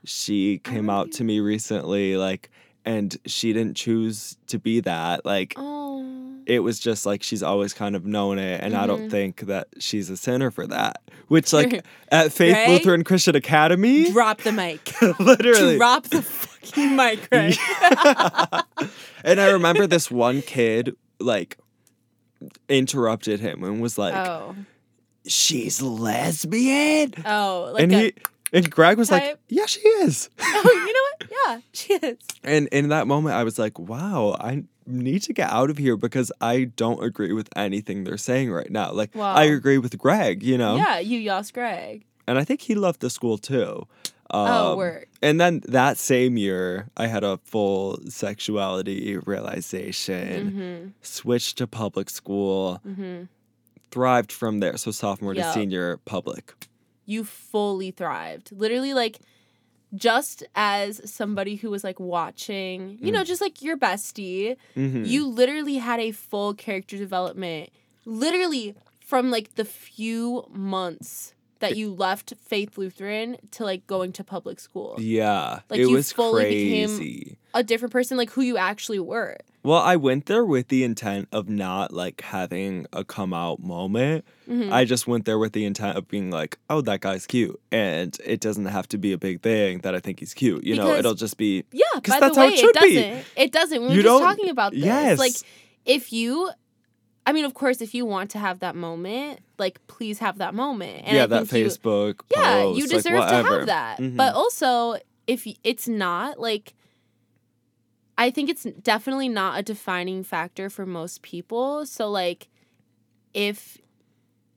She 0.04 0.58
came 0.58 0.88
out 0.90 1.12
to 1.12 1.24
me 1.24 1.40
recently, 1.40 2.16
like, 2.16 2.50
and 2.84 3.16
she 3.26 3.52
didn't 3.52 3.76
choose 3.76 4.36
to 4.48 4.58
be 4.58 4.80
that. 4.80 5.24
Like, 5.26 5.54
Oh. 5.56 6.04
it 6.46 6.60
was 6.60 6.78
just 6.80 7.04
like 7.06 7.22
she's 7.22 7.42
always 7.42 7.72
kind 7.74 7.94
of 7.96 8.04
known 8.06 8.38
it, 8.38 8.60
and 8.62 8.74
I 8.74 8.86
don't 8.86 9.08
Mhm. 9.08 9.10
think 9.10 9.40
that 9.46 9.68
she's 9.78 10.08
a 10.10 10.16
sinner 10.16 10.50
for 10.50 10.66
that. 10.66 11.02
Which, 11.28 11.52
like, 11.52 11.84
at 12.10 12.32
Faith 12.32 12.54
Greg? 12.54 12.68
Lutheran 12.70 13.04
Christian 13.04 13.36
Academy, 13.36 14.10
Drop 14.10 14.40
the 14.42 14.52
mic. 14.52 14.90
literally. 15.20 15.76
Drop 15.76 16.04
the 16.08 16.22
fucking 16.22 16.96
mic, 16.96 17.28
Greg. 17.30 17.54
and 19.24 19.40
I 19.40 19.50
remember 19.50 19.86
this 19.86 20.10
one 20.10 20.42
kid 20.42 20.96
like 21.20 21.58
interrupted 22.68 23.40
him 23.40 23.62
and 23.64 23.80
was 23.82 23.98
like, 23.98 24.14
oh. 24.14 24.54
"She's 25.26 25.80
lesbian," 25.82 27.14
Oh. 27.24 27.70
Like 27.74 27.82
and 27.84 27.92
a, 27.92 27.98
he 28.00 28.14
and 28.52 28.70
Greg 28.70 28.98
was 28.98 29.10
like, 29.10 29.38
"Yeah, 29.48 29.66
she 29.66 29.80
is." 29.80 30.28
oh, 30.40 30.84
you 30.86 30.92
know 30.92 31.00
what? 31.08 31.30
Yeah, 31.30 31.60
she 31.72 31.92
is. 31.94 32.18
and 32.42 32.66
in 32.68 32.88
that 32.88 33.06
moment, 33.06 33.34
I 33.36 33.44
was 33.44 33.58
like, 33.58 33.78
"Wow, 33.78 34.36
I 34.40 34.64
need 34.86 35.22
to 35.22 35.32
get 35.32 35.50
out 35.50 35.70
of 35.70 35.78
here 35.78 35.96
because 35.96 36.32
I 36.40 36.64
don't 36.64 37.02
agree 37.02 37.32
with 37.32 37.48
anything 37.54 38.04
they're 38.04 38.16
saying 38.18 38.50
right 38.50 38.70
now." 38.70 38.92
Like, 38.92 39.16
I 39.16 39.44
agree 39.44 39.78
with 39.78 39.96
Greg, 39.98 40.42
you 40.42 40.58
know, 40.58 40.76
Yeah, 40.76 40.98
you 40.98 41.18
yas 41.18 41.50
Greg. 41.52 42.04
and 42.26 42.38
I 42.38 42.44
think 42.44 42.62
he 42.62 42.74
left 42.74 43.00
the 43.00 43.10
school 43.10 43.38
too. 43.38 43.86
oh, 44.32 44.72
Um, 44.72 44.78
work. 44.78 45.08
And 45.22 45.40
then 45.40 45.60
that 45.68 45.98
same 45.98 46.36
year, 46.36 46.88
I 46.96 47.06
had 47.08 47.22
a 47.24 47.38
full 47.44 47.98
sexuality 48.08 49.16
realization. 49.18 50.50
Mm-hmm. 50.50 50.88
switched 51.02 51.58
to 51.58 51.66
public 51.66 52.10
school, 52.10 52.80
Mm-hmm. 52.86 53.24
Thrived 53.90 54.32
from 54.32 54.60
there. 54.60 54.76
So 54.76 54.90
sophomore 54.90 55.34
to 55.34 55.52
senior 55.52 55.98
public. 56.04 56.54
You 57.06 57.24
fully 57.24 57.90
thrived. 57.90 58.52
Literally, 58.52 58.94
like, 58.94 59.18
just 59.94 60.44
as 60.54 61.00
somebody 61.10 61.56
who 61.56 61.70
was 61.70 61.82
like 61.82 61.98
watching, 61.98 62.98
you 63.00 63.10
Mm. 63.10 63.14
know, 63.14 63.24
just 63.24 63.40
like 63.40 63.60
your 63.62 63.76
bestie, 63.76 64.56
Mhm. 64.76 65.06
you 65.06 65.26
literally 65.26 65.76
had 65.78 65.98
a 65.98 66.12
full 66.12 66.54
character 66.54 66.96
development. 66.96 67.70
Literally 68.04 68.76
from 69.00 69.30
like 69.32 69.56
the 69.56 69.64
few 69.64 70.46
months 70.52 71.34
that 71.58 71.76
you 71.76 71.92
left 71.92 72.32
Faith 72.40 72.78
Lutheran 72.78 73.36
to 73.50 73.64
like 73.64 73.84
going 73.88 74.12
to 74.12 74.22
public 74.24 74.60
school. 74.60 74.94
Yeah, 74.98 75.60
Like, 75.68 75.80
it 75.80 75.88
you 75.88 75.90
was 75.90 76.12
fully 76.12 76.44
became- 76.44 76.88
crazy. 76.96 77.36
A 77.52 77.64
different 77.64 77.92
person, 77.92 78.16
like 78.16 78.30
who 78.30 78.42
you 78.42 78.56
actually 78.56 79.00
were. 79.00 79.36
Well, 79.62 79.78
I 79.78 79.96
went 79.96 80.24
there 80.26 80.44
with 80.44 80.68
the 80.68 80.84
intent 80.84 81.28
of 81.32 81.48
not 81.50 81.92
like 81.92 82.22
having 82.22 82.86
a 82.94 83.04
come 83.04 83.34
out 83.34 83.60
moment. 83.60 84.24
Mhm. 84.48 84.72
I 84.72 84.86
just 84.86 85.06
went 85.06 85.26
there 85.26 85.38
with 85.38 85.52
the 85.52 85.66
intent 85.66 85.98
of 85.98 86.08
being 86.08 86.30
like, 86.30 86.58
oh, 86.70 86.80
that 86.80 87.00
guy's 87.00 87.26
cute. 87.26 87.60
And 87.70 88.16
it 88.24 88.40
doesn't 88.40 88.64
have 88.66 88.88
to 88.88 88.98
be 88.98 89.12
a 89.12 89.18
big 89.18 89.42
thing 89.42 89.80
that 89.80 89.94
I 89.94 90.00
think 90.00 90.20
he's 90.20 90.32
cute. 90.32 90.64
You 90.64 90.76
know, 90.76 90.94
it'll 90.94 91.12
just 91.14 91.36
be, 91.36 91.64
Yeah, 91.72 91.84
by 91.94 92.20
that's 92.20 92.34
the 92.36 92.40
how 92.40 92.46
way, 92.46 92.54
it 92.54 92.58
should 92.58 92.74
it 92.76 92.82
be. 92.82 92.94
doesn't. 92.94 93.24
It 93.36 93.52
doesn't. 93.52 93.80
We 93.82 93.88
were 93.88 93.94
You 93.94 94.02
just 94.02 94.22
talking 94.22 94.48
about 94.48 94.72
this. 94.72 94.80
yes. 94.82 95.18
Like, 95.18 95.34
if 95.84 96.10
you, 96.10 96.50
I 97.26 97.32
mean, 97.32 97.44
of 97.44 97.52
course, 97.52 97.82
if 97.82 97.94
you 97.94 98.06
want 98.06 98.30
to 98.30 98.38
have 98.38 98.60
that 98.60 98.74
moment, 98.74 99.40
like, 99.58 99.78
please 99.88 100.20
have 100.20 100.38
that 100.38 100.54
moment. 100.54 101.02
And 101.04 101.16
yeah, 101.16 101.24
I 101.24 101.26
that 101.26 101.48
think 101.48 101.64
you- 101.64 101.70
Facebook. 101.70 102.20
yeah, 102.30 102.62
post, 102.62 102.78
you 102.78 102.84
like, 102.84 102.90
deserve 102.92 103.20
to 103.28 103.34
have 103.44 103.66
that. 103.66 103.98
Mhm. 103.98 104.16
But 104.16 104.34
also, 104.34 104.96
if 105.26 105.46
it's 105.64 105.86
not 105.86 106.40
like, 106.40 106.72
I 108.20 108.30
think 108.30 108.50
it's 108.50 108.64
definitely 108.82 109.30
not 109.30 109.58
a 109.58 109.62
defining 109.62 110.22
factor 110.22 110.68
for 110.68 110.84
most 110.84 111.22
people. 111.22 111.86
So 111.86 112.10
like, 112.10 112.48
if 113.32 113.78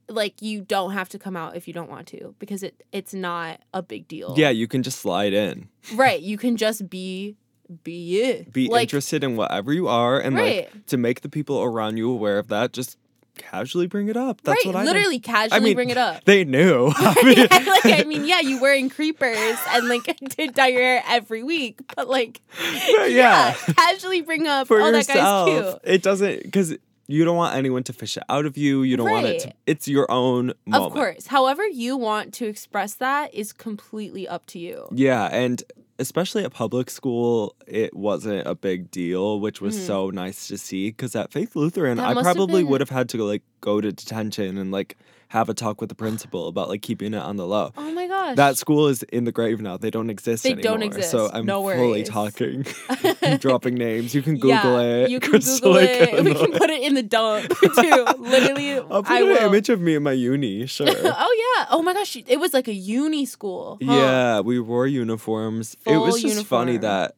like 0.10 0.41
you 0.41 0.62
don't 0.62 0.91
have 0.91 1.08
to 1.10 1.17
come 1.17 1.38
out 1.38 1.56
if 1.56 1.65
you 1.65 1.73
don't 1.73 1.89
want 1.89 2.08
to 2.08 2.36
because 2.38 2.62
it 2.62 2.84
it's 2.91 3.13
not 3.13 3.62
a 3.73 3.82
big 3.82 4.06
deal. 4.10 4.36
yeah, 4.38 4.49
you 4.49 4.67
can 4.67 4.84
just 4.84 4.99
slide 4.99 5.32
in. 5.34 5.69
right. 5.95 6.19
You 6.21 6.38
can 6.38 6.58
just 6.58 6.89
be 6.89 7.38
be 7.84 8.19
it. 8.21 8.52
Be 8.52 8.67
like, 8.67 8.84
interested 8.84 9.23
in 9.23 9.38
whatever 9.38 9.71
you 9.71 9.88
are. 9.88 10.19
And 10.19 10.36
Right. 10.36 10.67
like 10.73 10.86
to 10.88 10.97
make 10.97 11.21
the 11.21 11.30
people 11.30 11.63
around 11.63 11.95
you 11.95 12.12
aware 12.12 12.38
of 12.38 12.49
that, 12.49 12.73
just 12.73 12.97
casually 13.38 13.88
bring 13.88 14.08
it 14.08 14.17
up. 14.17 14.41
That's 14.41 14.65
right. 14.65 14.74
what 14.74 14.82
I 14.82 14.86
did. 14.86 14.93
Literally 14.93 15.19
casually 15.19 15.62
mean, 15.62 15.76
bring 15.76 15.89
it 15.89 15.98
up. 15.98 16.24
They 16.26 16.43
knew. 16.43 16.91
I 16.96 17.24
mean, 17.24 17.38
Yeah, 17.38 17.72
like 17.72 17.86
I 17.86 18.04
mean, 18.06 18.26
yeah, 18.26 18.39
you 18.39 18.60
wearing 18.62 18.89
creepers 18.89 19.58
and 19.69 19.88
like 19.88 20.04
did 20.36 20.54
dye 20.54 20.67
your 20.67 20.82
hair 20.82 21.04
every 21.08 21.43
week, 21.43 21.82
but 21.96 22.08
like, 22.08 22.41
Yeah. 22.62 23.06
yeah, 23.06 23.54
casually 23.54 24.22
bring 24.22 24.48
up, 24.48 24.67
for 24.67 24.82
oh, 24.82 24.91
that 24.91 24.98
yourself. 24.98 25.48
guy's 25.48 25.62
cute. 25.63 25.82
It 25.84 26.04
doesn't 26.04 26.43
because 26.43 26.76
you 27.08 27.26
don't 27.26 27.36
want 27.36 27.56
anyone 27.56 27.84
to 27.84 27.93
fish 27.93 28.17
it 28.17 28.24
out 28.30 28.46
of 28.46 28.58
you. 28.58 28.84
You 28.84 28.98
don't 28.98 29.12
want 29.12 29.26
it 29.26 29.39
to. 29.41 29.54
It's 29.65 29.88
your 29.88 30.10
own 30.10 30.54
moment. 30.65 30.86
Of 30.86 30.93
course, 30.93 31.28
however 31.28 31.67
you 31.67 31.98
want 31.98 32.34
to 32.36 32.46
express 32.48 32.96
that 32.96 33.34
is 33.34 33.52
completely 33.52 34.28
up 34.28 34.46
to 34.48 34.60
you. 34.60 34.88
Yeah, 34.91 35.26
and 35.26 35.62
especially 35.99 36.43
at 36.43 36.51
public 36.51 36.89
school, 36.89 37.56
it 37.67 37.95
wasn't 37.95 38.47
a 38.47 38.56
big 38.56 38.89
deal, 38.91 39.39
which 39.39 39.62
was 39.62 39.75
Mhm. 39.77 39.86
so 39.88 40.10
nice 40.10 40.47
to 40.47 40.58
see. 40.58 40.89
Because 40.89 41.15
at 41.15 41.32
Faith 41.32 41.56
Lutheran, 41.56 41.97
That 41.97 42.17
I 42.17 42.21
probably 42.21 42.63
been- 42.63 42.71
would 42.71 42.82
have 42.82 42.89
had 42.89 43.10
to 43.10 43.23
like 43.23 43.43
go 43.62 43.79
to 43.82 43.91
detention 43.91 44.58
and 44.58 44.71
like 44.71 44.97
have 45.34 45.50
a 45.50 45.54
talk 45.56 45.82
with 45.82 45.89
the 45.89 45.96
principal 45.96 46.48
about 46.48 46.69
like 46.69 46.84
keeping 46.84 47.13
it 47.15 47.17
on 47.30 47.38
the 47.38 47.46
low. 47.48 47.72
Oh 47.76 47.91
my 47.91 48.08
gosh, 48.08 48.36
That 48.36 48.56
school 48.56 48.88
is 48.88 49.02
in 49.04 49.24
the 49.24 49.32
grave 49.32 49.60
now. 49.62 49.78
They 49.78 49.89
don't 49.89 50.12
exist 50.12 50.43
They 50.43 50.52
anymore. 50.52 50.63
don't 50.78 50.84
exist. 50.84 51.10
So. 51.10 51.30
I'm 51.34 51.48
No 51.48 51.63
fully 51.63 52.04
talking, 52.04 52.65
dropping 53.39 53.74
names. 53.74 54.13
You 54.13 54.22
can 54.22 54.36
Google 54.46 54.80
yeah, 54.80 55.06
it. 55.06 55.10
You 55.10 55.19
can 55.28 55.39
Google 55.39 55.78
it. 55.78 56.24
We 56.24 56.36
can 56.36 56.52
put 56.52 56.69
it 56.69 56.84
in 56.84 56.93
the 56.93 57.02
dump 57.02 57.50
too. 57.50 58.06
Literally, 58.19 58.74
I'll 58.74 59.02
put 59.02 59.10
I 59.12 59.22
an 59.22 59.28
will. 59.28 59.38
image 59.50 59.69
of 59.69 59.82
me 59.82 59.96
in 59.96 60.04
my 60.04 60.12
uni. 60.12 60.67
Sure. 60.67 60.88
oh 60.88 61.56
yeah. 61.58 61.65
Oh 61.72 61.82
my 61.82 61.93
gosh, 61.96 62.15
it 62.15 62.39
was 62.39 62.54
like 62.54 62.67
a 62.67 62.74
uni 62.74 63.26
school. 63.26 63.80
huh? 63.84 63.91
Yeah, 63.91 64.39
we 64.41 64.60
wore 64.60 64.86
uniforms. 64.86 65.76
it 65.88 65.98
was 65.98 66.22
Full 66.22 66.30
just 66.30 66.46
funny 66.46 66.78
that 66.78 67.15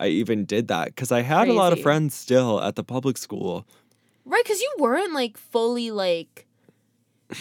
I 0.00 0.08
even 0.08 0.44
did 0.46 0.66
that 0.66 0.86
because 0.88 1.12
I 1.12 1.22
had 1.22 1.46
a 1.46 1.52
lot 1.52 1.72
of 1.72 1.80
friends 1.80 2.14
still 2.16 2.60
at 2.60 2.74
the 2.74 2.82
public 2.82 3.16
school. 3.18 3.66
Right, 4.24 4.42
because 4.44 4.60
you 4.60 4.70
weren't 4.78 5.12
like 5.14 5.36
fully 5.36 5.90
like 5.92 6.46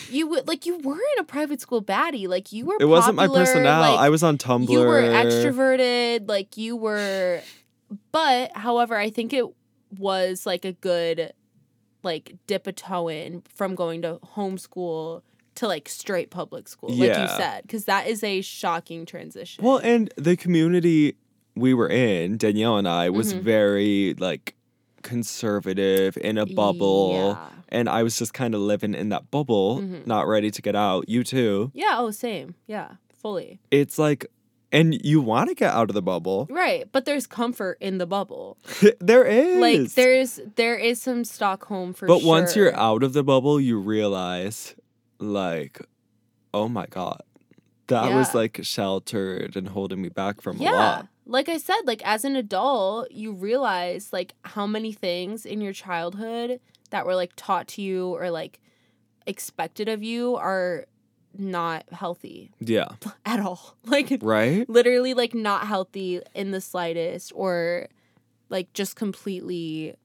you 0.09 0.27
would 0.27 0.47
like 0.47 0.65
you 0.65 0.77
were 0.79 0.95
in 0.95 1.19
a 1.19 1.23
private 1.23 1.61
school 1.61 1.81
baddie. 1.83 2.27
Like 2.27 2.51
you 2.51 2.65
were. 2.65 2.75
It 2.79 2.85
wasn't 2.85 3.15
my 3.15 3.27
personality. 3.27 3.91
like, 3.95 3.99
I 3.99 4.09
was 4.09 4.23
on 4.23 4.37
Tumblr. 4.37 4.69
You 4.69 4.79
were 4.79 5.01
extroverted. 5.01 6.27
Like 6.27 6.57
you 6.57 6.75
were, 6.75 7.41
but 8.11 8.51
however, 8.55 8.95
I 8.95 9.09
think 9.09 9.33
it 9.33 9.45
was 9.97 10.45
like 10.45 10.65
a 10.65 10.71
good 10.73 11.33
like 12.03 12.35
dip 12.47 12.65
a 12.67 12.71
toe 12.71 13.07
in 13.09 13.43
from 13.53 13.75
going 13.75 14.01
to 14.01 14.19
homeschool 14.35 15.21
to 15.55 15.67
like 15.67 15.87
straight 15.89 16.29
public 16.31 16.67
school, 16.67 16.89
like 16.89 17.09
you 17.09 17.27
said, 17.27 17.61
because 17.63 17.85
that 17.85 18.07
is 18.07 18.23
a 18.23 18.41
shocking 18.41 19.05
transition. 19.05 19.63
Well, 19.63 19.77
and 19.77 20.11
the 20.15 20.35
community 20.37 21.15
we 21.55 21.73
were 21.73 21.89
in, 21.89 22.37
Danielle 22.37 22.77
and 22.77 22.87
I, 22.87 23.09
was 23.09 23.33
Mhm. 23.33 23.41
very 23.41 24.15
like 24.17 24.55
conservative 25.01 26.17
in 26.17 26.37
a 26.37 26.45
bubble. 26.45 27.11
Yeah. 27.37 27.47
And 27.69 27.87
I 27.87 28.03
was 28.03 28.17
just 28.17 28.33
kind 28.33 28.53
of 28.53 28.61
living 28.61 28.93
in 28.93 29.09
that 29.09 29.31
bubble, 29.31 29.79
Mhm. 29.79 30.05
not 30.05 30.27
ready 30.27 30.51
to 30.51 30.61
get 30.61 30.75
out. 30.75 31.07
You 31.07 31.23
too. 31.23 31.71
Yeah. 31.73 31.95
Oh, 31.97 32.11
same. 32.11 32.55
Yeah. 32.67 32.95
Fully. 33.21 33.59
It's 33.71 33.97
like, 33.99 34.25
and 34.73 34.93
you 35.05 35.21
want 35.21 35.49
to 35.49 35.55
get 35.55 35.73
out 35.73 35.89
of 35.89 35.93
the 35.93 36.01
bubble. 36.01 36.47
Right, 36.49 36.85
but 36.91 37.05
there's 37.05 37.27
comfort 37.27 37.77
in 37.81 37.97
the 37.97 38.05
bubble. 38.07 38.57
there 38.99 39.25
is. 39.25 39.59
Like 39.59 39.93
there's 39.95 40.39
there 40.55 40.75
is 40.77 41.01
some 41.01 41.23
Stockholm 41.25 41.93
for 41.93 42.07
But 42.07 42.23
once 42.23 42.55
you're 42.55 42.75
out 42.75 43.03
of 43.03 43.13
the 43.13 43.23
bubble, 43.23 43.59
you 43.59 43.77
realize, 43.79 44.75
like, 45.19 45.81
oh 46.53 46.67
my 46.67 46.85
God, 46.87 47.21
that 47.87 48.13
was 48.13 48.33
like 48.33 48.59
sheltered 48.63 49.55
and 49.57 49.67
holding 49.69 50.01
me 50.01 50.09
back 50.09 50.41
from 50.41 50.59
a 50.59 50.63
lot. 50.63 51.07
Like 51.25 51.47
i 51.49 51.57
said 51.57 51.79
like 51.85 52.01
as 52.05 52.25
an 52.25 52.35
adult 52.35 53.11
you 53.11 53.31
realize 53.31 54.11
like 54.11 54.33
how 54.43 54.65
many 54.67 54.91
things 54.91 55.45
in 55.45 55.61
your 55.61 55.73
childhood 55.73 56.59
that 56.89 57.05
were 57.05 57.15
like 57.15 57.31
taught 57.35 57.67
to 57.67 57.81
you 57.81 58.09
or 58.15 58.29
like 58.31 58.59
expected 59.27 59.87
of 59.87 60.01
you 60.03 60.35
are 60.35 60.85
not 61.37 61.85
healthy 61.91 62.51
Yeah. 62.59 62.87
at 63.25 63.39
all 63.39 63.75
like 63.85 64.17
Right? 64.21 64.67
literally 64.69 65.13
like 65.13 65.33
not 65.33 65.67
healthy 65.67 66.21
in 66.35 66.51
the 66.51 66.59
slightest 66.59 67.31
or 67.35 67.87
like 68.49 68.73
just 68.73 68.95
completely 68.95 69.95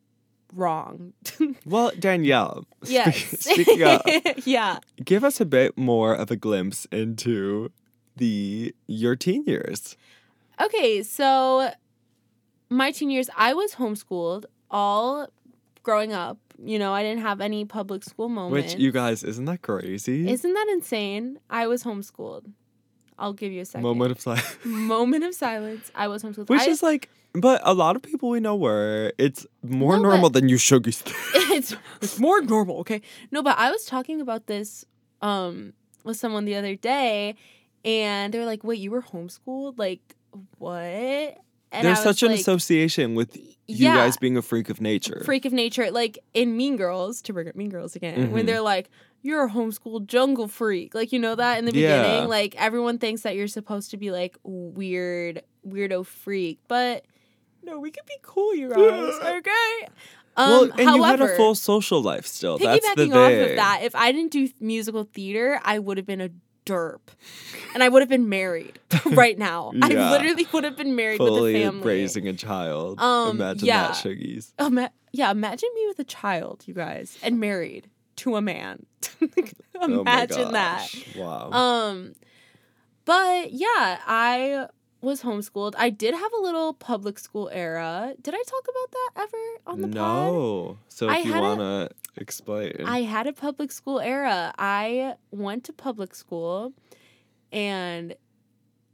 wrong 0.54 1.12
Well, 1.66 1.90
Danielle, 1.98 2.66
yes 2.84 3.16
speaking 3.40 3.82
of, 3.82 4.02
yeah 4.46 4.78
give 5.04 5.24
us 5.24 5.40
a 5.40 5.44
bit 5.44 5.76
more 5.76 6.14
of 6.14 6.30
a 6.30 6.36
glimpse 6.36 6.86
into 6.92 7.72
the 8.16 8.74
your 8.86 9.16
teen 9.16 9.42
years. 9.46 9.96
Okay, 10.60 11.02
so 11.02 11.70
my 12.70 12.90
teen 12.90 13.10
years, 13.10 13.28
I 13.36 13.54
was 13.54 13.74
homeschooled 13.74 14.44
all 14.70 15.28
growing 15.82 16.12
up. 16.12 16.38
You 16.62 16.78
know, 16.78 16.92
I 16.92 17.02
didn't 17.02 17.20
have 17.22 17.40
any 17.40 17.64
public 17.64 18.02
school 18.02 18.28
moments. 18.28 18.74
Which 18.74 18.80
you 18.80 18.90
guys, 18.90 19.22
isn't 19.22 19.44
that 19.44 19.60
crazy? 19.62 20.28
Isn't 20.30 20.52
that 20.54 20.66
insane? 20.70 21.38
I 21.50 21.66
was 21.66 21.84
homeschooled. 21.84 22.50
I'll 23.18 23.32
give 23.34 23.52
you 23.52 23.62
a 23.62 23.64
second. 23.64 23.82
Moment 23.82 24.12
of 24.12 24.20
silence. 24.20 24.56
Moment 24.64 25.24
of 25.24 25.34
silence. 25.34 25.90
I 25.94 26.08
was 26.08 26.22
homeschooled. 26.22 26.48
Which 26.48 26.60
I- 26.62 26.68
is 26.70 26.82
like, 26.82 27.10
but 27.34 27.60
a 27.64 27.74
lot 27.74 27.96
of 27.96 28.02
people 28.02 28.30
we 28.30 28.40
know 28.40 28.56
were. 28.56 29.12
It's 29.18 29.46
more 29.62 29.96
No, 29.96 30.02
normal 30.04 30.30
than 30.30 30.48
you 30.48 30.56
sugars. 30.56 31.02
it's 31.34 31.76
it's 32.00 32.18
more 32.18 32.40
normal, 32.40 32.78
okay? 32.78 33.02
No, 33.30 33.42
but 33.42 33.58
I 33.58 33.70
was 33.70 33.84
talking 33.84 34.20
about 34.22 34.46
this 34.46 34.84
um 35.22 35.72
with 36.04 36.16
someone 36.16 36.44
the 36.46 36.54
other 36.56 36.74
day 36.74 37.34
and 37.84 38.32
they 38.32 38.38
were 38.38 38.46
like, 38.46 38.64
"Wait, 38.64 38.78
you 38.78 38.90
were 38.90 39.02
homeschooled? 39.02 39.78
Like 39.78 40.16
what?" 40.58 41.38
And 41.72 41.84
There's 41.86 41.98
such 42.02 42.22
was 42.22 42.30
an 42.30 42.32
association 42.32 43.14
with 43.14 43.36
you 43.36 43.46
yeah. 43.66 43.96
guys 43.96 44.16
being 44.16 44.36
a 44.36 44.42
freak 44.42 44.70
of 44.70 44.80
nature. 44.80 45.20
freak 45.24 45.44
of 45.44 45.52
nature 45.52 45.90
like 45.90 46.18
in 46.34 46.56
mean 46.56 46.76
girls 46.76 47.20
to 47.22 47.32
bring 47.32 47.48
up 47.48 47.56
mean 47.56 47.68
girls 47.70 47.96
again 47.96 48.30
when 48.30 48.44
Mhm. 48.44 48.46
they're 48.46 48.60
like 48.60 48.88
you're 49.22 49.44
a 49.44 49.50
homeschooled 49.50 50.06
jungle 50.06 50.46
freak 50.46 50.94
like 50.94 51.10
you 51.12 51.18
know 51.18 51.34
that 51.34 51.58
in 51.58 51.64
the 51.64 51.74
Yeah. 51.74 52.02
beginning 52.02 52.28
like 52.28 52.54
everyone 52.56 52.98
thinks 52.98 53.22
that 53.22 53.34
you're 53.34 53.48
supposed 53.48 53.90
to 53.90 53.96
be 53.96 54.12
like 54.12 54.36
weird 54.44 55.42
weirdo 55.66 56.06
freak 56.06 56.60
but 56.68 57.04
no 57.64 57.80
we 57.80 57.90
could 57.90 58.06
be 58.06 58.14
cool 58.22 58.54
you 58.54 58.68
guys 58.70 58.78
okay 59.24 59.88
um 60.36 60.50
well, 60.50 60.62
and 60.64 60.80
however 60.88 60.96
you 60.96 61.02
had 61.02 61.20
a 61.22 61.36
full 61.36 61.54
social 61.56 62.00
life 62.00 62.26
still. 62.26 62.58
That's 62.58 62.86
the 62.94 63.02
piggybacking 63.06 63.14
off 63.16 63.50
of 63.50 63.56
that 63.56 63.80
if 63.82 63.94
i 63.96 64.12
didn't 64.12 64.30
do 64.30 64.48
musical 64.60 65.02
theater 65.02 65.60
i 65.64 65.80
would 65.80 65.96
have 65.96 66.06
been 66.06 66.20
a 66.20 66.30
derp 66.66 66.98
and 67.74 67.82
i 67.82 67.88
would 67.88 68.02
have 68.02 68.08
been 68.08 68.28
married 68.28 68.78
right 69.06 69.38
now 69.38 69.70
Yeah. 69.74 69.86
i 69.86 70.10
literally 70.10 70.46
would 70.52 70.64
have 70.64 70.76
been 70.76 70.94
married 70.96 71.16
Fully 71.18 71.52
with 71.54 71.62
a 71.62 71.64
family 71.64 71.86
raising 71.86 72.28
a 72.28 72.32
child. 72.34 73.00
Um, 73.00 73.36
Imagine 73.40 73.66
yeah. 73.66 73.82
that, 73.88 73.94
Shuggies. 73.94 74.52
Ima- 74.58 74.90
yeah, 75.12 75.30
imagine 75.30 75.68
me 75.74 75.86
with 75.86 75.98
a 76.00 76.04
child, 76.04 76.64
you 76.66 76.74
guys, 76.74 77.16
and 77.22 77.40
married 77.40 77.88
to 78.16 78.36
a 78.36 78.42
man. 78.42 78.84
Oh 79.78 80.00
imagine 80.00 80.52
that. 80.52 80.88
Wow. 81.16 81.50
Um, 81.50 82.14
but 83.04 83.52
yeah, 83.52 83.98
I 84.06 84.68
was 85.02 85.22
homeschooled. 85.22 85.74
I 85.76 85.90
did 85.90 86.14
have 86.14 86.32
a 86.32 86.40
little 86.42 86.72
public 86.72 87.18
school 87.18 87.50
era. 87.52 88.14
Did 88.20 88.34
I 88.34 88.42
talk 88.46 88.64
about 88.64 88.90
that 88.92 89.10
ever 89.22 89.42
on 89.66 89.80
the 89.82 89.88
pod? 89.88 89.94
no. 89.94 90.78
So 90.88 91.08
if 91.08 91.12
I 91.14 91.18
you 91.18 91.32
want 91.40 91.60
to 91.60 91.90
explain. 92.16 92.82
I 92.84 93.02
had 93.02 93.26
a 93.26 93.32
public 93.32 93.70
school 93.72 94.00
era. 94.00 94.52
I 94.58 95.14
went 95.30 95.64
to 95.64 95.72
public 95.72 96.14
school 96.14 96.72
and 97.52 98.14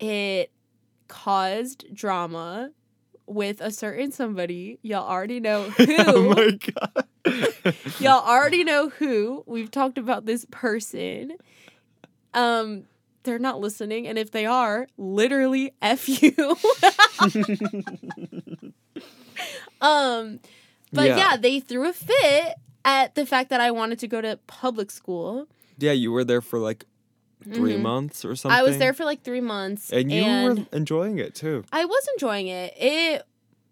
it 0.00 0.50
caused 1.08 1.86
drama 1.94 2.70
with 3.26 3.60
a 3.60 3.70
certain 3.70 4.10
somebody. 4.12 4.78
Y'all 4.82 5.08
already 5.08 5.40
know 5.40 5.62
who. 5.70 5.86
oh 5.98 6.34
my 6.34 6.58
god. 6.74 7.06
Y'all 8.00 8.26
already 8.26 8.64
know 8.64 8.88
who. 8.88 9.44
We've 9.46 9.70
talked 9.70 9.96
about 9.98 10.26
this 10.26 10.44
person. 10.50 11.36
Um, 12.34 12.84
they're 13.24 13.38
not 13.38 13.60
listening, 13.60 14.08
and 14.08 14.18
if 14.18 14.32
they 14.32 14.46
are, 14.46 14.88
literally 14.96 15.72
f 15.80 16.08
you. 16.08 16.34
um, 19.80 20.40
but 20.92 21.06
Yeah. 21.06 21.16
yeah. 21.16 21.36
they 21.36 21.60
threw 21.60 21.88
a 21.88 21.92
fit 21.92 22.54
at 22.84 23.14
the 23.14 23.24
fact 23.26 23.50
that 23.50 23.60
I 23.60 23.70
wanted 23.70 23.98
to 24.00 24.08
go 24.08 24.20
to 24.20 24.38
public 24.46 24.90
school. 24.90 25.46
Yeah, 25.78 25.92
you 25.92 26.12
were 26.12 26.24
there 26.24 26.40
for 26.40 26.58
like 26.58 26.84
3 27.52 27.74
Mhm. 27.74 27.80
months 27.80 28.24
or 28.24 28.36
something. 28.36 28.56
I 28.58 28.62
was 28.62 28.78
there 28.78 28.92
for 28.92 29.04
like 29.04 29.22
three 29.22 29.40
months, 29.40 29.90
and 29.92 30.10
you 30.12 30.24
were 30.24 30.56
enjoying 30.72 31.18
it 31.18 31.34
too. 31.34 31.64
I 31.72 31.84
was 31.84 32.08
enjoying 32.14 32.48
it. 32.48 32.72
It 32.76 33.22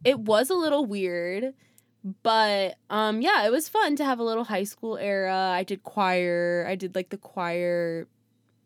it 0.02 0.18
was 0.18 0.48
a 0.50 0.54
little 0.54 0.84
weird, 0.86 1.54
but 2.22 2.76
um 2.88 3.20
yeah, 3.22 3.46
it 3.46 3.50
was 3.52 3.68
fun 3.68 3.94
to 3.96 4.04
have 4.04 4.18
a 4.18 4.24
little 4.24 4.44
high 4.44 4.64
school 4.64 4.96
era. 4.96 5.52
I 5.54 5.62
did 5.62 5.82
choir. 5.84 6.64
I 6.68 6.74
did 6.74 6.94
like 6.94 7.10
the 7.10 7.18
choir 7.18 8.08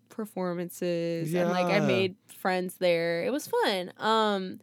performances 0.09 1.35
and 1.35 1.51
like 1.51 1.67
I 1.67 1.81
made 1.81 2.17
friends 2.29 2.77
there. 2.77 3.25
It 3.25 3.31
was 3.33 3.47
fun. 3.47 3.93
Um 3.99 4.61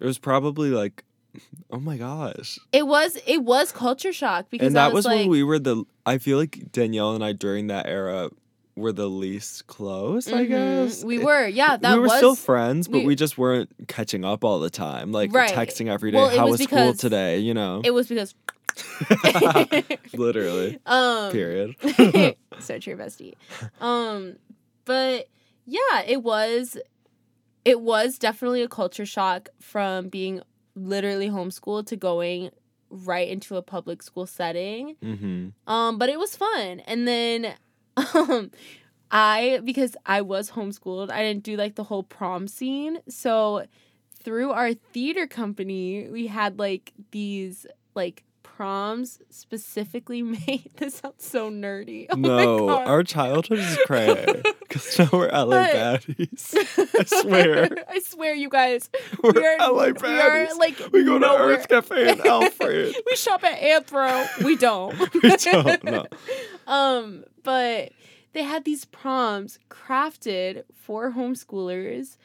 It 0.00 0.04
was 0.06 0.18
probably 0.18 0.70
like, 0.70 1.04
oh 1.70 1.78
my 1.80 1.96
gosh. 1.96 2.58
it 2.72 2.86
was 2.86 3.18
it 3.26 3.42
was 3.42 3.72
culture 3.72 4.12
shock 4.12 4.46
because 4.50 4.66
and 4.68 4.78
I 4.78 4.86
that 4.88 4.94
was, 4.94 5.04
was, 5.04 5.06
like 5.06 5.18
when 5.20 5.28
we 5.28 5.42
were 5.42 5.58
the. 5.58 5.84
I 6.06 6.18
feel 6.18 6.38
like 6.38 6.72
Danielle 6.72 7.14
and 7.14 7.24
I 7.24 7.32
during 7.32 7.68
that 7.68 7.86
era 7.86 8.30
were 8.76 8.92
the 8.92 9.08
least 9.08 9.66
close. 9.66 10.26
I 10.32 10.44
mhm, 10.46 10.48
guess 10.48 11.04
we 11.04 11.18
were. 11.18 11.46
Yeah, 11.46 11.76
that 11.76 11.92
we 11.94 11.98
were 12.00 12.06
was 12.06 12.16
still 12.16 12.34
friends, 12.34 12.88
but 12.88 12.98
we- 13.00 13.06
we, 13.06 13.14
just 13.14 13.36
weren't 13.36 13.68
catching 13.88 14.24
up 14.24 14.42
all 14.44 14.58
the 14.60 14.70
time. 14.70 15.12
Like 15.12 15.32
Right. 15.32 15.50
texting 15.52 15.88
every 15.88 16.10
day. 16.12 16.16
Well, 16.18 16.30
How 16.30 16.44
was 16.48 16.60
was, 16.60 16.62
school 16.62 16.94
today? 16.94 17.38
You 17.40 17.52
know, 17.54 17.82
it 17.84 17.90
was 17.92 18.08
because 18.08 18.34
literally. 20.14 20.78
um 20.86 21.32
Period. 21.32 21.74
so 22.58 22.78
true, 22.78 22.96
bestie. 22.96 23.34
Um, 23.80 24.36
but 24.84 25.28
yeah, 25.66 26.02
it 26.06 26.22
was 26.22 26.76
it 27.64 27.80
was 27.80 28.18
definitely 28.18 28.62
a 28.62 28.68
culture 28.68 29.04
shock 29.06 29.48
from 29.60 30.08
being 30.08 30.40
literally 30.74 31.28
homeschooled 31.28 31.86
to 31.88 31.96
going 31.96 32.50
right 32.90 33.28
into 33.28 33.56
a 33.56 33.62
public 33.62 34.02
school 34.02 34.26
setting. 34.26 34.96
hmm 35.02 35.48
Um, 35.66 35.98
but 35.98 36.08
it 36.08 36.18
was 36.18 36.36
fun. 36.36 36.80
And 36.80 37.06
then 37.06 37.54
um 38.14 38.50
I 39.10 39.60
because 39.64 39.96
I 40.06 40.22
was 40.22 40.50
homeschooled, 40.52 41.10
I 41.10 41.22
didn't 41.22 41.42
do 41.42 41.56
like 41.56 41.74
the 41.74 41.84
whole 41.84 42.02
prom 42.02 42.46
scene. 42.48 43.00
So 43.08 43.66
through 44.22 44.50
our 44.52 44.74
theater 44.74 45.26
company, 45.26 46.08
we 46.08 46.26
had 46.26 46.58
like 46.58 46.92
these 47.10 47.66
like 47.94 48.24
proms 48.60 49.22
specifically 49.30 50.20
made. 50.46 50.70
This 50.76 50.96
sounds 50.96 51.24
so 51.24 51.50
nerdy. 51.50 52.08
Oh 52.10 52.16
no, 52.16 52.68
our 52.68 53.02
childhood 53.02 53.58
is 53.58 53.78
cray. 53.86 54.42
Because 54.60 54.98
now 54.98 55.08
we're 55.12 55.28
LA 55.32 55.46
But- 55.46 55.74
baddies. 56.02 56.54
I 57.00 57.04
swear. 57.22 57.70
I 57.88 58.00
swear, 58.00 58.34
you 58.34 58.50
guys. 58.50 58.90
We're 59.22 59.32
we 59.32 59.46
are, 59.46 59.56
LA 59.72 59.84
we 59.86 59.92
baddies. 59.94 60.48
are 60.50 60.58
like 60.58 60.78
we 60.92 61.04
go 61.04 61.14
to 61.14 61.20
nowhere- 61.20 61.54
Earth 61.56 61.68
Cafe 61.68 62.10
in 62.12 62.20
Alfred. 62.26 62.94
we 63.06 63.16
shop 63.16 63.42
at 63.44 63.58
Anthro. 63.60 64.44
We 64.44 64.56
don't. 64.56 64.94
we 65.14 65.20
don't 65.36 65.82
know. 65.84 66.04
Um, 66.66 67.24
but 67.42 67.92
they 68.34 68.42
had 68.42 68.66
these 68.66 68.84
proms 68.84 69.58
crafted 69.70 70.64
for 70.74 71.12
homeschoolers 71.12 72.18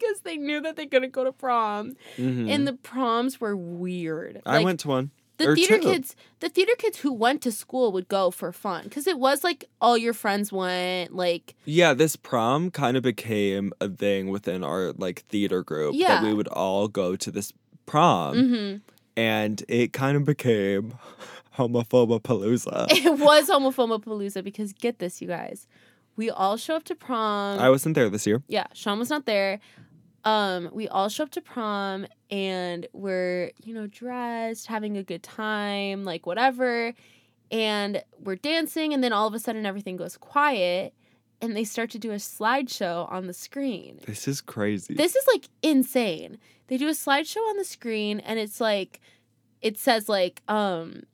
because 0.00 0.20
they 0.20 0.36
knew 0.36 0.60
that 0.60 0.76
they 0.76 0.86
couldn't 0.86 1.12
go 1.12 1.24
to 1.24 1.32
prom, 1.32 1.94
Mhm. 2.16 2.48
and 2.50 2.66
the 2.66 2.72
proms 2.74 3.40
were 3.40 3.56
weird. 3.56 4.40
I 4.46 4.62
went 4.62 4.80
to 4.80 4.88
one. 4.88 5.10
the 5.38 5.54
theater 5.54 5.78
two. 5.78 5.82
kids. 5.84 6.16
The 6.40 6.48
theater 6.48 6.72
kids 6.78 6.98
who 6.98 7.12
went 7.12 7.42
to 7.42 7.52
school 7.52 7.92
would 7.92 8.08
go 8.08 8.30
for 8.32 8.50
fun 8.50 8.84
because 8.84 9.06
it 9.06 9.18
was 9.20 9.44
like 9.44 9.64
all 9.80 9.96
your 9.96 10.12
friends 10.12 10.50
went. 10.52 11.14
Like 11.14 11.54
Yeah, 11.64 11.94
this 11.94 12.16
prom 12.16 12.70
kind 12.72 12.96
of 12.96 13.04
became 13.04 13.72
a 13.80 13.88
thing 13.88 14.30
within 14.30 14.64
our 14.64 14.92
like 14.98 15.20
theater 15.28 15.62
group 15.62 15.92
that 15.92 15.98
Yeah. 15.98 16.22
we 16.24 16.34
would 16.34 16.48
all 16.48 16.88
go 16.88 17.14
to 17.14 17.30
this 17.30 17.52
prom, 17.86 18.34
mhm. 18.36 18.80
and 19.16 19.62
it 19.68 19.92
kind 19.92 20.16
of 20.16 20.24
became 20.24 20.94
homophoba 21.56 22.20
palooza. 22.20 22.86
it 22.90 23.18
was 23.18 23.48
homophobapalooza 23.48 24.42
because 24.42 24.72
get 24.72 24.98
this, 24.98 25.20
you 25.22 25.28
guys, 25.28 25.66
we 26.16 26.30
all 26.30 26.56
show 26.56 26.74
up 26.76 26.84
to 26.84 26.94
prom. 26.94 27.58
I 27.60 27.70
wasn't 27.70 27.94
there 27.94 28.10
this 28.10 28.26
year. 28.26 28.42
yeah, 28.48 28.66
Sean 28.74 28.98
was 28.98 29.10
not 29.10 29.24
there. 29.26 29.60
Um, 30.28 30.68
we 30.72 30.88
all 30.88 31.08
show 31.08 31.24
up 31.24 31.30
to 31.30 31.40
prom 31.40 32.06
and 32.30 32.86
we're, 32.92 33.50
you 33.64 33.72
know, 33.72 33.86
dressed, 33.86 34.66
having 34.66 34.98
a 34.98 35.02
good 35.02 35.22
time, 35.22 36.04
like 36.04 36.26
whatever. 36.26 36.92
And 37.50 38.02
we're 38.18 38.36
dancing, 38.36 38.92
and 38.92 39.02
then 39.02 39.10
all 39.14 39.26
of 39.26 39.32
a 39.32 39.38
sudden 39.38 39.64
everything 39.64 39.96
goes 39.96 40.18
quiet 40.18 40.92
and 41.40 41.56
they 41.56 41.64
start 41.64 41.88
to 41.90 41.98
do 41.98 42.10
a 42.10 42.16
slideshow 42.16 43.10
on 43.10 43.26
the 43.26 43.32
screen. 43.32 44.00
This 44.04 44.28
is 44.28 44.42
crazy. 44.42 44.92
This 44.92 45.16
is 45.16 45.26
like 45.28 45.48
insane. 45.62 46.36
They 46.66 46.76
do 46.76 46.88
a 46.88 46.92
slideshow 46.92 47.48
on 47.48 47.56
the 47.56 47.64
screen 47.64 48.20
and 48.20 48.38
it's 48.38 48.60
like 48.60 49.00
it 49.62 49.78
says 49.78 50.08
like 50.10 50.42
um 50.46 51.04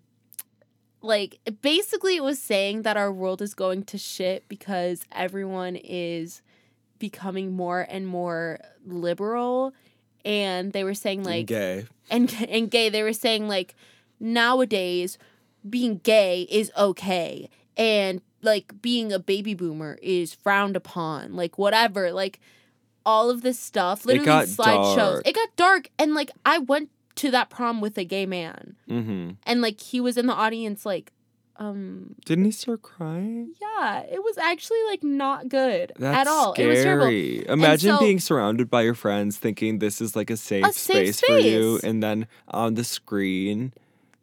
like 1.03 1.38
basically 1.62 2.16
it 2.16 2.22
was 2.22 2.40
saying 2.40 2.83
that 2.83 2.96
our 2.96 3.12
world 3.12 3.40
is 3.42 3.55
going 3.55 3.85
to 3.85 3.98
shit 3.98 4.48
because 4.48 5.03
everyone 5.12 5.77
is 5.77 6.42
becoming 6.98 7.52
more 7.52 7.87
and 7.88 8.07
more 8.07 8.59
liberal 8.87 9.74
and 10.24 10.72
they 10.72 10.85
were 10.85 10.94
saying 10.94 11.18
And 11.20 11.26
like 11.26 11.46
gay. 11.46 11.87
and 12.11 12.35
and 12.48 12.70
gay 12.70 12.88
they 12.88 13.02
were 13.02 13.12
saying 13.12 13.48
like 13.48 13.74
nowadays 14.20 15.18
being 15.68 15.98
gay 15.98 16.42
is 16.50 16.70
okay 16.76 17.48
and 17.76 18.20
like 18.42 18.80
being 18.83 19.12
a 19.12 19.18
baby 19.18 19.54
boomer 19.54 19.98
is 20.02 20.35
frowned 20.35 20.76
upon 20.76 21.35
like 21.35 21.59
whatever 21.59 22.12
like 22.12 22.40
all 23.07 23.30
of 23.30 23.42
this 23.42 23.59
stuff 23.59 24.04
literally 24.07 24.24
got 24.26 24.46
slideshows 24.46 24.96
dark. 24.96 25.28
it 25.28 25.35
got 25.35 25.57
dark 25.57 25.88
and 25.98 26.14
like 26.14 26.30
i 26.44 26.59
went 26.59 26.90
to 27.14 27.30
that 27.30 27.48
prom 27.50 27.80
with 27.80 27.96
a 27.98 28.04
gay 28.04 28.26
man 28.26 28.76
hmm 28.88 29.30
and 29.44 29.61
like 29.62 29.80
he 29.80 30.00
was 30.00 30.16
in 30.18 30.26
the 30.26 30.33
audience 30.35 30.85
like 30.85 31.12
um 31.57 32.14
Didn't 32.25 32.47
he 32.47 32.51
start 32.51 32.83
crying? 32.83 33.53
yeah 33.61 34.01
it 34.01 34.23
was 34.23 34.37
actually 34.38 34.83
like 34.88 35.03
not 35.05 35.49
good 35.49 35.93
That's 35.99 36.19
at 36.19 36.27
all 36.27 36.53
scary. 36.55 36.67
it 36.67 36.71
was 36.71 36.83
terrible 36.83 37.53
Imagine 37.53 37.90
so- 37.97 38.01
being 38.01 38.19
surrounded 38.21 38.69
by 38.71 38.83
your 38.83 38.95
friends, 38.95 39.37
thinking 39.37 39.79
this 39.79 40.01
is 40.01 40.17
like 40.17 40.31
a 40.31 40.37
safe, 40.37 40.64
safe 40.73 41.14
space, 41.14 41.21
for 41.21 41.38
you, 41.38 41.79
and 41.85 42.03
then 42.03 42.27
on 42.49 42.75
the 42.75 42.83
screen, 42.85 43.73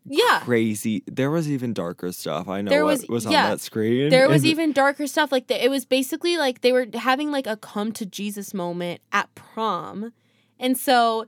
yeah 0.05 0.41
crazy. 0.43 1.03
There 1.05 1.29
was 1.31 1.47
even 1.49 1.73
darker 1.73 2.11
stuff. 2.11 2.47
I 2.49 2.61
know 2.61 2.69
There 2.69 2.83
what 2.83 2.99
was- 2.99 3.07
was 3.07 3.25
on 3.27 3.33
that 3.33 3.61
screen. 3.61 4.09
There 4.09 4.27
was 4.27 4.43
even 4.51 4.71
darker 4.73 5.07
stuff. 5.07 5.31
Like 5.31 5.47
the, 5.47 5.63
it 5.63 5.69
was 5.69 5.85
basically 5.85 6.37
like 6.37 6.61
they 6.61 6.71
were 6.73 6.87
having 6.95 7.31
like 7.31 7.47
a 7.47 7.55
come 7.55 7.91
to 7.93 8.05
Jesus 8.05 8.53
moment 8.53 8.99
at 9.13 9.33
prom, 9.35 10.11
and 10.59 10.77
so 10.77 11.27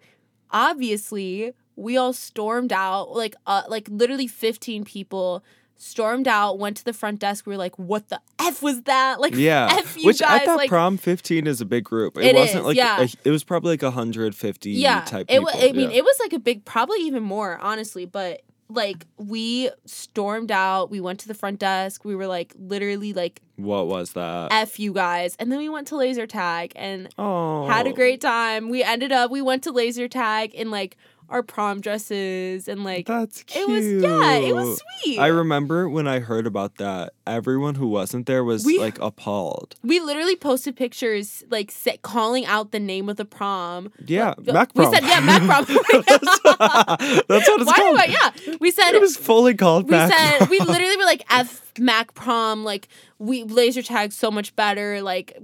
obviously 0.52 1.54
we 1.76 1.98
all 1.98 2.14
stormed 2.14 2.72
out. 2.74 3.12
Like 3.16 3.36
uh, 3.46 3.64
like 3.68 3.88
literally 3.90 4.28
fifteen 4.28 4.84
people 4.84 5.44
stormed 5.78 6.28
out, 6.28 6.60
went 6.60 6.78
to 6.78 6.86
the 6.86 6.94
front 6.94 7.20
desk. 7.20 7.46
We 7.46 7.54
were 7.54 7.58
like, 7.58 7.78
"What 7.78 8.10
the 8.10 8.20
f 8.40 8.62
was 8.62 8.84
that?" 8.84 9.20
Like, 9.24 9.36
yeah, 9.36 9.68
f 9.72 9.98
you 9.98 10.08
which 10.08 10.20
guys. 10.20 10.42
I 10.42 10.46
thought 10.46 10.58
like, 10.58 10.70
prom 10.70 10.98
fifteen 10.98 11.48
is 11.48 11.62
a 11.62 11.66
big 11.66 11.84
group. 11.84 12.18
It, 12.18 12.26
It 12.26 12.36
wasn't 12.36 12.60
is, 12.60 12.66
like 12.66 12.78
yeah. 12.78 13.02
a, 13.02 13.08
it 13.24 13.32
was 13.32 13.44
probably 13.44 13.78
like 13.78 13.94
hundred 13.94 14.36
fifty 14.36 14.72
yeah, 14.72 15.02
type 15.02 15.28
it. 15.30 15.40
people. 15.40 15.50
I 15.54 15.72
mean, 15.72 15.92
yeah. 15.92 15.98
it 15.98 16.04
was 16.04 16.18
like 16.20 16.34
a 16.34 16.40
big, 16.40 16.66
probably 16.66 17.00
even 17.02 17.24
more, 17.24 17.58
honestly. 17.60 18.06
But 18.06 18.42
like 18.70 19.06
we 19.18 19.70
stormed 19.86 20.52
out. 20.52 20.90
We 20.90 21.00
went 21.00 21.20
to 21.22 21.28
the 21.28 21.34
front 21.34 21.60
desk. 21.60 22.04
We 22.06 22.16
were 22.16 22.28
like 22.28 22.54
literally 22.58 23.14
like 23.14 23.42
what 23.56 23.88
was 23.88 24.14
that? 24.14 24.52
f 24.52 24.80
you 24.80 24.94
guys, 24.94 25.36
and 25.40 25.52
then 25.52 25.60
we 25.60 25.70
went 25.70 25.88
to 25.90 25.96
laser 25.98 26.28
tag 26.28 26.74
and. 26.76 27.10
Oh, 27.18 27.68
had 27.68 27.88
a 27.88 27.94
great 27.94 28.22
time. 28.22 28.70
We 28.70 28.84
ended 28.84 29.12
up 29.12 29.32
we 29.32 29.42
went 29.42 29.64
to 29.64 29.72
laser 29.72 30.08
tag 30.08 30.54
in 30.54 30.72
like 30.72 30.98
our 31.30 31.42
prom 31.44 31.82
dresses 31.82 32.68
and 32.68 32.84
like 32.84 33.06
That's 33.08 33.44
cute. 33.44 33.68
it 33.70 33.72
was 33.72 33.86
yeah, 34.04 34.34
it 34.36 34.54
was 34.56 34.82
sweet. 35.02 35.20
I 35.20 35.28
remember 35.28 35.90
when 35.90 36.08
I 36.08 36.20
heard 36.20 36.46
about 36.46 36.76
that, 36.76 37.14
everyone 37.26 37.76
who 37.76 37.88
wasn't 37.88 38.26
there 38.28 38.44
was 38.44 38.66
We- 38.66 38.80
like 38.80 39.00
appalled. 39.00 39.76
we 39.84 40.00
literally 40.00 40.36
posted 40.36 40.76
pictures 40.76 41.44
like 41.50 41.72
sa- 41.72 41.98
calling 42.02 42.46
out 42.46 42.72
the 42.72 42.80
name 42.80 43.10
of 43.10 43.18
the 43.18 43.26
prom. 43.26 43.92
Yeah, 44.06 44.34
Mac 44.46 44.72
we 44.76 44.86
said, 44.86 45.04
yeah, 45.04 45.20
Mac 45.22 45.42
prom. 45.44 45.66
that's, 47.28 47.48
what 47.48 47.62
it's 47.62 47.66
Why 47.66 47.74
called. 47.76 47.98
I 48.00 48.06
yeah. 48.46 48.56
We 48.60 48.72
said 48.72 48.94
It 48.94 49.02
was 49.02 49.18
fully 49.18 49.54
called 49.56 49.86
we 49.86 49.92
Mac 49.92 50.12
said 50.12 50.38
prom. 50.40 50.50
we 50.50 50.60
literally 50.60 50.98
were 50.98 51.06
like 51.06 51.24
F 51.30 51.72
Mac 51.80 52.14
prom, 52.14 52.64
like 52.64 52.88
we 53.20 53.44
laser 53.44 53.82
tag 53.82 54.12
so 54.12 54.30
much 54.30 54.56
better, 54.56 55.02
like 55.02 55.38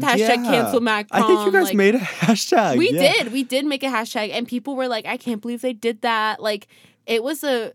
hashtag 0.00 0.18
Yeah. 0.18 0.44
cancel 0.44 0.80
Mac 0.80 1.06
I 1.10 1.22
think 1.22 1.46
you 1.46 1.52
guys 1.52 1.64
like, 1.66 1.74
made 1.76 1.94
a 1.94 1.98
hashtag. 1.98 2.76
We 2.76 2.90
yeah. 2.90 3.12
did. 3.12 3.32
We 3.32 3.42
did 3.44 3.64
make 3.66 3.82
a 3.82 3.86
hashtag 3.88 4.30
and 4.32 4.46
people 4.46 4.76
were 4.76 4.88
like, 4.88 5.06
I 5.06 5.16
can't 5.16 5.40
believe 5.40 5.62
they 5.62 5.72
did 5.72 6.02
that. 6.02 6.40
Like 6.40 6.66
it 7.06 7.22
was 7.22 7.42
a 7.44 7.72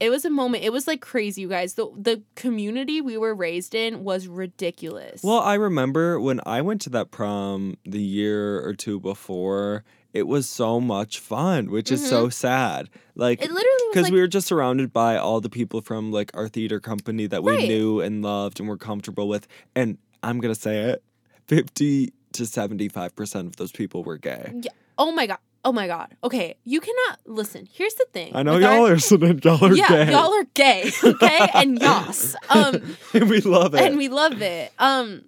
it 0.00 0.10
was 0.10 0.24
a 0.24 0.30
moment. 0.30 0.64
It 0.64 0.72
was 0.72 0.86
like 0.86 1.00
crazy, 1.00 1.40
you 1.42 1.48
guys. 1.48 1.74
The 1.74 1.86
the 1.96 2.22
community 2.34 3.00
we 3.00 3.16
were 3.16 3.34
raised 3.34 3.74
in 3.74 4.04
was 4.04 4.26
ridiculous. 4.28 5.22
Well, 5.22 5.38
I 5.40 5.54
remember 5.54 6.20
when 6.20 6.40
I 6.46 6.62
went 6.62 6.80
to 6.82 6.90
that 6.90 7.10
prom 7.10 7.76
the 7.84 8.02
year 8.02 8.64
or 8.66 8.74
two 8.74 8.98
before, 9.00 9.84
it 10.12 10.26
was 10.26 10.48
so 10.48 10.80
much 10.80 11.18
fun, 11.20 11.70
which 11.70 11.90
is 11.92 12.06
so 12.08 12.28
sad. 12.28 12.90
Like 13.14 13.38
Mm-hmm. 13.40 13.50
it 13.50 13.54
literally 13.54 13.84
because 13.92 14.04
like 14.04 14.12
we 14.12 14.20
were 14.20 14.26
just 14.28 14.46
surrounded 14.48 14.92
by 14.92 15.16
all 15.16 15.40
the 15.40 15.48
people 15.50 15.80
from 15.80 16.10
like 16.12 16.30
our 16.34 16.48
theater 16.48 16.80
company 16.80 17.26
that 17.28 17.42
we 17.44 17.52
Right. 17.56 17.68
knew 17.68 18.00
and 18.00 18.22
loved 18.22 18.58
and 18.60 18.68
were 18.68 18.76
comfortable 18.76 19.28
with 19.28 19.46
and 19.76 19.98
I'm 20.22 20.40
gonna 20.40 20.54
say 20.56 20.80
it, 20.90 21.02
fifty 21.46 22.12
to 22.32 22.46
seventy-five 22.46 23.14
percent 23.16 23.46
of 23.48 23.56
those 23.56 23.72
people 23.72 24.02
were 24.04 24.18
gay. 24.18 24.52
Yeah. 24.62 24.70
Oh 24.98 25.12
my 25.12 25.26
god. 25.26 25.38
Oh 25.64 25.72
my 25.72 25.86
god. 25.86 26.14
Okay, 26.22 26.56
you 26.64 26.80
cannot 26.80 27.20
listen. 27.24 27.66
Here's 27.72 27.94
the 27.94 28.06
thing. 28.12 28.32
I 28.34 28.42
know 28.42 28.58
y'all 28.58 28.84
our- 28.84 28.90
are 28.92 28.94
listening. 28.94 29.40
Y'all 29.42 29.64
are 29.64 29.74
yeah, 29.74 29.88
gay. 29.88 30.12
y'all 30.12 30.32
are 30.34 30.44
gay. 30.54 30.90
Okay, 31.04 31.48
and 31.54 31.80
yas. 31.80 32.36
Um, 32.50 32.96
and 33.14 33.30
we 33.30 33.40
love 33.40 33.74
it. 33.74 33.80
and 33.80 33.96
we 33.96 34.08
love 34.08 34.42
it. 34.42 34.72
Um, 34.78 35.24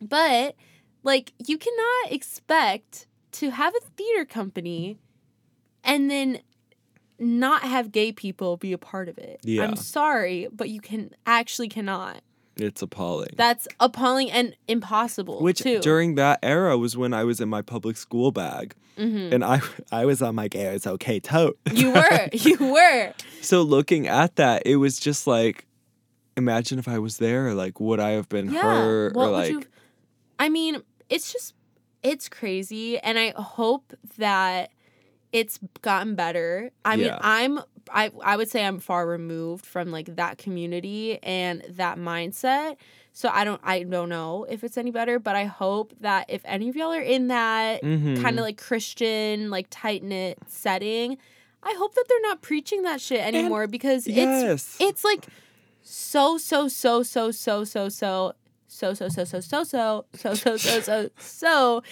but 0.00 0.54
like 1.02 1.32
you 1.44 1.58
cannot 1.58 2.12
expect 2.12 3.06
to 3.32 3.50
have 3.50 3.74
a 3.74 3.80
theater 3.96 4.24
company 4.24 4.98
and 5.82 6.08
then 6.10 6.38
not 7.18 7.62
have 7.62 7.90
gay 7.92 8.12
people 8.12 8.56
be 8.56 8.72
a 8.72 8.78
part 8.78 9.08
of 9.08 9.18
it. 9.18 9.40
Yeah. 9.42 9.64
I'm 9.64 9.76
sorry, 9.76 10.48
but 10.52 10.68
you 10.70 10.80
can 10.80 11.10
actually 11.26 11.68
cannot. 11.68 12.20
It's 12.56 12.82
appalling. 12.82 13.30
That's 13.36 13.66
appalling 13.80 14.30
and 14.30 14.54
impossible. 14.68 15.40
Which 15.40 15.60
too. 15.60 15.80
during 15.80 16.14
that 16.16 16.38
era 16.42 16.76
was 16.78 16.96
when 16.96 17.12
I 17.14 17.24
was 17.24 17.40
in 17.40 17.48
my 17.48 17.62
public 17.62 17.96
school 17.96 18.30
bag, 18.32 18.74
Mhm. 18.98 19.32
and 19.32 19.44
I 19.44 19.60
I 19.92 20.04
was 20.04 20.22
on 20.22 20.34
my 20.34 20.48
gay 20.48 20.66
it's 20.74 20.86
okay 20.86 21.20
tote. 21.20 21.58
you 21.72 21.90
were, 21.92 22.28
you 22.32 22.56
were. 22.72 23.12
So 23.40 23.62
looking 23.62 24.06
at 24.06 24.36
that, 24.36 24.62
it 24.66 24.76
was 24.76 24.98
just 25.00 25.26
like, 25.26 25.66
imagine 26.36 26.78
if 26.78 26.86
I 26.88 26.98
was 26.98 27.18
there. 27.18 27.54
Like, 27.54 27.80
would 27.80 28.00
I 28.00 28.10
have 28.10 28.28
been 28.28 28.52
Yeah. 28.52 28.62
hurt 28.62 29.14
What 29.14 29.28
or 29.28 29.30
would 29.30 29.36
like? 29.36 29.50
you? 29.50 29.62
I 30.38 30.48
mean, 30.48 30.82
it's 31.08 31.32
just 31.32 31.54
it's 32.02 32.28
crazy, 32.28 32.98
and 32.98 33.18
I 33.18 33.32
hope 33.36 33.94
that 34.18 34.70
it's 35.34 35.58
gotten 35.82 36.14
better. 36.14 36.70
I 36.84 36.96
mean, 36.96 37.06
Yeah. 37.06 37.18
I'm 37.20 37.58
I 37.90 38.10
I 38.22 38.36
would 38.38 38.48
say 38.48 38.64
I'm 38.64 38.78
far 38.78 39.06
removed 39.06 39.66
from 39.66 39.90
like 39.90 40.14
that 40.16 40.38
community 40.38 41.18
and 41.22 41.62
that 41.70 41.98
mindset. 41.98 42.76
So 43.12 43.28
I 43.28 43.44
don't 43.44 43.60
I 43.64 43.82
don't 43.82 44.08
know 44.08 44.46
if 44.48 44.62
it's 44.64 44.78
any 44.78 44.90
better, 44.90 45.18
but 45.18 45.34
I 45.36 45.44
hope 45.44 45.92
that 46.00 46.26
if 46.28 46.40
any 46.44 46.68
of 46.68 46.76
y'all 46.76 46.92
are 46.92 47.00
in 47.16 47.28
that 47.28 47.82
Mhm. 47.82 48.22
kind 48.22 48.38
of 48.38 48.44
like 48.44 48.56
Christian, 48.58 49.50
like 49.50 49.66
tight 49.70 50.02
knit 50.02 50.38
setting, 50.46 51.18
I 51.62 51.74
hope 51.78 51.94
that 51.94 52.04
they're 52.08 52.22
not 52.30 52.40
preaching 52.40 52.82
that 52.82 53.00
shit 53.00 53.20
anymore 53.20 53.66
because 53.66 54.06
it's 54.06 54.16
it's 54.80 55.04
like 55.04 55.26
so 55.82 56.38
so 56.38 56.68
so 56.68 57.02
so 57.02 57.30
so 57.32 57.64
so 57.64 57.88
so 57.88 58.32
so 58.68 58.92
so 58.94 59.08
so 59.08 59.24
so 59.24 59.40
so 59.40 59.62
so 59.62 60.04
so 60.14 60.34
so 60.34 60.56
so 60.56 60.80
so 60.80 61.08
so 61.18 61.82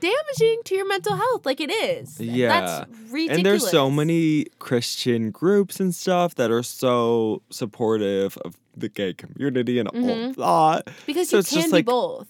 damaging 0.00 0.60
to 0.64 0.74
your 0.74 0.88
mental 0.88 1.16
health 1.16 1.44
like 1.46 1.60
it 1.60 1.70
is 1.70 2.20
Yeah. 2.20 2.48
that's 2.60 2.90
ridiculous 3.10 3.36
and 3.36 3.46
there's 3.46 3.70
so 3.70 3.90
many 3.90 4.46
Christian 4.58 5.30
groups 5.30 5.78
and 5.80 5.94
stuff 5.94 6.34
that 6.36 6.50
are 6.50 6.62
so 6.62 7.42
supportive 7.50 8.36
of 8.38 8.56
the 8.76 8.88
gay 8.88 9.12
community 9.14 9.78
and 9.78 9.88
Mhm. 9.90 10.38
all 10.38 10.72
that. 10.76 10.88
because 11.06 11.28
so 11.28 11.36
you 11.36 11.40
it's 11.40 11.50
just 11.50 11.62
can 11.64 11.70
be 11.70 11.76
like- 11.78 11.86
both 11.86 12.28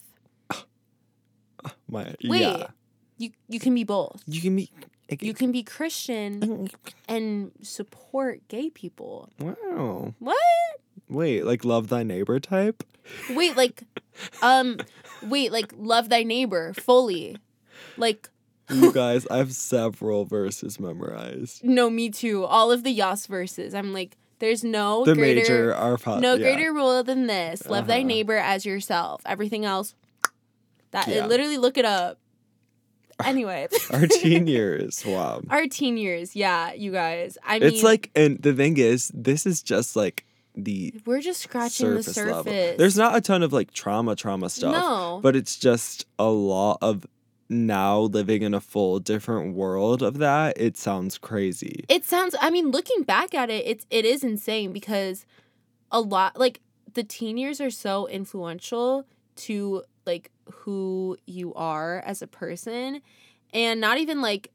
My 1.89 2.15
wait 2.25 2.41
yeah, 2.41 2.67
you 3.19 3.31
you 3.49 3.61
can 3.61 3.75
be 3.75 3.85
both 3.85 4.23
you 4.27 4.41
can 4.41 4.57
be. 4.57 4.71
you 5.21 5.35
can 5.35 5.53
be 5.53 5.63
christian 5.63 6.69
and 7.09 7.51
support 7.63 8.47
gay 8.49 8.71
people 8.71 9.29
Wow. 9.41 10.15
what 10.19 10.37
Wait, 11.09 11.45
like 11.45 11.65
love 11.65 11.89
thy 11.89 12.03
neighbor 12.05 12.39
type? 12.39 12.85
wait 13.31 13.57
like 13.57 13.83
um 14.43 14.79
wait 15.23 15.51
like 15.53 15.73
love 15.77 16.09
thy 16.09 16.23
neighbor 16.23 16.73
fully 16.75 17.37
like 17.97 18.29
You 18.71 18.93
guys, 19.05 19.27
I 19.29 19.39
have 19.39 19.53
several 19.53 20.25
verses 20.25 20.79
memorized. 20.81 21.65
No, 21.65 21.91
me 21.91 22.11
too. 22.11 22.45
All 22.45 22.71
of 22.71 22.83
the 22.85 22.91
Yas 22.91 23.27
verses. 23.27 23.75
I'm 23.75 23.93
like, 23.93 24.17
there's 24.39 24.65
no 24.65 25.05
The 25.05 25.15
greater, 25.15 25.41
major 25.41 25.75
are 25.75 25.99
po- 25.99 26.19
no 26.21 26.35
yeah. 26.35 26.43
greater 26.55 26.73
rule 26.73 27.03
than 27.03 27.27
this. 27.27 27.67
Love 27.69 27.87
thy 27.87 27.99
Uh-huh. 27.99 28.07
neighbor 28.07 28.37
as 28.37 28.65
yourself. 28.65 29.23
Everything 29.27 29.65
else, 29.65 29.95
that 30.93 31.09
Yeah. 31.09 31.27
literally 31.27 31.59
look 31.59 31.77
it 31.79 31.85
up. 31.85 32.19
Anyway, 33.23 33.69
Our 33.93 34.07
teen 34.07 34.47
years. 34.47 35.05
Wow. 35.05 35.43
our 35.51 35.67
teen 35.67 35.99
years. 35.99 36.35
Yeah, 36.35 36.73
you 36.73 36.91
guys. 36.91 37.37
I 37.45 37.59
mean, 37.59 37.69
It's 37.69 37.83
like, 37.83 38.11
and 38.17 38.39
the 38.43 38.55
thing 38.55 38.79
is, 38.79 39.11
this 39.13 39.45
is 39.45 39.63
just 39.63 39.95
like 39.95 40.25
the 40.57 40.95
we're 41.05 41.21
just 41.21 41.43
scratching 41.43 41.95
the 41.97 42.03
surface. 42.03 42.47
level. 42.47 42.75
There's 42.79 42.97
not 42.97 43.15
a 43.15 43.21
ton 43.21 43.43
of 43.43 43.53
like 43.53 43.73
trauma, 43.75 44.17
trauma 44.17 44.49
stuff. 44.49 44.73
no, 44.73 45.21
But 45.23 45.37
it's 45.37 45.57
just 45.59 46.07
a 46.19 46.31
lot 46.31 46.79
of 46.81 47.07
now 47.51 47.99
living 48.01 48.43
in 48.43 48.55
a 48.55 48.61
full 48.61 49.01
different 49.01 49.55
world 49.55 50.03
of 50.03 50.19
that. 50.19 50.57
It 50.59 50.77
sounds 50.77 51.19
crazy. 51.19 51.85
it 51.89 52.05
sounds. 52.05 52.35
I 52.41 52.49
mean, 52.51 52.71
looking 52.71 53.03
back 53.03 53.35
at 53.35 53.51
it, 53.51 53.67
it's 53.67 53.85
it 53.91 54.05
is 54.05 54.23
insane 54.25 54.73
because 54.73 55.27
a 55.91 56.01
lot 56.01 56.39
like 56.39 56.61
the 56.95 57.03
teen 57.05 57.37
years 57.37 57.61
are 57.61 57.71
so 57.71 58.07
influential 58.09 59.05
to 59.37 59.83
like 60.07 60.31
who 60.51 61.17
you 61.27 61.53
are 61.55 62.01
as 62.07 62.23
a 62.23 62.27
person 62.27 63.01
and 63.53 63.81
not 63.81 63.99
even 63.99 64.21
like 64.21 64.51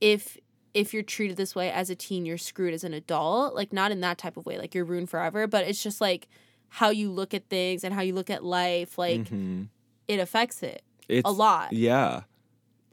if 0.00 0.38
if 0.74 0.94
you're 0.94 1.02
treated 1.02 1.36
this 1.36 1.54
way 1.54 1.70
as 1.70 1.90
a 1.90 1.94
teen 1.94 2.24
you're 2.24 2.38
screwed 2.38 2.72
as 2.72 2.84
an 2.84 2.94
adult 2.94 3.54
like 3.54 3.72
not 3.72 3.90
in 3.90 4.00
that 4.00 4.16
type 4.18 4.36
of 4.36 4.46
way 4.46 4.56
like 4.58 4.74
you're 4.74 4.84
ruined 4.84 5.10
forever 5.10 5.46
but 5.46 5.66
it's 5.66 5.82
just 5.82 6.00
like 6.00 6.28
how 6.68 6.88
you 6.90 7.10
look 7.10 7.34
at 7.34 7.48
things 7.48 7.84
and 7.84 7.92
how 7.94 8.00
you 8.00 8.14
look 8.14 8.30
at 8.30 8.44
life 8.44 8.96
like 8.96 9.20
Mhm. 9.28 9.68
it 10.06 10.18
affects 10.20 10.62
it 10.62 10.82
it's 11.08 11.28
a 11.28 11.32
lot 11.32 11.72
Yeah. 11.72 12.22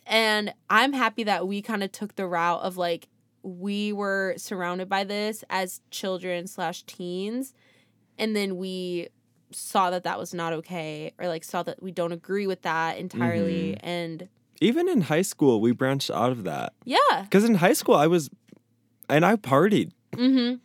and 0.07 0.53
I'm 0.69 0.93
happy 0.93 1.23
that 1.25 1.47
we 1.47 1.61
kind 1.61 1.83
of 1.83 1.91
took 1.91 2.15
the 2.15 2.27
route 2.27 2.61
of 2.61 2.77
like 2.77 3.07
we 3.43 3.93
were 3.93 4.33
surrounded 4.37 4.89
by 4.89 5.03
this 5.03 5.43
as 5.49 5.81
children 5.91 6.47
slash 6.47 6.81
teens, 6.83 7.53
and 8.17 8.35
then 8.35 8.57
we 8.57 9.09
saw 9.51 9.91
that 9.91 10.03
that 10.03 10.17
was 10.17 10.33
not 10.33 10.51
okay, 10.53 11.13
or 11.19 11.27
like 11.27 11.43
saw 11.43 11.61
that 11.63 11.81
we 11.83 11.91
don't 11.91 12.11
agree 12.11 12.47
with 12.47 12.63
that 12.63 12.97
entirely, 12.97 13.77
and 13.81 14.27
Even 14.61 14.89
in 14.89 15.01
high 15.01 15.21
school, 15.21 15.61
we 15.61 15.71
branched 15.73 16.09
out 16.09 16.31
of 16.31 16.43
that. 16.45 16.73
yeah, 16.85 16.97
Because 17.21 17.43
in 17.43 17.55
high 17.55 17.73
school, 17.73 17.93
I 17.95 18.07
was, 18.07 18.29
and 19.09 19.23
I 19.25 19.35
partied. 19.35 19.91
mm-hmm. 20.13 20.55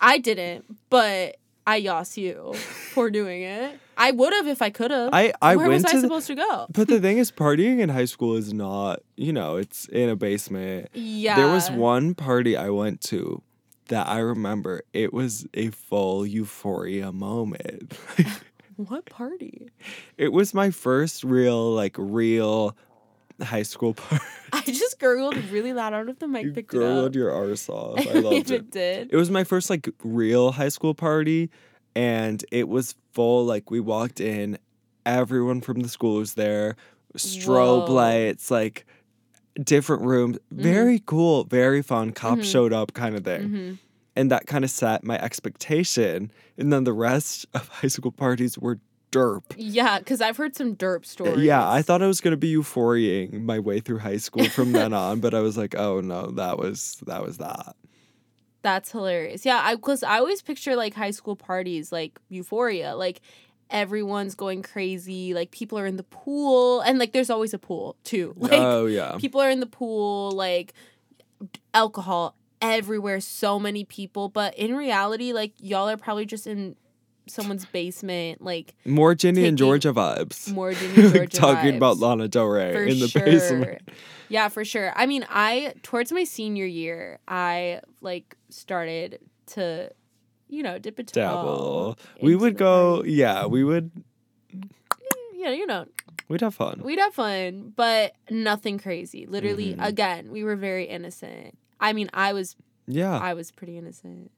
I 0.00 0.18
didn't, 0.18 0.64
but 0.90 1.36
I 1.66 1.76
yas 1.76 2.16
you 2.18 2.54
for 2.54 3.10
doing 3.10 3.42
it. 3.42 3.78
I 3.96 4.10
would 4.10 4.32
have 4.32 4.46
if 4.48 4.60
I 4.62 4.70
could 4.70 4.90
have. 4.90 5.10
I, 5.12 5.32
I 5.40 5.54
Where 5.56 5.68
went 5.68 5.84
was 5.84 5.92
to 5.92 5.96
I 5.98 6.00
the- 6.00 6.06
supposed 6.06 6.26
to 6.28 6.34
go? 6.34 6.66
But 6.70 6.88
the 6.88 6.98
thing 7.00 7.18
is, 7.18 7.30
partying 7.30 7.78
in 7.80 7.88
high 7.88 8.06
school 8.06 8.34
is 8.36 8.52
not, 8.52 9.00
you 9.16 9.32
know, 9.32 9.56
it's 9.56 9.86
in 9.88 10.08
a 10.08 10.16
basement. 10.16 10.88
Yeah, 10.94 11.36
There 11.36 11.48
was 11.48 11.70
one 11.70 12.14
party 12.14 12.56
I 12.56 12.70
went 12.70 13.00
to 13.02 13.42
that 13.88 14.08
I 14.08 14.18
remember. 14.18 14.82
It 14.92 15.12
was 15.12 15.46
a 15.54 15.70
full 15.70 16.26
euphoria 16.26 17.12
moment. 17.12 17.96
What 18.76 19.04
party? 19.04 19.68
it 20.16 20.32
was 20.32 20.54
my 20.54 20.70
first 20.70 21.22
real, 21.24 21.72
like, 21.72 21.94
real 21.98 22.74
high 23.40 23.62
school 23.62 23.94
party. 23.94 24.24
I 24.52 24.60
just 24.62 24.98
gurgled 24.98 25.36
really 25.50 25.72
loud. 25.72 25.94
out 25.94 26.08
if 26.08 26.18
the 26.18 26.28
mic 26.28 26.44
You 26.44 26.52
picked 26.52 26.72
it 26.74 26.76
gurgled 26.78 27.14
your 27.14 27.30
arse 27.32 27.68
off. 27.68 28.06
I 28.06 28.12
loved 28.20 28.50
it. 28.50 28.54
it 28.56 28.70
did. 28.70 29.08
It 29.12 29.16
was 29.16 29.30
my 29.30 29.44
first, 29.44 29.70
like, 29.70 29.88
real 30.04 30.52
high 30.52 30.68
school 30.68 30.94
party. 30.94 31.50
And 31.94 32.44
it 32.50 32.68
was 32.68 32.94
full, 33.12 33.44
like, 33.44 33.70
we 33.70 33.80
walked 33.80 34.20
in, 34.20 34.58
everyone 35.04 35.60
from 35.60 35.80
the 35.80 35.88
school 35.88 36.16
was 36.16 36.34
there, 36.34 36.76
strobe 37.16 37.88
Whoa. 37.88 37.94
lights, 37.94 38.50
like, 38.50 38.86
different 39.62 40.02
rooms. 40.02 40.38
Very 40.50 41.02
cool, 41.04 41.44
very 41.44 41.82
fun. 41.82 42.12
Cops 42.12 42.42
Mhm. 42.46 42.50
showed 42.52 42.72
up, 42.72 42.94
kind 42.94 43.14
of 43.14 43.24
thing. 43.24 43.42
hmm 43.48 43.72
And 44.16 44.30
that 44.30 44.46
kind 44.46 44.64
of 44.64 44.70
set 44.70 45.04
my 45.04 45.18
expectation. 45.22 46.30
And 46.58 46.72
then 46.72 46.84
the 46.84 46.92
rest 46.92 47.46
of 47.54 47.68
high 47.68 47.88
school 47.88 48.12
parties 48.12 48.58
were 48.58 48.78
derp. 49.12 49.42
Yeah, 49.56 49.98
because 49.98 50.20
I've 50.20 50.36
heard 50.36 50.56
some 50.56 50.74
derp 50.74 51.04
stories. 51.06 51.38
Yeah, 51.38 51.70
I 51.70 51.82
thought 51.82 52.02
I 52.02 52.06
was 52.08 52.20
gonna 52.20 52.36
be 52.36 52.52
euphoriaing 52.54 53.42
my 53.42 53.60
way 53.60 53.78
through 53.78 53.98
high 53.98 54.16
school 54.16 54.46
from 54.46 54.72
then 54.72 54.92
on, 55.04 55.20
but 55.20 55.34
I 55.34 55.40
was 55.40 55.56
like, 55.56 55.76
oh 55.76 56.00
no, 56.00 56.32
that 56.32 56.58
was 56.58 56.96
that 57.06 57.22
was 57.22 57.38
that. 57.38 57.76
that's 58.62 58.90
hilarious. 58.90 59.44
Yeah, 59.44 59.60
I 59.62 59.76
because 59.76 60.02
I 60.02 60.18
always 60.18 60.42
picture 60.42 60.74
like 60.74 60.94
high 60.94 61.12
school 61.12 61.36
parties 61.36 61.92
like 61.92 62.18
Euphoria, 62.28 62.96
like 62.96 63.20
everyone's 63.70 64.34
going 64.34 64.62
crazy, 64.62 65.34
like 65.34 65.50
people 65.50 65.78
are 65.78 65.86
in 65.86 65.96
the 65.96 66.04
pool, 66.04 66.80
and 66.80 66.98
like 66.98 67.12
there's 67.12 67.30
always 67.30 67.54
a 67.54 67.58
pool 67.58 67.96
too. 68.04 68.34
Like 68.42 68.52
oh 68.54 68.86
yeah. 68.86 69.16
people 69.18 69.40
are 69.40 69.50
in 69.50 69.60
the 69.60 69.66
pool, 69.66 70.32
like 70.32 70.74
alcohol 71.74 72.36
everywhere, 72.60 73.20
so 73.20 73.58
many 73.58 73.84
people. 73.84 74.28
But 74.28 74.56
in 74.56 74.74
reality, 74.74 75.32
like 75.32 75.52
y'all 75.58 75.88
are 75.88 75.96
probably 75.96 76.26
just 76.26 76.46
in 76.46 76.76
someone's 77.28 77.64
basement, 77.66 78.42
like 78.42 78.74
More 78.84 79.14
Ginny 79.14 79.46
and 79.46 79.56
Georgia 79.56 79.92
vibes. 79.92 80.52
more 80.52 80.72
Ginny 80.74 80.94
Georgia 81.12 81.26
Talking 81.28 81.76
about. 81.76 81.98
Lana 81.98 82.28
Del 82.28 82.46
Rey 82.46 82.72
for 82.72 82.84
in 82.84 82.98
the 82.98 83.08
sure. 83.08 83.22
basement. 83.24 83.82
Yeah, 84.28 84.48
for 84.48 84.64
sure. 84.64 84.92
I 84.96 85.06
mean, 85.06 85.26
I 85.28 85.74
towards 85.82 86.10
my 86.12 86.24
senior 86.24 86.66
year, 86.66 87.18
I 87.28 87.80
like 88.00 88.36
started 88.48 89.20
to, 89.48 89.90
you 90.48 90.62
know, 90.62 90.78
dip 90.78 90.98
a 90.98 91.02
toe. 91.04 91.20
Dabble. 91.20 91.98
We 92.22 92.34
would 92.36 92.56
go 92.56 92.96
party. 92.96 93.12
yeah, 93.12 93.46
we 93.46 93.62
would 93.62 93.90
Yeah, 95.34 95.50
you 95.50 95.66
know, 95.66 95.86
we'd 96.28 96.40
have 96.40 96.54
fun. 96.54 96.80
we'd 96.84 96.98
have 96.98 97.14
fun, 97.14 97.72
but 97.74 98.12
nothing 98.30 98.78
crazy. 98.78 99.26
Literally, 99.26 99.74
Mhm. 99.74 99.84
again, 99.86 100.30
we 100.30 100.44
were 100.44 100.56
very 100.56 100.84
innocent. 100.84 101.58
I 101.80 101.92
mean, 101.92 102.08
I 102.14 102.32
was 102.32 102.54
Yeah. 102.86 103.18
I 103.18 103.34
was 103.34 103.50
pretty 103.50 103.76
innocent. 103.76 104.30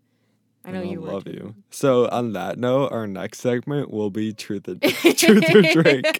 I 0.64 0.70
know 0.70 0.82
you 0.82 1.00
love 1.00 1.24
too. 1.24 1.30
you. 1.30 1.54
So 1.70 2.08
on 2.08 2.32
that 2.32 2.58
note, 2.58 2.92
our 2.92 3.06
next 3.06 3.40
segment 3.40 3.90
will 3.90 4.10
be 4.10 4.32
truth 4.32 4.68
or 4.68 4.74
truth 5.14 5.54
or 5.54 5.62
drink, 5.82 6.18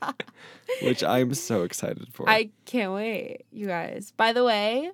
which 0.82 1.02
I'm 1.02 1.34
so 1.34 1.62
excited 1.62 2.08
for. 2.12 2.28
I 2.28 2.50
can't 2.66 2.92
wait, 2.92 3.44
you 3.50 3.66
guys. 3.66 4.12
By 4.16 4.32
the 4.32 4.44
way, 4.44 4.90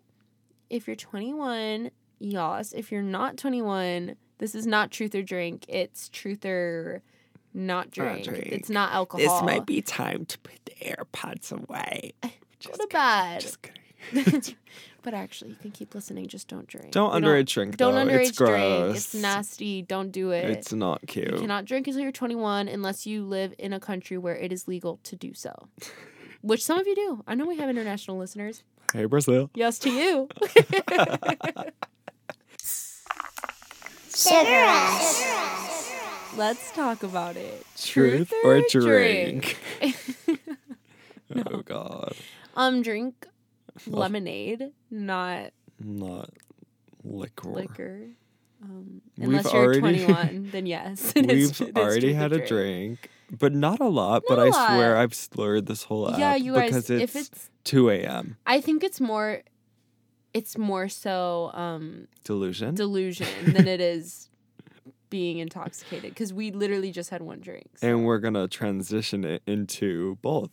if 0.69 0.87
you're 0.87 0.97
21, 0.97 1.91
yas. 2.21 2.73
If 2.73 2.93
you're 2.93 3.03
not 3.03 3.37
21, 3.37 4.17
this 4.39 4.55
is 4.55 4.67
not 4.67 4.91
truth 4.91 5.15
or 5.15 5.23
drink. 5.23 5.65
It's 5.69 6.09
truth 6.09 6.45
or 6.45 7.03
not 7.53 7.91
drink. 7.91 8.25
drink. 8.25 8.47
It's 8.47 8.71
not 8.71 8.93
alcohol. 8.93 9.19
This 9.19 9.43
might 9.43 9.67
be 9.67 9.83
time 9.83 10.25
to 10.27 10.39
put 10.39 10.65
the 10.65 10.73
AirPods 10.85 11.53
away. 11.53 12.13
Go 12.23 12.73
to 12.73 12.87
bed. 12.91 13.41
Just 13.41 13.63
kidding. 13.63 13.80
but 15.03 15.15
actually, 15.15 15.51
you 15.51 15.57
can 15.57 15.71
keep 15.71 15.95
listening. 15.95 16.27
Just 16.27 16.49
don't 16.49 16.67
drink. 16.67 16.93
Don't 16.93 17.13
We 17.15 17.21
underage 17.21 17.47
drink. 17.53 17.77
Don't 17.77 17.95
though. 17.95 18.07
underage 18.07 18.29
it's 18.29 18.39
gross. 18.39 18.51
drink. 18.51 18.97
It's 18.97 19.15
nasty. 19.15 19.83
Don't 19.83 20.11
do 20.11 20.31
it. 20.31 20.51
It's 20.51 20.73
not 20.73 21.01
you 21.03 21.09
cute. 21.09 21.39
cannot 21.41 21.65
drink 21.65 21.87
until 21.87 22.03
you're 22.03 22.13
21 22.13 22.69
unless 22.69 23.07
you 23.07 23.25
live 23.25 23.55
in 23.59 23.73
a 23.73 23.81
country 23.81 24.19
where 24.19 24.37
it 24.37 24.53
is 24.53 24.67
legal 24.69 24.99
to 25.05 25.17
do 25.17 25.35
so. 25.35 25.69
Which 26.43 26.65
some 26.65 26.79
of 26.79 26.87
you 26.87 26.95
do. 26.95 27.23
I 27.27 27.35
know 27.35 27.47
we 27.47 27.57
have 27.59 27.69
international 27.69 28.19
listeners. 28.19 28.63
Hey 28.93 29.05
Brazil. 29.05 29.51
Yes 29.55 29.79
to 29.81 29.91
you. 29.91 30.29
Sugar 34.17 34.51
Rush. 34.51 35.23
Let's 36.37 36.73
talk 36.73 37.03
about 37.03 37.37
it. 37.37 37.65
Truth, 37.77 38.33
or 38.45 38.63
drink? 38.71 39.57
oh 41.37 41.63
God. 41.65 42.15
um, 42.57 42.83
drink 42.83 43.27
lemonade, 43.87 44.73
not 44.91 45.53
Not 45.79 46.31
liquor. 47.05 47.49
liquor. 47.51 48.07
Um, 48.63 49.01
We've 49.17 49.29
unless 49.29 49.53
you're 49.53 49.63
already- 49.65 49.81
21, 50.07 50.49
then 50.53 50.67
yes. 50.67 51.13
We've 51.17 51.77
already 51.77 52.13
had 52.13 52.33
a 52.33 52.47
drink, 52.47 53.09
but 53.31 53.55
not 53.55 53.81
a 53.81 53.89
lot. 53.89 54.23
but 54.29 54.37
Not 54.37 54.47
a 54.49 54.51
I 54.51 54.67
swear. 54.75 54.97
I've 54.99 55.15
slurred 55.15 55.65
this 55.67 55.85
whole 55.85 56.11
Yeah, 56.19 56.33
app 56.35 56.41
you 56.41 56.55
guys. 56.55 56.67
because 56.67 56.91
it's, 56.91 57.15
if 57.15 57.17
it's, 57.17 57.51
2 57.65 57.89
a.m. 57.91 58.37
I 58.47 58.61
think 58.61 58.85
it's 58.85 59.01
more, 59.01 59.43
it's 60.35 60.59
more 60.59 60.89
so 60.91 61.51
um 61.55 62.07
Delusion. 62.25 62.75
delusion 62.75 63.27
than 63.55 63.67
it 63.67 63.81
is 63.81 64.29
being 65.09 65.39
intoxicated 65.39 66.11
because 66.11 66.33
we 66.33 66.51
literally 66.53 66.93
just 66.93 67.09
had 67.11 67.21
one 67.23 67.41
drink. 67.41 67.67
So, 67.79 67.89
and 67.89 68.05
we're 68.05 68.19
gonna 68.21 68.47
transition 68.47 69.25
it 69.25 69.43
into 69.47 70.19
both. 70.23 70.51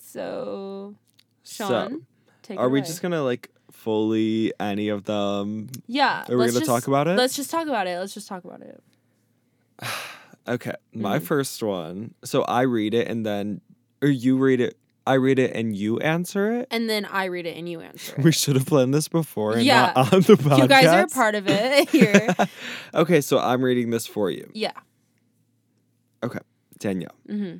so 0.00 0.94
So, 1.42 1.68
Sean, 1.68 2.06
take 2.48 2.58
are 2.58 2.68
we 2.68 2.80
away. 2.80 2.86
just 2.88 3.02
gonna 3.02 3.22
like 3.22 3.50
fully 3.70 4.52
any 4.58 4.88
of 4.88 5.04
them? 5.04 5.68
Yeah. 5.86 6.24
Are 6.28 6.30
we 6.30 6.36
let's 6.36 6.52
gonna 6.54 6.60
just- 6.66 6.70
talk 6.70 6.88
about 6.88 7.06
it? 7.08 7.16
Let's 7.16 7.36
just 7.36 7.50
talk 7.50 7.66
about 7.68 7.86
it. 7.86 7.98
Let's 7.98 8.14
just 8.14 8.28
talk 8.28 8.44
about 8.44 8.62
it. 8.62 8.82
Okay, 10.48 10.72
my 10.94 11.18
Mhm. 11.18 11.22
first 11.24 11.62
one. 11.62 12.14
So 12.24 12.40
I 12.42 12.62
read 12.62 12.94
it 12.94 13.06
and 13.06 13.26
then, 13.26 13.60
or 14.00 14.08
you 14.08 14.38
read 14.38 14.62
it. 14.62 14.78
I 15.06 15.14
read 15.16 15.38
it 15.38 15.54
and 15.54 15.76
you 15.76 15.98
answer 15.98 16.50
it. 16.60 16.68
And 16.70 16.88
then 16.88 17.04
I 17.04 17.26
read 17.26 17.44
it 17.44 17.54
and 17.58 17.68
you 17.68 17.80
answer 17.82 18.14
it. 18.16 18.24
We 18.24 18.32
should 18.32 18.56
have 18.56 18.64
planned 18.64 18.94
this 18.94 19.08
before 19.08 19.54
and 19.56 19.64
Yeah. 19.66 19.92
not 19.94 20.10
on 20.14 20.20
the 20.22 20.34
podcast. 20.36 20.58
you 20.62 20.66
guys 20.68 20.86
are 20.86 21.02
a 21.02 21.06
part 21.08 21.34
of 21.34 21.48
it 21.48 21.90
here. 21.90 22.34
okay, 22.94 23.20
so 23.20 23.38
I'm 23.38 23.60
reading 23.62 23.90
this 23.90 24.06
for 24.06 24.30
you, 24.30 24.50
yeah. 24.54 24.72
Okay, 26.22 26.38
Danielle. 26.78 27.14
hmm 27.28 27.56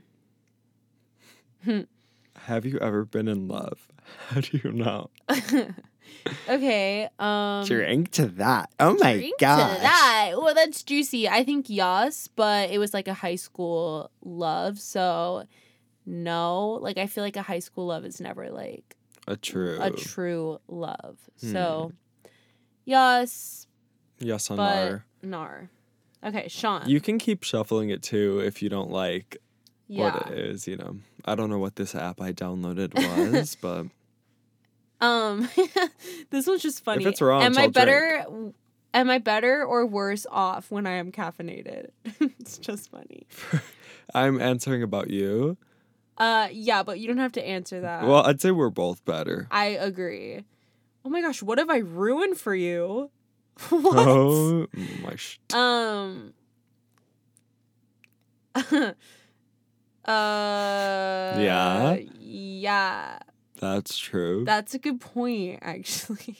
Have 2.47 2.65
you 2.65 2.79
ever 2.79 3.05
been 3.05 3.29
in 3.29 3.49
love? 3.49 3.87
How 4.29 4.41
do 4.41 4.61
you 4.63 4.73
know? 4.73 5.11
okay. 6.49 7.09
Um 7.19 7.65
Drink 7.65 8.11
to 8.13 8.27
that. 8.27 8.71
Oh 8.79 8.97
my 8.99 9.31
god. 9.39 9.81
that. 9.81 10.33
Well, 10.37 10.55
that's 10.55 10.83
juicy. 10.83 11.29
I 11.29 11.45
think 11.45 11.67
yes, 11.69 12.29
but 12.29 12.71
it 12.71 12.79
was 12.79 12.95
like 12.95 13.09
a 13.09 13.15
high 13.15 13.37
school 13.37 14.11
love, 14.23 14.79
so 14.79 15.45
no. 16.07 16.79
Like 16.81 16.99
I 16.99 17.07
feel 17.07 17.25
like 17.25 17.37
a 17.37 17.43
high 17.43 17.59
school 17.61 17.87
love 17.87 18.05
is 18.05 18.21
never 18.21 18.51
like 18.51 18.97
A 19.27 19.37
true. 19.37 19.79
a 19.81 19.91
true 19.91 20.61
love. 20.69 21.19
Hmm. 21.41 21.53
So 21.53 21.93
yes, 22.85 23.67
yes 24.19 24.51
on 24.51 24.57
but 24.57 24.85
nar. 24.85 25.05
nar. 25.23 25.71
Okay, 26.25 26.49
Sean. 26.49 26.89
You 26.89 27.01
can 27.01 27.19
keep 27.19 27.45
shuffling 27.45 27.91
it 27.91 28.03
too 28.03 28.41
if 28.41 28.61
you 28.61 28.69
don't 28.69 28.91
like 28.91 29.37
yeah. 29.87 30.15
what 30.15 30.33
it 30.33 30.39
is, 30.39 30.67
you 30.67 30.77
know. 30.77 30.97
I 31.25 31.35
don't 31.35 31.51
know 31.51 31.59
what 31.59 31.77
this 31.77 31.95
app 31.95 32.21
I 32.21 32.33
downloaded 32.33 32.95
was, 32.95 33.57
but 33.61 33.87
Um, 35.01 35.49
this 36.31 36.47
was 36.47 36.63
just 36.63 36.85
funny. 36.85 37.05
If 37.05 37.13
it's 37.13 37.21
wrong, 37.21 37.43
am 37.43 37.59
I 37.59 37.63
I'll 37.63 37.71
better? 37.71 38.27
Am 38.95 39.11
I 39.11 39.19
better 39.19 39.65
or 39.65 39.87
worse 39.87 40.27
off 40.31 40.71
when 40.71 40.87
I 40.87 40.93
am 40.93 41.13
caffeinated? 41.13 41.91
it's 42.21 42.59
just 42.59 42.91
funny. 42.91 43.27
I'm 44.15 44.41
answering 44.41 44.83
about 44.83 45.11
you. 45.11 45.57
Uh, 46.17 46.49
yeah, 46.51 46.83
but 46.83 46.99
you 46.99 47.07
don't 47.07 47.19
have 47.19 47.33
to 47.33 47.47
answer 47.47 47.83
that. 47.83 48.05
well, 48.05 48.27
I'd 48.27 48.41
say 48.41 48.51
we're 48.51 48.71
both 48.71 49.05
better. 49.05 49.47
I 49.51 49.67
agree. 49.67 50.45
Oh 51.05 51.11
my 51.11 51.21
gosh, 51.21 51.43
what 51.43 51.59
have 51.59 51.71
I 51.71 51.79
ruined 51.79 52.39
for 52.39 52.55
you? 52.55 53.11
what? 53.69 54.09
Oh 54.09 54.67
my 55.03 55.17
sh- 55.17 55.39
Um. 55.55 56.33
uh. 58.55 58.95
Yeah? 61.37 61.97
Yeah. 62.19 63.19
That's 63.61 63.97
true. 63.99 64.45
That's 64.45 64.75
a 64.75 64.79
good 64.79 65.01
point, 65.01 65.59
actually. 65.63 66.39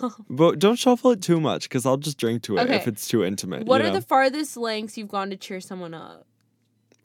but 0.30 0.58
don't 0.58 0.76
shuffle 0.78 1.10
it 1.12 1.22
too 1.22 1.40
much 1.40 1.64
because 1.64 1.84
I'll 1.86 1.96
just 1.96 2.18
drink 2.18 2.42
to 2.44 2.56
it 2.58 2.70
if 2.70 2.86
it's 2.86 3.08
too 3.08 3.24
intimate. 3.24 3.66
what 3.66 3.80
are 3.80 3.88
know? 3.88 3.94
the 3.94 4.00
farthest 4.02 4.56
lengths 4.56 4.96
you've 4.96 5.08
gone 5.08 5.30
to 5.30 5.36
cheer 5.36 5.60
someone 5.60 5.94
up? 5.94 6.26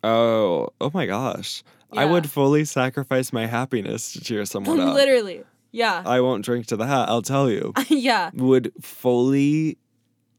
Oh, 0.04 0.70
oh 0.82 0.92
my 0.94 1.06
gosh. 1.06 1.64
I 1.96 2.06
would 2.06 2.30
fully 2.30 2.66
sacrifice 2.66 3.32
my 3.32 3.46
happiness 3.46 4.14
to 4.14 4.22
cheer 4.22 4.46
someone 4.46 4.80
up. 4.80 4.96
Literally. 4.96 5.44
Yeah. 5.72 6.02
I 6.06 6.22
won't 6.22 6.44
drink 6.44 6.66
to 6.68 6.78
that, 6.78 7.10
I'll 7.10 7.22
tell 7.22 7.50
you. 7.50 7.74
yeah. 7.88 8.32
Would 8.34 8.72
fully 8.82 9.78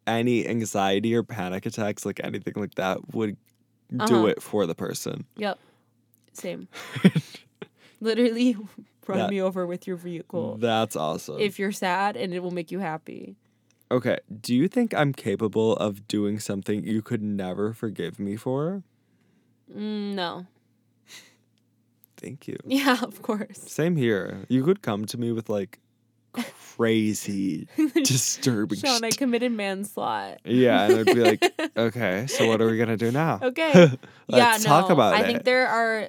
any 0.06 0.46
anxiety 0.46 1.14
or 1.14 1.22
panic 1.22 1.64
attacks, 1.66 2.04
like 2.04 2.20
anything 2.22 2.54
like 2.56 2.74
that, 2.74 3.14
would 3.14 3.36
Uh-huh. 3.92 4.06
do 4.06 4.26
it 4.26 4.42
for 4.42 4.66
the 4.66 4.74
person. 4.74 5.24
Yep. 5.36 5.58
Same. 6.32 6.68
Literally 8.00 8.56
run 9.06 9.18
That- 9.18 9.30
me 9.30 9.40
over 9.40 9.66
with 9.66 9.86
your 9.86 9.96
vehicle 9.96 10.56
That's 10.58 10.96
awesome. 10.96 11.38
if 11.40 11.58
you're 11.58 11.72
sad 11.72 12.16
and 12.16 12.32
it 12.32 12.40
will 12.42 12.50
make 12.50 12.70
you 12.70 12.78
happy. 12.80 13.36
okay, 13.90 14.18
do 14.40 14.54
you 14.54 14.66
think 14.68 14.94
I'm 14.94 15.12
capable 15.12 15.76
of 15.76 16.08
doing 16.08 16.38
something 16.40 16.84
you 16.84 17.02
could 17.02 17.22
never 17.22 17.72
forgive 17.72 18.18
me 18.18 18.36
for? 18.36 18.82
Mm, 19.70 20.14
no. 20.14 20.46
Thank 22.16 22.48
you. 22.48 22.56
Yeah, 22.66 22.98
of 23.02 23.22
course. 23.22 23.58
Same 23.58 23.96
here. 23.96 24.44
You 24.48 24.64
could 24.64 24.80
come 24.82 25.04
to 25.06 25.18
me 25.18 25.32
with 25.32 25.48
like 25.48 25.78
crazy, 26.76 27.68
disturbing 27.94 28.78
Sean, 28.80 29.04
I 29.04 29.10
committed 29.10 29.52
manslaughter. 29.52 30.38
Yeah, 30.44 30.86
and 30.86 30.98
I'd 31.00 31.06
be 31.14 31.22
like, 31.22 31.44
okay, 31.76 32.26
so 32.26 32.46
what 32.48 32.60
are 32.60 32.66
we 32.68 32.78
gonna 32.78 32.96
do 32.96 33.10
now? 33.12 33.38
Okay. 33.42 33.72
Let's 33.74 33.96
yeah, 34.28 34.58
talk 34.58 34.88
no, 34.88 34.94
about 34.94 35.14
I 35.14 35.18
it. 35.18 35.22
I 35.22 35.26
think 35.26 35.44
there 35.44 35.68
are 35.68 36.08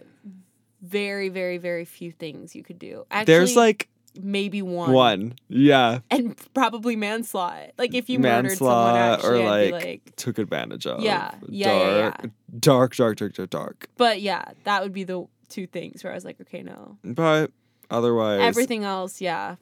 very, 0.86 1.30
very, 1.30 1.58
very 1.58 1.86
few 1.86 2.12
things 2.12 2.56
you 2.56 2.64
could 2.64 2.80
do. 2.80 3.06
Actually, 3.12 3.34
There's 3.34 3.56
like 3.56 3.90
maybe 4.22 4.62
one. 4.62 4.92
one, 4.92 5.36
yeah, 5.50 6.00
And 6.10 6.36
probably 6.54 6.96
manslaughter. 6.96 7.72
Like 7.78 7.94
if 7.94 8.10
you 8.10 8.20
murdered 8.20 8.58
someone, 8.58 8.96
actually, 8.96 9.42
or, 9.42 9.46
like, 9.46 9.72
like, 9.72 10.16
took 10.16 10.38
advantage 10.38 10.86
of. 10.86 11.02
Yeah, 11.02 11.36
yeah, 11.48 11.78
yeah, 11.78 12.30
dark, 12.60 12.96
dark, 12.96 13.18
dark, 13.18 13.18
dark, 13.18 13.34
dark, 13.34 13.50
dark. 13.50 13.90
but 13.98 14.22
yeah, 14.22 14.44
that 14.64 14.84
would 14.84 14.94
be 14.94 15.04
the 15.04 15.26
two 15.50 15.68
things 15.68 16.04
where 16.04 16.14
I 16.14 16.16
was 16.16 16.26
like, 16.26 16.40
okay, 16.42 16.64
no. 16.64 16.98
But 17.04 17.52
otherwise, 17.90 18.42
Everything 18.42 18.84
else, 18.84 19.22
yeah. 19.22 19.56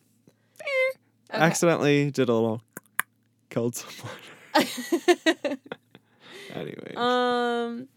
Okay. 0.62 1.00
accidentally 1.32 2.12
did 2.12 2.30
a 2.30 2.34
little 2.34 2.62
killed 3.50 3.76
someone. 3.76 4.16
anyway, 6.54 6.94
um. 6.96 7.88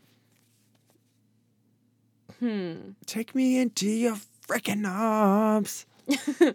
Hmm. 2.41 2.91
take 3.07 3.35
me 3.35 3.59
into 3.59 3.89
your 3.89 4.17
freaking 4.47 4.87
arms. 4.89 5.87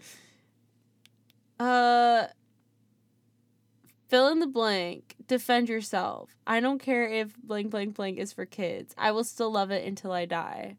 Uh. 1.60 2.26
Fill 4.10 4.28
in 4.30 4.40
the 4.40 4.48
blank. 4.48 5.16
Defend 5.28 5.70
yourself. 5.70 6.36
I 6.46 6.60
don't 6.60 6.80
care 6.80 7.08
if 7.08 7.38
blank 7.38 7.70
blank 7.70 7.96
blank 7.96 8.18
is 8.18 8.34
for 8.34 8.46
kids. 8.46 8.94
I 8.98 9.12
will 9.12 9.24
still 9.24 9.52
love 9.52 9.70
it 9.72 9.86
until 9.88 10.12
I 10.12 10.26
die. 10.26 10.76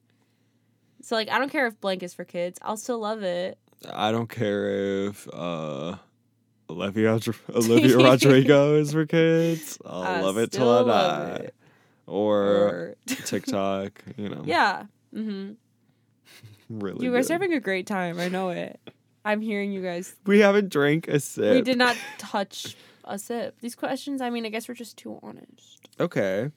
So 1.02 1.14
like 1.14 1.30
I 1.30 1.38
don't 1.38 1.50
care 1.50 1.66
if 1.66 1.80
blank 1.80 2.02
is 2.02 2.12
for 2.12 2.24
kids. 2.24 2.58
I'll 2.62 2.76
still 2.76 2.98
love 2.98 3.22
it. 3.22 3.58
I 3.90 4.12
don't 4.12 4.28
care 4.28 5.06
if 5.06 5.26
uh, 5.32 5.96
Olivia 6.68 7.18
Olivia 7.54 7.96
Rodrigo 7.96 8.74
is 8.74 8.92
for 8.92 9.06
kids. 9.06 9.78
I'll 9.86 10.02
I 10.02 10.20
love 10.20 10.36
it 10.36 10.52
till 10.52 10.68
I 10.68 10.84
die. 10.84 11.28
it. 11.44 11.54
Or, 12.06 12.44
Or 12.44 12.94
TikTok, 13.06 14.02
you 14.16 14.28
know. 14.28 14.42
yeah. 14.44 14.84
Mm-hmm. 15.14 15.52
really. 16.70 17.04
You 17.04 17.12
guys 17.12 17.30
are 17.30 17.34
having 17.34 17.52
a 17.52 17.60
great 17.60 17.86
time. 17.86 18.18
I 18.18 18.28
know 18.28 18.50
it. 18.50 18.80
I'm 19.24 19.40
hearing 19.40 19.72
you 19.72 19.82
guys. 19.82 20.14
We 20.26 20.40
haven't 20.40 20.68
drank 20.70 21.06
a 21.08 21.20
sip. 21.20 21.54
We 21.54 21.62
did 21.62 21.78
not 21.78 21.96
touch 22.18 22.76
a 23.04 23.18
sip. 23.18 23.60
These 23.60 23.74
questions, 23.76 24.20
I 24.20 24.30
mean, 24.30 24.44
I 24.44 24.48
guess 24.48 24.68
we're 24.68 24.74
just 24.74 24.96
too 24.96 25.18
honest. 25.22 25.80
Okay. 26.00 26.50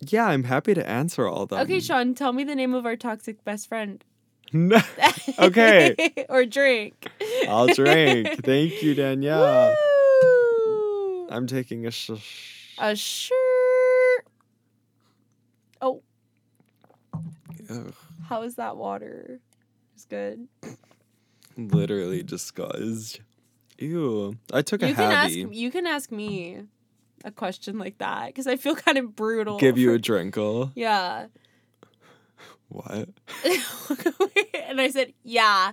Yeah, 0.00 0.26
I'm 0.26 0.44
happy 0.44 0.74
to 0.74 0.88
answer 0.88 1.26
all 1.26 1.46
them. 1.46 1.60
Okay, 1.60 1.80
Sean, 1.80 2.14
tell 2.14 2.32
me 2.32 2.44
the 2.44 2.54
name 2.54 2.74
of 2.74 2.84
our 2.86 2.96
toxic 2.96 3.42
best 3.44 3.68
friend. 3.68 4.04
No. 4.52 4.80
Okay. 5.38 5.94
or 6.28 6.44
drink. 6.46 7.06
I'll 7.48 7.66
drink. 7.68 8.44
Thank 8.44 8.82
you, 8.82 8.94
Danielle. 8.94 9.74
Woo! 10.22 11.28
I'm 11.30 11.46
taking 11.46 11.86
a 11.86 11.90
sh- 11.90 12.10
a 12.78 12.96
shirt. 12.96 14.26
Oh, 15.80 16.02
Ugh, 17.70 17.94
how 18.28 18.42
is 18.42 18.54
that 18.56 18.76
water? 18.76 19.40
It's 19.94 20.04
good. 20.04 20.48
literally 21.56 22.22
disgust. 22.22 23.20
Ew. 23.78 24.36
I 24.52 24.62
took 24.62 24.82
a 24.82 24.88
You 24.88 24.94
can 24.94 25.12
ask. 25.12 25.34
You 25.34 25.70
can 25.70 25.86
ask 25.86 26.10
me 26.10 26.62
a 27.24 27.30
question 27.30 27.78
like 27.78 27.98
that 27.98 28.26
because 28.26 28.46
I 28.46 28.56
feel 28.56 28.74
kind 28.76 28.98
of 28.98 29.14
brutal. 29.16 29.58
Give 29.58 29.78
you 29.78 29.92
a 29.92 29.98
drinkle. 29.98 30.72
yeah. 30.74 31.26
What? 32.70 33.08
and 34.68 34.78
I 34.78 34.90
said, 34.92 35.14
"Yeah, 35.24 35.72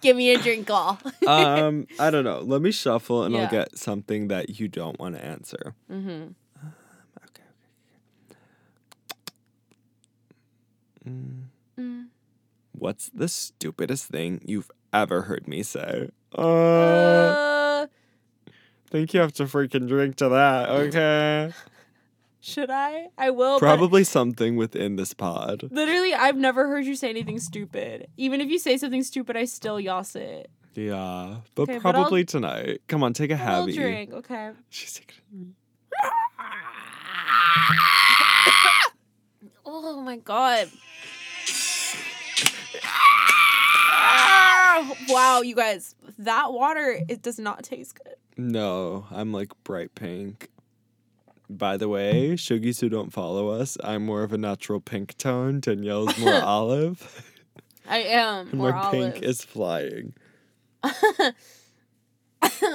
give 0.00 0.16
me 0.16 0.30
a 0.34 0.38
drinkle." 0.38 0.98
um, 1.26 1.86
I 1.98 2.10
don't 2.10 2.24
know. 2.24 2.40
Let 2.40 2.62
me 2.62 2.70
shuffle 2.70 3.24
and 3.24 3.34
Yeah. 3.34 3.42
I'll 3.42 3.50
get 3.50 3.76
something 3.76 4.28
that 4.28 4.58
you 4.58 4.66
don't 4.66 4.98
want 4.98 5.16
to 5.16 5.24
answer. 5.24 5.74
mm-hmm. 5.90 6.28
Mm, 11.06 11.44
Mm. 11.78 12.06
what's 12.72 13.08
the 13.14 13.28
stupidest 13.28 14.06
thing 14.06 14.40
you've 14.44 14.70
ever 14.92 15.22
heard 15.22 15.48
me 15.48 15.62
say? 15.62 16.10
Uh, 16.36 16.42
Uh, 16.42 17.86
think 18.90 19.14
you 19.14 19.20
have 19.20 19.32
to 19.34 19.44
freaking 19.44 19.88
drink 19.88 20.16
to 20.16 20.28
that, 20.28 20.68
okay? 20.68 21.52
should 22.40 22.70
I? 22.70 23.06
I 23.16 23.30
will. 23.30 23.58
Probably 23.58 24.04
something 24.04 24.56
within 24.56 24.96
this 24.96 25.14
pod. 25.14 25.68
Literally, 25.70 26.12
I've 26.14 26.36
never 26.36 26.68
heard 26.68 26.84
you 26.84 26.96
say 26.96 27.08
anything 27.08 27.38
stupid. 27.38 28.08
Even 28.16 28.40
if 28.40 28.50
you 28.50 28.58
say 28.58 28.76
something 28.76 29.02
stupid, 29.02 29.36
I 29.36 29.44
still 29.46 29.80
yas 29.80 30.14
it. 30.16 30.50
Yeah, 30.74 31.38
but 31.54 31.62
Okay, 31.62 31.74
but 31.74 31.80
probably 31.82 32.24
tonight. 32.24 32.82
Come 32.88 33.02
on, 33.02 33.12
take 33.12 33.30
a 33.30 33.36
I'll 33.36 33.66
drink, 33.66 34.12
okay. 34.12 34.50
She's 34.68 34.92
taking. 34.94 35.54
Oh 39.72 40.00
my 40.00 40.16
god. 40.16 40.68
Ah! 42.82 44.92
wow, 45.08 45.42
you 45.42 45.54
guys, 45.54 45.94
that 46.18 46.52
water 46.52 46.98
it 47.08 47.22
does 47.22 47.38
not 47.38 47.62
taste 47.62 47.96
good. 48.02 48.14
No, 48.36 49.06
I'm 49.12 49.32
like 49.32 49.52
bright 49.62 49.94
pink. 49.94 50.48
By 51.48 51.76
the 51.76 51.88
way, 51.88 52.30
Shuggies 52.32 52.80
who 52.80 52.88
don't 52.88 53.12
follow 53.12 53.48
us, 53.48 53.76
I'm 53.84 54.04
more 54.04 54.24
of 54.24 54.32
a 54.32 54.38
natural 54.38 54.80
pink 54.80 55.16
tone. 55.18 55.60
Danielle's 55.60 56.18
more 56.18 56.34
olive. 56.42 57.32
I 57.88 57.98
am 57.98 58.48
And 58.48 58.58
more 58.58 58.74
olive. 58.74 58.90
pink 59.14 59.22
is 59.22 59.44
flying. 59.44 60.14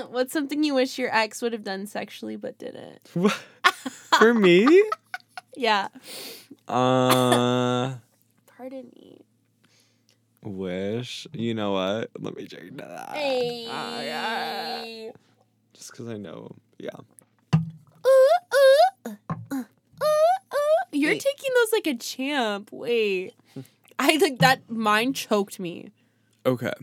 What's 0.09 0.31
something 0.33 0.63
you 0.63 0.73
wish 0.75 0.97
your 0.97 1.13
ex 1.15 1.41
would 1.41 1.51
have 1.53 1.63
done 1.63 1.87
sexually 1.87 2.35
but 2.37 2.57
didn't? 2.57 3.05
For 4.19 4.33
me? 4.33 4.83
Yeah. 5.55 5.87
Uh 6.67 7.95
Pardon 8.57 8.91
me. 8.95 9.21
wish. 10.43 11.27
You 11.33 11.53
know 11.53 11.71
what? 11.73 12.09
Let 12.19 12.35
me 12.35 12.45
drink 12.47 12.77
that. 12.77 13.11
Hey. 13.15 13.67
Ah, 13.69 14.01
yeah. 14.01 15.11
Just 15.73 15.91
because 15.91 16.07
I 16.07 16.17
know. 16.17 16.51
Yeah. 16.79 16.89
Ooh, 18.05 18.29
ooh, 18.55 19.11
uh, 19.11 19.15
ooh, 19.53 19.57
ooh. 20.03 20.67
You're 20.91 21.11
Hey. 21.13 21.19
taking 21.19 21.51
those 21.53 21.71
like 21.73 21.87
a 21.87 21.95
champ. 21.95 22.69
Wait. 22.71 23.33
I 23.99 24.17
think 24.17 24.39
that 24.39 24.69
mine 24.69 25.13
choked 25.13 25.59
me. 25.59 25.91
Okay. 26.45 26.73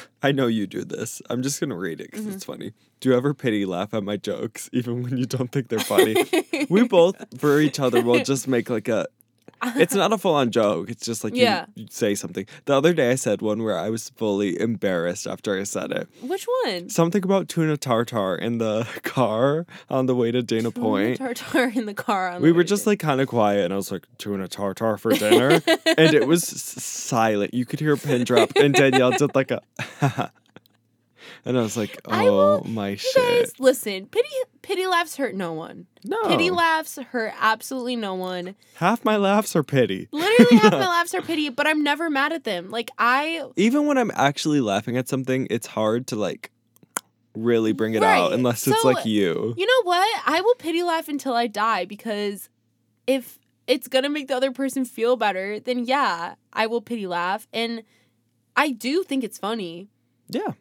I 0.22 0.32
know 0.32 0.46
you 0.46 0.66
do 0.66 0.84
this. 0.84 1.20
I'm 1.30 1.42
just 1.42 1.60
gonna 1.60 1.76
read 1.76 2.00
it 2.00 2.10
because 2.10 2.24
Mm-hmm. 2.26 2.34
it's 2.34 2.44
funny. 2.44 2.72
Do 3.00 3.08
you 3.08 3.16
ever 3.16 3.34
pity 3.34 3.64
laugh 3.66 3.92
at 3.94 4.02
my 4.04 4.16
jokes, 4.16 4.70
even 4.72 5.02
when 5.02 5.16
you 5.16 5.26
don't 5.26 5.50
think 5.50 5.68
they're 5.68 5.80
funny? 5.80 6.14
we 6.70 6.86
both, 6.86 7.16
for 7.38 7.60
each 7.60 7.80
other, 7.80 8.02
will 8.02 8.22
just 8.22 8.46
make 8.48 8.70
like 8.70 8.88
a. 8.88 9.06
It's 9.76 9.94
not 9.94 10.12
a 10.12 10.18
full 10.18 10.34
on 10.34 10.50
joke. 10.50 10.90
It's 10.90 11.04
just 11.04 11.22
like 11.24 11.34
you- 11.34 11.42
Yeah. 11.44 11.66
you, 11.74 11.86
say 11.90 12.14
something. 12.14 12.46
The 12.64 12.74
other 12.74 12.92
day, 12.92 13.10
I 13.10 13.14
said 13.14 13.42
one 13.42 13.62
where 13.62 13.78
I 13.78 13.90
was 13.90 14.10
fully 14.10 14.60
embarrassed 14.60 15.26
after 15.26 15.58
I 15.58 15.62
said 15.64 15.92
it. 15.92 16.08
Which 16.20 16.46
one? 16.64 16.88
Something 16.88 17.22
about 17.24 17.48
tuna 17.48 17.76
tartar 17.76 18.34
in 18.36 18.58
the 18.58 18.86
car 19.02 19.66
on 19.88 20.06
the 20.06 20.14
way 20.14 20.30
to 20.32 20.42
Dana 20.42 20.70
Point. 20.70 21.18
Tuna 21.18 21.28
Point. 21.28 21.36
tartar 21.38 21.72
in 21.78 21.86
the 21.86 21.94
car. 21.94 22.30
On 22.30 22.42
We 22.42 22.48
the 22.48 22.54
were 22.54 22.64
just 22.64 22.86
like 22.86 22.98
kind 22.98 23.20
of 23.20 23.28
quiet, 23.28 23.64
and 23.64 23.72
I 23.72 23.76
was 23.76 23.92
like, 23.92 24.06
tuna 24.18 24.48
tartar 24.48 24.96
for 24.98 25.12
dinner. 25.12 25.60
and 25.86 26.14
it 26.14 26.26
was 26.26 26.42
silent. 26.44 27.54
You 27.54 27.64
could 27.64 27.80
hear 27.80 27.92
a 27.94 27.98
pin 27.98 28.24
drop, 28.24 28.50
and 28.56 28.74
Danielle 28.74 29.12
did 29.12 29.34
like 29.34 29.50
a. 29.50 29.62
and 31.44 31.58
I 31.58 31.62
was 31.62 31.76
like, 31.76 31.98
I 32.06 32.24
will- 32.24 32.62
oh 32.64 32.68
my 32.68 32.96
shit. 32.96 33.14
guys, 33.16 33.52
listen. 33.58 34.06
Pity, 34.06 34.28
pity 34.62 34.86
laughs 34.86 35.16
hurt 35.16 35.34
no 35.34 35.52
one. 35.52 35.86
no. 36.04 36.20
Pity 36.28 36.50
laughs 36.50 36.96
hurt 37.10 37.32
absolutely 37.40 37.96
no 37.96 38.14
one. 38.14 38.54
Half 38.76 39.04
my 39.04 39.16
laughs 39.16 39.54
are 39.56 39.62
pity. 39.62 40.08
Literally, 40.12 40.56
half 40.56 40.72
my 40.72 40.78
laughs 40.96 41.14
are 41.14 41.22
pity, 41.22 41.48
but 41.50 41.66
I'm 41.66 41.82
never 41.82 42.08
mad 42.10 42.32
at 42.32 42.44
them. 42.44 42.70
Like 42.70 42.90
I, 42.98 43.44
Even 43.56 43.86
when 43.86 43.98
I'm 43.98 44.10
actually 44.14 44.60
laughing 44.60 44.96
at 44.96 45.08
something, 45.08 45.46
it's 45.50 45.66
hard 45.66 46.06
to 46.08 46.16
like 46.16 46.50
really 47.34 47.72
bring 47.72 47.94
it 47.94 48.02
out 48.02 48.30
Right. 48.30 48.32
unless 48.38 48.66
it's 48.68 48.84
like 48.84 49.06
you. 49.06 49.54
you 49.56 49.66
know 49.66 49.82
what? 49.84 50.22
I 50.26 50.40
will 50.42 50.54
pity 50.56 50.82
laugh 50.82 51.08
until 51.08 51.34
I 51.34 51.46
die 51.46 51.86
because 51.86 52.50
if 53.06 53.38
it's 53.66 53.88
gonna 53.88 54.10
make 54.10 54.28
the 54.28 54.36
other 54.36 54.52
person 54.52 54.84
feel 54.84 55.16
better, 55.16 55.58
then 55.58 55.84
yeah, 55.84 56.34
I 56.52 56.66
will 56.66 56.82
pity 56.82 57.06
laugh, 57.06 57.46
and 57.52 57.84
I 58.54 58.70
do 58.70 59.02
think 59.02 59.24
it's 59.24 59.38
funny. 59.38 59.88
Yeah. 60.28 60.52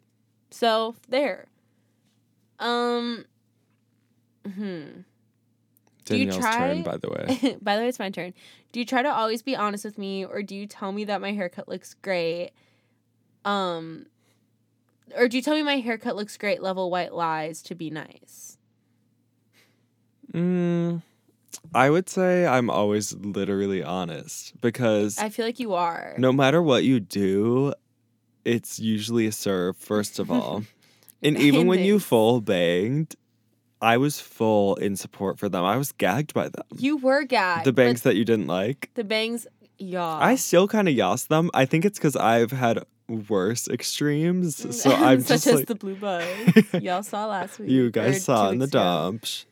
So 0.52 0.95
there. 1.10 1.47
Um. 2.60 3.26
Hmm. 4.45 5.02
Do 6.06 6.18
you 6.18 6.26
Danielle's 6.26 6.43
turn, 6.43 6.84
try- 6.84 6.91
by 6.91 6.97
the 6.97 7.10
way. 7.10 7.58
By 7.62 7.76
the 7.76 7.84
way, 7.84 7.88
it's 7.88 7.99
my 7.99 8.10
turn. 8.10 8.34
Do 8.72 8.80
you 8.80 8.86
try 8.86 9.02
to 9.04 9.10
always 9.10 9.41
be 9.41 9.56
honest 9.56 9.86
with 9.86 9.97
me, 9.97 10.26
or 10.26 10.41
do 10.41 10.56
you 10.56 10.66
tell 10.66 10.91
me 10.91 11.04
that 11.06 11.22
my 11.22 11.32
haircut 11.32 11.70
looks 11.70 11.93
great? 11.93 12.52
Um, 13.45 14.08
or 15.16 15.28
do 15.28 15.38
you 15.38 15.43
tell 15.43 15.56
me 15.56 15.62
my 15.64 15.78
haircut 15.78 16.16
looks 16.16 16.38
great? 16.38 16.62
Level 16.62 16.89
white 16.89 17.14
lies 17.14 17.62
to 17.64 17.76
be 17.76 17.89
nice. 17.89 18.58
Mm, 20.34 21.02
I 21.74 21.89
would 21.89 22.10
say 22.10 22.47
I'm 22.47 22.70
always 22.70 23.14
literally 23.14 23.84
honest 23.84 24.60
because 24.62 25.18
I 25.20 25.30
feel 25.30 25.45
like 25.45 25.60
you 25.60 25.74
are. 25.74 26.16
no 26.18 26.32
matter 26.32 26.62
what 26.62 26.84
you 26.84 26.99
do, 26.99 27.74
it's 28.45 28.79
usually 28.79 29.27
a 29.27 29.31
serve, 29.31 29.77
first 29.77 30.19
of 30.19 30.31
all. 30.31 30.63
and 31.21 31.37
even 31.37 31.67
when 31.67 31.79
you 31.79 31.99
full 31.99 32.41
banged, 32.41 33.15
I 33.81 33.97
was 33.97 34.19
full 34.19 34.75
in 34.75 34.95
support 34.95 35.39
for 35.39 35.49
them. 35.49 35.63
I 35.63 35.77
was 35.77 35.91
gagged 35.91 36.33
by 36.33 36.49
them. 36.49 36.65
You 36.77 36.97
were 36.97 37.23
gagged. 37.23 37.65
the 37.65 37.73
bangs 37.73 38.01
that 38.01 38.15
you 38.15 38.25
didn't 38.25 38.47
like. 38.47 38.91
The 38.93 39.03
bangs. 39.03 39.47
Yeah. 39.77 40.05
I 40.05 40.35
still 40.35 40.67
kind 40.67 40.87
of 40.87 40.93
yas 40.93 41.25
them. 41.25 41.49
I 41.53 41.65
think 41.65 41.85
it's 41.85 41.97
because 41.97 42.15
I've 42.15 42.51
had 42.51 42.83
worse 43.07 43.67
extremes. 43.67 44.57
Mm. 44.57 44.73
So 44.73 44.91
I'm 44.95 45.21
such 45.21 45.29
just 45.29 45.47
as 45.47 45.55
like, 45.55 45.67
the 45.67 45.75
blue 45.75 45.95
buds. 45.95 46.73
Y'all 46.81 47.03
saw 47.03 47.27
last 47.27 47.59
week. 47.59 47.69
you 47.69 47.89
guys 47.89 48.23
saw 48.23 48.49
in 48.49 48.59
the 48.59 48.67
dumps. 48.67 49.45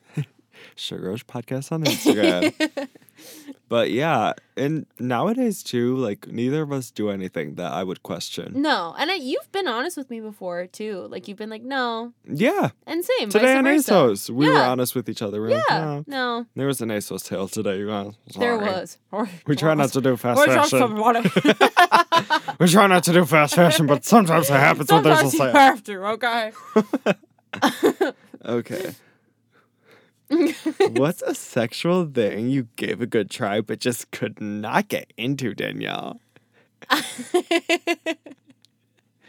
Sugar 0.76 1.10
Rush 1.10 1.26
podcast 1.26 1.72
on 1.72 1.84
Instagram. 1.84 2.88
But 3.68 3.90
yeah, 3.90 4.32
and 4.56 4.86
nowadays 4.98 5.62
too, 5.62 5.96
like 5.96 6.26
neither 6.28 6.62
of 6.62 6.72
us 6.72 6.90
do 6.90 7.10
anything 7.10 7.54
that 7.56 7.72
I 7.72 7.82
would 7.84 8.02
question. 8.02 8.52
no, 8.60 8.94
and 8.98 9.10
I, 9.10 9.14
you've 9.14 9.50
been 9.52 9.68
honest 9.68 9.96
with 9.96 10.10
me 10.10 10.20
before 10.20 10.66
too. 10.66 11.06
Like 11.10 11.28
you've 11.28 11.38
been 11.38 11.50
like, 11.50 11.62
no, 11.62 12.12
Yeah, 12.26 12.70
and 12.86 13.04
same. 13.04 13.28
today 13.30 13.56
on. 13.56 13.64
ASOS, 13.64 14.30
we 14.30 14.48
were 14.48 14.58
honest 14.58 14.94
with 14.94 15.08
each 15.08 15.22
other. 15.22 15.40
We 15.40 15.48
were 15.48 15.54
like, 15.56 15.64
Yeah. 15.68 15.78
"No." 15.84 16.04
No, 16.06 16.46
There 16.56 16.66
was 16.66 16.80
an 16.80 16.88
ASOS 16.90 17.20
sale 17.22 17.48
today, 17.48 17.78
you 17.78 17.86
guys. 17.88 18.14
there 18.38 18.58
was. 18.58 18.98
We 19.46 19.56
try 19.56 19.74
not 19.74 19.90
to 19.92 20.00
do 20.00 20.16
fast 20.16 20.44
just 20.46 20.70
fashion. 20.70 20.96
We 22.60 22.66
try 22.68 22.86
not 22.86 23.04
to 23.04 23.12
do 23.12 23.24
fast 23.24 23.54
fashion, 23.54 23.86
but 23.86 24.04
sometimes 24.04 24.50
it 24.50 24.54
happens 24.54 24.90
when 24.92 25.02
there's 25.02 25.22
a 25.22 25.30
Sometimes 25.30 25.54
you 25.54 25.58
have 25.58 25.82
to, 25.84 26.04
okay? 26.14 26.52
Okay. 28.44 28.92
What's 30.90 31.22
a 31.26 31.34
sexual 31.34 32.06
thing 32.06 32.48
you 32.50 32.68
gave 32.76 33.00
a 33.00 33.06
good 33.06 33.30
try 33.30 33.60
but 33.60 33.80
just 33.80 34.10
could 34.10 34.40
not 34.40 34.88
get 34.88 35.12
into, 35.16 35.54
Danielle? 35.54 36.20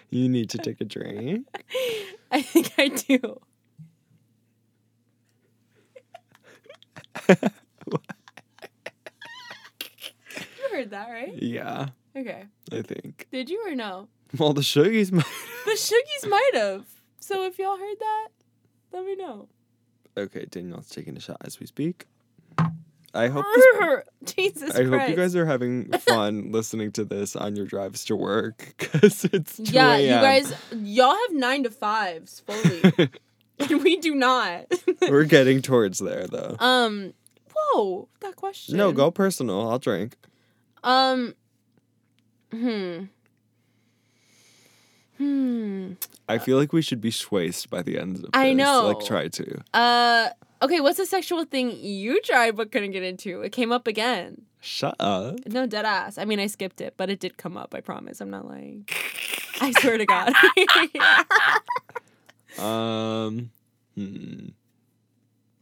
You 0.10 0.28
need 0.30 0.50
to 0.52 0.58
take 0.58 0.80
a 0.82 0.86
drink. 0.86 1.48
I 2.32 2.42
think 2.42 2.72
I 2.78 2.88
do. 2.90 3.40
you 7.30 7.36
heard 10.72 10.90
that, 10.92 11.10
right? 11.10 11.34
Yeah, 11.42 11.88
Okay. 12.16 12.44
I 12.72 12.82
think. 12.82 13.28
Did 13.32 13.50
you 13.50 13.64
or 13.66 13.74
no? 13.76 14.08
Well, 14.38 14.54
the 14.54 14.62
Shuggies 14.62 15.12
might. 15.12 15.26
The 15.66 15.72
Shuggies 15.72 16.30
might 16.30 16.52
have. 16.56 16.86
So 17.20 17.46
if 17.46 17.58
y'all 17.58 17.78
heard 17.78 18.00
that, 18.00 18.28
let 18.92 19.06
me 19.06 19.16
know. 19.16 19.48
Okay, 20.18 20.46
Danielle's 20.50 20.90
taking 20.90 21.16
a 21.18 21.20
shot 21.20 21.38
as 21.42 21.60
we 21.60 21.66
speak. 21.66 22.06
I 23.14 23.28
hope 23.28 23.46
this, 23.56 23.66
Jesus 24.36 24.72
I 24.76 24.86
Christ. 24.86 24.90
hope 24.90 25.10
you 25.10 25.16
guys 25.18 25.36
are 25.36 25.46
having 25.46 25.92
fun 26.00 26.52
listening 26.52 26.92
to 26.94 27.04
this 27.04 27.36
on 27.36 27.56
your 27.58 27.66
drives 27.66 28.06
to 28.06 28.16
work 28.16 28.74
because 28.78 29.26
it's 29.26 29.58
2 29.58 29.64
Yeah, 29.64 29.98
you 29.98 30.10
a.m.. 30.12 30.22
guys, 30.22 30.54
y'all 30.74 31.16
have 31.16 31.34
nine 31.36 31.64
to 31.64 31.70
fives 31.70 32.40
fully, 32.42 33.10
and 33.60 33.84
we 33.84 33.98
do 33.98 34.16
not. 34.16 34.66
We're 35.10 35.26
getting 35.26 35.62
towards 35.62 36.00
there 36.00 36.26
though. 36.28 36.56
um, 36.60 37.14
whoa, 37.54 38.08
that 38.22 38.38
question. 38.38 38.78
No, 38.78 38.92
go 38.94 39.12
personal. 39.12 39.70
I'll 39.70 39.80
drink. 39.80 40.16
Um, 40.84 41.36
hmm, 42.52 43.04
hmm. 45.22 45.94
I 46.28 46.38
feel 46.38 46.58
like 46.58 46.74
we 46.74 46.82
should 46.82 47.02
be 47.02 47.12
swayed 47.12 47.56
by 47.70 47.82
the 47.82 47.98
end 47.98 48.18
of 48.18 48.22
this. 48.24 48.32
I 48.34 48.54
know. 48.54 48.94
Like 48.94 49.06
try 49.06 49.28
to. 49.28 49.64
Uh, 49.74 50.30
okay. 50.62 50.80
What's 50.80 51.00
a 51.00 51.06
sexual 51.06 51.46
thing 51.46 51.72
you 51.80 52.22
tried 52.22 52.56
but 52.56 52.72
couldn't 52.72 52.92
get 52.92 53.04
into? 53.04 53.42
It 53.42 53.52
came 53.52 53.72
up 53.72 53.88
again. 53.88 54.44
Shut 54.60 54.96
up. 55.00 55.40
No, 55.48 55.66
dead 55.66 55.86
ass. 55.86 56.18
I 56.18 56.26
mean, 56.26 56.40
I 56.40 56.48
skipped 56.48 56.82
it, 56.82 56.94
but 56.96 57.10
it 57.10 57.20
did 57.20 57.38
come 57.38 57.58
up. 57.58 57.74
I 57.74 57.82
promise. 57.82 58.22
I'm 58.22 58.30
not 58.30 58.48
lying. 58.48 58.88
I 59.60 59.72
swear 59.80 59.98
to 59.98 60.06
God. 60.06 60.34
Um, 62.58 63.52
hmm. 63.96 64.50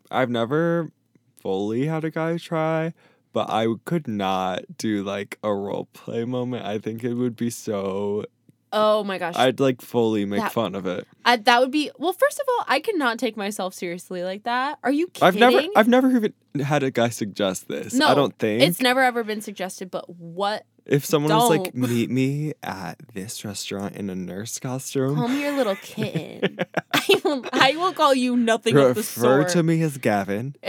I've 0.09 0.29
never 0.29 0.91
fully 1.39 1.85
had 1.85 2.03
a 2.03 2.09
guy 2.09 2.37
try, 2.37 2.93
but 3.31 3.49
I 3.49 3.67
could 3.85 4.07
not 4.07 4.77
do 4.77 5.03
like 5.03 5.37
a 5.43 5.53
role 5.53 5.87
play 5.93 6.25
moment. 6.25 6.65
I 6.65 6.79
think 6.79 7.03
it 7.03 7.13
would 7.13 7.35
be 7.35 7.49
so. 7.49 8.25
Oh 8.71 9.03
my 9.03 9.17
gosh. 9.17 9.35
I'd 9.37 9.59
like 9.59 9.81
fully 9.81 10.25
make 10.25 10.41
That- 10.41 10.51
fun 10.53 10.75
of 10.75 10.85
it. 10.85 11.07
I, 11.25 11.35
that 11.37 11.59
would 11.59 11.71
be 11.71 11.91
well. 11.97 12.13
First 12.13 12.39
of 12.39 12.45
all, 12.49 12.65
I 12.67 12.79
cannot 12.79 13.19
take 13.19 13.37
myself 13.37 13.73
seriously 13.73 14.23
like 14.23 14.43
that. 14.43 14.79
Are 14.83 14.91
you 14.91 15.07
kidding? 15.07 15.27
I've 15.27 15.35
never, 15.35 15.67
I've 15.75 15.87
never 15.87 16.09
even 16.11 16.33
had 16.63 16.81
a 16.83 16.89
guy 16.91 17.09
suggest 17.09 17.67
this. 17.67 17.93
No, 17.93 18.07
I 18.07 18.15
don't 18.15 18.37
think 18.39 18.63
It's 18.63 18.81
never 18.81 19.01
ever 19.01 19.23
been 19.23 19.41
suggested. 19.41 19.91
But 19.91 20.09
what? 20.09 20.65
if 20.85 21.05
someone 21.05 21.31
was 21.31 21.49
like, 21.51 21.75
meet 21.75 22.09
me 22.09 22.53
at 22.63 22.97
this 23.13 23.45
restaurant 23.45 23.95
in 23.95 24.09
a 24.09 24.15
nurse 24.15 24.57
costume. 24.57 25.15
Call 25.17 25.27
me 25.27 25.43
your 25.43 25.51
little 25.55 25.75
kitten. 25.81 26.57
I 26.91 27.21
will. 27.23 27.45
I 27.53 27.75
will 27.75 27.93
call 27.93 28.15
you 28.15 28.35
nothing 28.35 28.75
of 28.75 28.95
the 28.95 29.01
Refer 29.01 29.43
to 29.49 29.61
me 29.61 29.83
as 29.83 29.97
Gavin. 29.99 30.55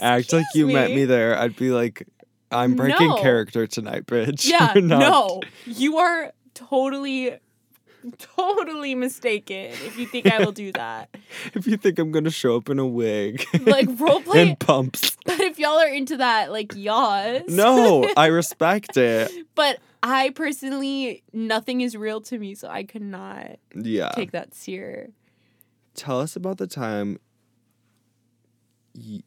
Act 0.00 0.32
like 0.32 0.46
you 0.54 0.66
met 0.66 0.90
me 0.90 1.04
there. 1.04 1.38
I'd 1.38 1.56
be 1.56 1.70
like, 1.70 2.08
I'm 2.50 2.74
breaking 2.76 3.08
No. 3.08 3.16
character 3.22 3.66
tonight, 3.66 4.06
bitch. 4.06 4.46
Yeah. 4.48 4.72
Not- 4.76 4.98
No, 5.00 5.40
you 5.66 5.98
are 5.98 6.32
totally, 6.54 7.36
totally 8.18 8.94
mistaken 8.94 9.70
if 9.86 9.98
you 9.98 10.06
think 10.06 10.26
I 10.30 10.44
will 10.44 10.52
do 10.52 10.70
that. 10.72 11.08
If 11.54 11.66
you 11.66 11.76
think 11.76 11.98
I'm 11.98 12.10
gonna 12.12 12.30
show 12.30 12.56
up 12.56 12.68
in 12.68 12.78
a 12.78 12.86
wig, 12.86 13.44
Like 13.66 13.88
roleplay. 13.88 14.36
and 14.48 14.58
pumps, 14.58 15.16
But 15.26 15.40
if 15.40 15.58
y'all 15.58 15.78
are 15.78 15.88
into 15.88 16.16
that, 16.18 16.50
like 16.52 16.74
yas. 16.76 17.42
no, 17.48 18.08
I 18.16 18.26
respect 18.26 18.96
it. 18.96 19.30
But 19.54 19.78
I 20.02 20.30
personally, 20.30 21.22
nothing 21.32 21.80
is 21.80 21.96
real 21.96 22.20
to 22.22 22.38
me, 22.38 22.54
so 22.54 22.68
I 22.68 22.84
cannot. 22.84 23.56
Yeah. 23.74 24.10
take 24.10 24.32
that 24.32 24.54
seer. 24.54 25.10
Tell 25.94 26.20
us 26.20 26.36
about 26.36 26.58
the 26.58 26.66
time. 26.66 27.18
Y- 28.94 29.22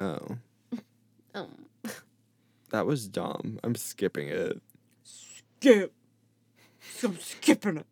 oh, 0.00 0.18
Um, 1.34 1.66
that 2.74 2.86
was 2.86 3.06
dumb. 3.06 3.60
I'm 3.62 3.76
skipping 3.76 4.26
it. 4.26 4.60
skip. 5.04 5.92
I'm 7.04 7.16
skipping 7.20 7.76
it. 7.78 7.86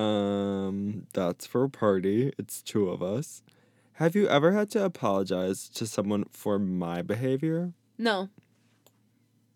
Um, 0.00 1.08
that's 1.12 1.44
for 1.44 1.64
a 1.64 1.68
party. 1.68 2.32
It's 2.38 2.62
two 2.62 2.88
of 2.88 3.02
us. 3.02 3.42
Have 3.94 4.14
you 4.14 4.28
ever 4.28 4.52
had 4.52 4.70
to 4.70 4.84
apologize 4.84 5.68
to 5.70 5.88
someone 5.88 6.26
for 6.30 6.60
my 6.60 7.02
behavior? 7.02 7.72
No. 7.98 8.28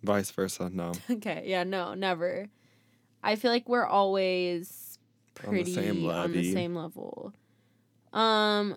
Vice 0.03 0.33
versa, 0.33 0.69
no. 0.73 0.91
Okay. 1.11 1.45
Yeah. 1.47 1.63
No. 1.63 1.95
Never. 1.95 2.49
I 3.23 3.37
feel 3.37 3.53
like 3.53 3.69
we're 3.69 3.87
always 3.87 4.99
On 5.47 5.55
the 5.55 5.63
pretty 5.63 5.75
same 5.75 6.09
on 6.09 6.33
the 6.33 6.53
same 6.53 6.75
level. 6.75 7.33
Um, 8.13 8.77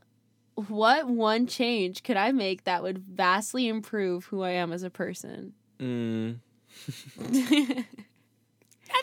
what 0.56 1.08
one 1.08 1.48
change 1.48 2.04
could 2.04 2.18
I 2.18 2.32
make 2.32 2.64
that 2.66 2.84
would 2.84 3.00
vastly 3.00 3.68
improve 3.68 4.26
who 4.26 4.42
I 4.44 4.52
am 4.52 4.72
as 4.72 4.84
a 4.84 4.90
person? 4.90 5.54
Mm. 5.80 6.38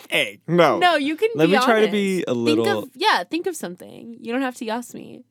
Hey, 0.09 0.41
no. 0.47 0.79
no, 0.79 0.97
you 0.97 1.17
can. 1.17 1.31
Let 1.35 1.47
be 1.47 1.53
me 1.53 1.59
try 1.65 1.85
to 1.85 1.91
be 1.91 2.23
a 2.23 2.27
Think 2.35 2.37
little. 2.37 2.83
of 2.85 2.91
yeah. 2.95 3.25
Think 3.25 3.47
of 3.47 3.57
something. 3.57 4.17
You 4.21 4.33
don't 4.33 4.43
have 4.43 4.55
to 4.57 4.65
yas 4.65 4.95
me. 4.95 5.25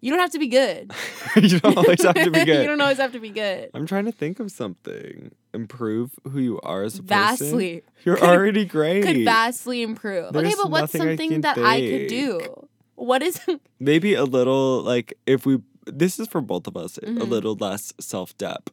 You 0.00 0.10
don't 0.10 0.20
have 0.20 0.32
to 0.32 0.38
be 0.38 0.48
good. 0.48 0.92
you 1.36 1.60
don't 1.60 1.76
always 1.76 2.02
have 2.02 2.14
to 2.14 2.30
be 2.30 2.44
good. 2.44 2.62
you 2.62 2.66
don't 2.68 2.80
always 2.80 2.98
have 2.98 3.12
to 3.12 3.20
be 3.20 3.30
good. 3.30 3.70
I'm 3.72 3.86
trying 3.86 4.04
to 4.06 4.12
think 4.12 4.40
of 4.40 4.50
something. 4.50 5.32
Improve 5.54 6.12
who 6.30 6.40
you 6.40 6.60
are 6.62 6.82
as 6.82 6.94
a 6.98 7.02
person. 7.02 7.06
Vastly. 7.08 7.82
You're 8.04 8.16
Could- 8.16 8.28
already 8.28 8.64
great. 8.64 9.04
Could 9.04 9.24
vastly 9.24 9.80
improve. 9.82 10.34
okay, 10.34 10.52
but 10.60 10.70
what's 10.70 10.92
nothing 10.94 11.00
I 11.02 11.10
something 11.12 11.30
can 11.30 11.40
that 11.42 11.58
I 11.58 11.80
could 11.80 12.06
do? 12.08 12.68
What 12.94 13.22
is 13.22 13.40
Maybe 13.80 14.14
a 14.14 14.24
little 14.24 14.82
like 14.82 15.14
if 15.26 15.44
we. 15.46 15.58
This 15.86 16.20
is 16.20 16.28
for 16.28 16.40
both 16.40 16.66
of 16.68 16.76
us. 16.76 16.98
A 16.98 17.02
Mhm. 17.02 17.28
little 17.28 17.56
less 17.56 17.92
self 17.98 18.36
dep 18.38 18.70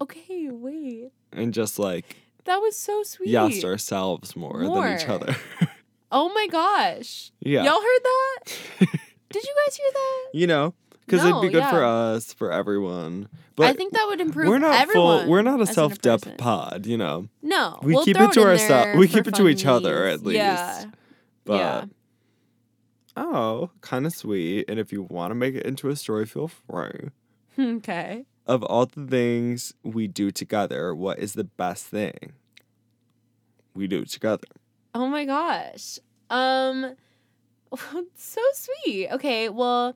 Okay, 0.00 0.48
wait. 0.50 1.10
and 1.32 1.52
just 1.52 1.78
like 1.78 2.16
That 2.44 2.56
was 2.58 2.76
so 2.76 3.02
sweet. 3.02 3.28
yes 3.28 3.64
ourselves 3.64 4.34
more, 4.34 4.62
than 4.64 4.98
each 4.98 5.08
other. 5.08 5.36
Oh 6.12 6.28
my 6.34 6.48
gosh. 6.48 7.30
yeah. 7.38 7.62
Y'all 7.62 7.80
heard 7.80 8.00
that? 8.02 8.42
Did 9.30 9.44
you 9.44 9.54
guys 9.64 9.76
hear 9.76 9.90
that? 9.92 10.28
you 10.32 10.46
know, 10.48 10.74
because 11.06 11.24
it'd 11.24 11.40
be 11.40 11.50
good 11.50 11.62
for 11.70 11.84
us, 11.84 12.32
for 12.32 12.50
everyone. 12.50 13.28
But 13.54 13.66
I 13.68 13.74
think 13.74 13.92
that 13.92 14.06
would 14.08 14.20
improve 14.20 14.48
we're 14.48 14.58
not 14.58 14.88
full. 14.90 15.28
We're 15.28 15.42
not 15.42 15.60
a 15.60 15.66
self 15.68 16.00
dep 16.00 16.36
pod. 16.36 16.84
You 16.86 16.96
know. 16.96 17.28
No. 17.42 17.78
We 17.84 17.94
we'll 17.94 18.04
keep 18.04 18.16
it 18.18 18.32
to 18.32 18.40
in 18.40 18.46
oursel- 18.58 18.96
we 18.98 19.06
keep 19.06 19.28
it 19.28 19.34
to 19.36 19.46
each 19.46 19.64
other, 19.64 20.06
at 20.06 20.24
least. 20.24 20.38
Yeah. 20.38 20.84
But 21.44 21.54
yeah. 21.56 21.84
Oh, 23.20 23.70
kind 23.82 24.06
of 24.06 24.12
sweet. 24.12 24.64
And 24.68 24.80
if 24.80 24.92
you 24.92 25.02
want 25.02 25.30
to 25.30 25.34
make 25.34 25.54
it 25.54 25.66
into 25.66 25.88
a 25.90 25.96
story, 25.96 26.26
feel 26.26 26.48
free. 26.48 27.10
Okay. 27.58 28.24
Of 28.46 28.62
all 28.64 28.86
the 28.86 29.06
things 29.06 29.74
we 29.84 30.06
do 30.08 30.30
together, 30.30 30.94
what 30.94 31.18
is 31.18 31.34
the 31.34 31.44
best 31.44 31.86
thing 31.86 32.32
we 33.74 33.86
do 33.86 34.04
together? 34.04 34.48
Oh 34.94 35.06
my 35.06 35.24
gosh. 35.24 35.98
Um 36.30 36.96
so 38.16 38.40
sweet. 38.54 39.08
Okay, 39.12 39.48
well, 39.48 39.94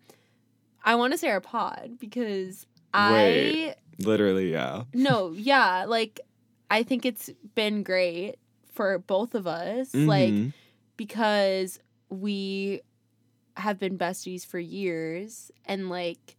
I 0.85 0.95
want 0.95 1.13
to 1.13 1.19
say 1.19 1.29
our 1.31 1.41
pod 1.41 1.97
because 1.99 2.67
Wait. 2.95 3.71
I 3.71 3.75
Literally, 3.99 4.53
yeah. 4.53 4.85
no, 4.93 5.33
yeah, 5.37 5.85
like 5.89 6.21
I 6.71 6.83
think 6.83 7.05
it's 7.07 7.31
been 7.55 7.83
great 7.83 8.37
for 8.73 8.99
both 8.99 9.35
of 9.35 9.47
us. 9.47 9.93
Like 9.95 10.33
Mhm. 10.33 10.53
because 10.97 11.81
we 12.11 12.83
have 13.57 13.79
been 13.79 13.97
besties 13.97 14.45
for 14.45 14.59
years 14.59 15.51
and 15.65 15.89
like 15.89 16.37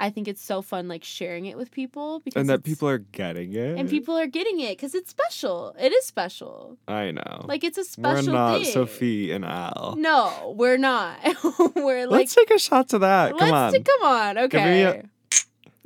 I 0.00 0.08
think 0.08 0.28
it's 0.28 0.42
so 0.42 0.62
fun 0.62 0.88
like 0.88 1.04
sharing 1.04 1.44
it 1.44 1.58
with 1.58 1.70
people 1.70 2.20
because 2.20 2.40
and 2.40 2.48
that 2.48 2.64
people 2.64 2.88
are 2.88 2.98
getting 2.98 3.52
it. 3.52 3.78
and 3.78 3.88
people 3.88 4.16
are 4.16 4.26
getting 4.26 4.58
it 4.58 4.70
because 4.78 4.94
it's 4.94 5.10
special. 5.10 5.76
It 5.78 5.92
is 5.92 6.06
special. 6.06 6.78
I 6.88 7.10
know. 7.10 7.44
Like 7.44 7.64
it's 7.64 7.76
a 7.76 7.84
special 7.84 8.28
we're 8.28 8.32
not 8.32 8.62
thing. 8.62 8.72
Sophie 8.72 9.30
and 9.30 9.44
Al. 9.44 9.96
No, 9.98 10.54
we're 10.56 10.78
not. 10.78 11.18
we're 11.76 12.06
like 12.06 12.20
Let's 12.20 12.34
take 12.34 12.50
a 12.50 12.58
shot 12.58 12.88
to 12.88 13.00
that. 13.00 13.36
Come 13.36 13.52
on. 13.52 13.72
t- 13.72 13.80
come 13.80 14.02
on. 14.02 14.38
Okay. 14.38 15.02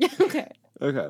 okay. 0.21 0.49
okay. 0.81 1.09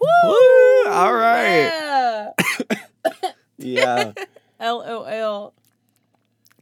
Woo! 0.00 0.08
Woo! 0.24 0.90
All 0.90 1.14
right. 1.14 1.66
Yeah. 1.66 2.30
Yeah. 3.62 4.12
LOL. 4.60 5.52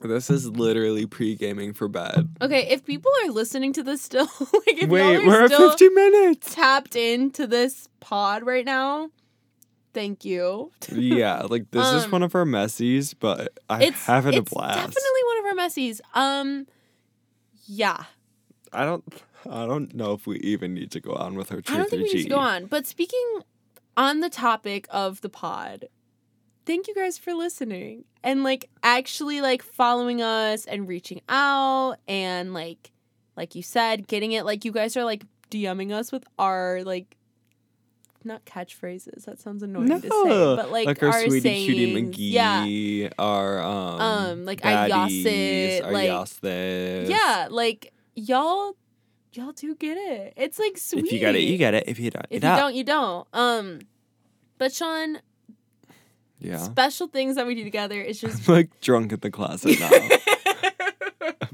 This 0.01 0.31
is 0.31 0.49
literally 0.49 1.07
pre 1.07 1.35
gaming 1.35 1.73
for 1.73 1.89
bed. 1.89 2.29
Okay, 2.41 2.69
if 2.69 2.85
people 2.85 3.11
are 3.25 3.31
listening 3.31 3.73
to 3.75 3.83
this 3.83 4.03
still, 4.03 4.25
like 4.41 4.83
if 4.83 4.89
Wait, 4.89 5.01
y'all 5.15 5.23
are 5.23 5.27
we're 5.27 5.45
at 5.45 5.51
still 5.53 5.71
50 5.71 5.89
minutes. 5.91 6.55
tapped 6.55 6.97
into 6.97 7.47
this 7.47 7.89
pod 8.01 8.45
right 8.45 8.65
now, 8.65 9.11
thank 9.95 10.25
you. 10.25 10.71
yeah, 10.93 11.43
like 11.43 11.71
this 11.71 11.87
is 11.87 12.05
Um, 12.05 12.11
one 12.13 12.23
of 12.23 12.35
our 12.35 12.45
messies, 12.45 13.15
but 13.19 13.59
I'm 13.69 13.83
It's 13.83 14.05
having 14.07 14.35
a 14.35 14.39
it's 14.39 14.51
blast. 14.53 14.77
definitely 14.77 15.23
one 15.27 15.39
of 15.39 15.59
our 15.59 15.67
messies. 15.67 16.01
Um, 16.15 16.67
yeah, 17.67 18.05
I 18.73 18.85
don't 18.85 19.05
I 19.51 19.67
don't 19.67 19.95
know 19.95 20.13
if 20.13 20.27
we 20.27 20.39
even 20.41 20.75
need 20.75 20.91
to 20.93 21.01
go 21.01 21.13
on 21.15 21.35
with 21.35 21.53
our 21.53 21.59
I 21.69 21.77
don't 21.77 21.91
think 21.91 22.03
we 22.05 22.13
need 22.13 22.23
to 22.25 22.29
go 22.29 22.39
on. 22.39 22.67
But 22.67 22.87
speaking 22.87 23.41
on 23.97 24.21
the 24.21 24.31
topic 24.31 24.87
of 24.91 25.21
the 25.23 25.29
pod, 25.29 25.87
thank 26.69 26.87
you 26.87 26.95
guys 26.95 27.19
for 27.19 27.33
listening 27.35 28.05
and 28.23 28.45
like 28.45 28.69
actually 28.83 29.41
like 29.41 29.63
following 29.63 30.23
us 30.23 30.67
and 30.67 30.87
reaching 30.87 31.21
out 31.29 31.97
and 32.07 32.55
like 32.55 32.93
like 33.39 33.55
you 33.55 33.63
said, 33.63 34.07
getting 34.09 34.33
it 34.33 34.45
like 34.45 34.65
you 34.65 34.73
guys 34.73 34.97
are 34.97 35.05
like 35.05 35.25
DMing 35.51 35.93
us 35.93 36.13
with 36.13 36.25
our 36.39 36.83
like 36.85 37.17
not 38.25 38.45
catchphrases. 38.45 39.25
That 39.25 39.41
sounds 39.41 39.63
annoying 39.63 39.87
no, 39.87 40.01
to 40.01 40.09
say, 40.09 40.57
but 40.57 40.71
like, 40.71 41.03
our, 41.03 41.09
our 41.09 41.21
sweetie 41.21 41.41
sayings, 41.41 41.67
cutie 41.67 41.95
McGee, 41.95 42.33
yeah, 42.33 43.09
our 43.19 43.61
um, 43.61 44.01
Um, 44.01 44.45
like, 44.45 44.65
I 44.67 44.89
yas 44.89 45.25
it, 45.25 45.85
our 45.85 45.93
like- 45.93 47.09
yeah, 47.09 47.47
like 47.49 47.93
y'all, 48.17 48.77
y'all 49.33 49.53
do 49.53 49.75
get 49.77 49.97
it. 49.97 50.35
It's 50.37 50.59
like 50.59 50.77
sweet. 50.77 51.07
If 51.07 51.13
you 51.13 51.21
got 51.21 51.37
it, 51.37 51.43
you 51.43 51.57
get 51.57 51.75
it. 51.75 51.85
If 51.87 52.01
you 52.01 52.11
don't, 52.11 52.27
If 52.29 52.43
you 52.43 52.49
you 52.49 52.57
don't. 52.57 52.59
don't, 52.59 52.75
you 52.75 52.85
don't. 52.85 53.29
Um, 53.33 53.79
but 54.59 54.73
Sean, 54.73 55.21
Yeah. 56.41 56.59
special 56.59 57.09
things 57.09 57.35
that 57.37 57.47
we 57.47 57.55
do 57.55 57.65
together 57.65 58.01
is 58.01 58.21
just. 58.21 58.49
Like 58.49 58.81
drunk 58.81 59.13
at 59.13 59.23
the 59.23 59.31
closet 59.31 59.79
now. 59.81 59.91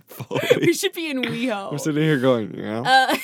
We 0.61 0.73
should 0.73 0.93
be 0.93 1.11
in 1.11 1.23
WeHo. 1.23 1.73
I'm 1.73 1.79
sitting 1.79 2.03
here 2.03 2.19
going, 2.19 2.55
yeah. 2.55 2.81
Uh, 2.81 3.17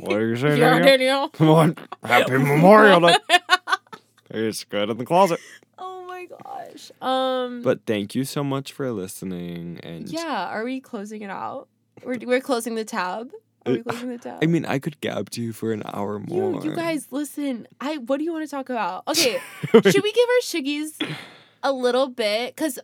what 0.00 0.16
are 0.16 0.28
you 0.28 0.36
saying? 0.36 0.58
yeah. 0.58 1.26
Come 1.32 1.48
on. 1.48 1.76
Happy 2.02 2.32
Memorial 2.38 3.00
Day. 3.00 3.16
It's 4.32 4.62
good 4.64 4.90
in 4.90 4.96
the 4.96 5.04
closet. 5.04 5.40
Oh 5.76 6.06
my 6.06 6.26
gosh. 6.26 6.92
Um. 7.02 7.62
But 7.62 7.80
thank 7.86 8.14
you 8.14 8.24
so 8.24 8.44
much 8.44 8.72
for 8.72 8.90
listening. 8.92 9.80
And 9.82 10.08
yeah, 10.08 10.46
are 10.50 10.62
we 10.64 10.80
closing 10.80 11.22
it 11.22 11.30
out? 11.30 11.66
We're 12.04 12.18
we're 12.24 12.40
closing 12.40 12.76
the 12.76 12.84
tab. 12.84 13.30
We 13.72 13.82
closing 13.82 14.08
the 14.10 14.18
tab? 14.18 14.38
I 14.42 14.46
mean, 14.46 14.64
I 14.66 14.78
could 14.78 15.00
gab 15.00 15.30
to 15.30 15.42
you 15.42 15.52
for 15.52 15.72
an 15.72 15.82
hour 15.92 16.18
more. 16.18 16.62
you 16.62 16.70
you 16.70 16.76
guys 16.76 17.08
listen. 17.10 17.66
I 17.80 17.96
what 17.98 18.18
do 18.18 18.24
you 18.24 18.32
want 18.32 18.44
to 18.44 18.50
talk 18.50 18.68
about? 18.70 19.04
Okay, 19.08 19.38
should 19.72 20.02
we 20.02 20.12
give 20.12 20.28
our 20.28 20.42
Shuggies 20.42 21.16
a 21.62 21.72
little 21.72 22.08
bit 22.08 22.54
because 22.56 22.78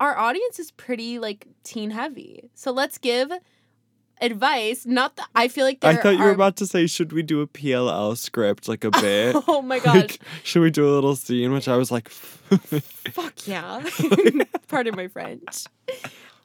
our 0.00 0.16
audience 0.18 0.58
is 0.58 0.70
pretty 0.72 1.18
like 1.18 1.46
teen 1.64 1.90
heavy. 1.90 2.50
So 2.54 2.70
let's 2.72 2.98
give 2.98 3.30
advice. 4.20 4.86
Not 4.86 5.16
that 5.16 5.28
I 5.34 5.48
feel 5.48 5.64
like 5.64 5.84
I 5.84 5.96
thought 5.96 6.14
you 6.16 6.22
were 6.22 6.28
are- 6.30 6.32
about 6.32 6.56
to 6.56 6.66
say, 6.66 6.86
should 6.86 7.12
we 7.12 7.22
do 7.22 7.40
a 7.40 7.46
PLL 7.46 8.16
script, 8.16 8.68
like 8.68 8.84
a 8.84 8.90
bit? 9.00 9.36
Oh 9.48 9.62
my 9.62 9.78
gosh. 9.78 9.94
Like, 9.96 10.20
should 10.42 10.62
we 10.62 10.70
do 10.70 10.88
a 10.88 10.92
little 10.92 11.16
scene? 11.16 11.52
Which 11.52 11.68
I 11.68 11.76
was 11.76 11.90
like, 11.90 12.08
Fuck 13.12 13.46
yeah. 13.46 13.84
Pardon 14.68 14.96
my 14.96 15.08
French. 15.08 15.64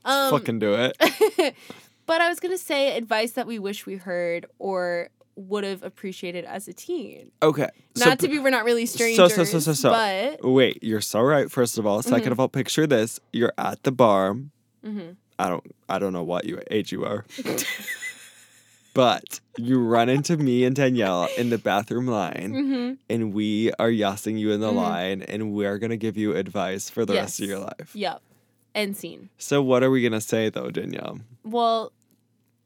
Um, 0.03 0.31
fucking 0.31 0.59
do 0.59 0.73
it. 0.75 1.55
But 2.05 2.21
I 2.21 2.29
was 2.29 2.39
gonna 2.39 2.57
say 2.57 2.95
advice 2.97 3.31
that 3.33 3.47
we 3.47 3.59
wish 3.59 3.85
we 3.85 3.95
heard 3.95 4.45
or 4.59 5.09
would 5.35 5.63
have 5.63 5.81
appreciated 5.81 6.43
as 6.45 6.67
a 6.67 6.73
teen. 6.73 7.31
Okay. 7.41 7.69
Not 7.97 8.19
to 8.19 8.27
be 8.27 8.37
we're 8.39 8.49
not 8.49 8.65
really 8.65 8.85
strangers, 8.85 9.33
so, 9.33 9.43
so, 9.45 9.59
so, 9.59 9.73
so. 9.73 9.89
but 9.91 10.43
Wait, 10.43 10.83
you're 10.83 11.01
so 11.01 11.21
right. 11.21 11.49
First 11.49 11.77
of 11.77 11.85
all, 11.87 12.01
2nd 12.01 12.27
Mhm. 12.27 12.31
of 12.31 12.39
all, 12.39 12.47
picture 12.49 12.85
this: 12.85 13.19
you're 13.31 13.53
at 13.57 13.81
the 13.83 13.91
bar. 13.91 14.35
Mhm. 14.85 15.15
I 15.39 15.49
don't, 15.49 15.63
I 15.89 15.97
don't 15.99 16.13
know 16.13 16.23
what 16.23 16.45
you 16.45 16.59
age 16.69 16.91
you 16.91 17.03
are, 17.05 17.25
but 18.93 19.39
you 19.57 19.79
run 19.79 20.09
into 20.09 20.35
me 20.37 20.65
and 20.65 20.75
Danielle 20.75 21.29
in 21.37 21.49
the 21.49 21.57
bathroom 21.57 22.07
line, 22.07 22.51
Mhm. 22.53 22.97
and 23.09 23.33
we 23.33 23.71
are 23.79 23.89
yassing 23.89 24.37
you 24.37 24.51
in 24.51 24.59
the 24.59 24.71
Mhm. 24.71 24.75
line, 24.75 25.21
and 25.23 25.53
we're 25.53 25.77
gonna 25.79 25.97
give 25.97 26.17
you 26.17 26.35
advice 26.35 26.89
for 26.89 27.05
the 27.05 27.13
rest 27.13 27.39
of 27.39 27.47
your 27.47 27.59
life. 27.59 27.91
Yep. 27.95 28.21
End 28.73 28.95
scene. 28.95 29.29
So, 29.37 29.61
what 29.61 29.83
are 29.83 29.89
we 29.91 30.01
gonna 30.01 30.21
say 30.21 30.49
though, 30.49 30.69
Danielle? 30.71 31.19
Well, 31.43 31.91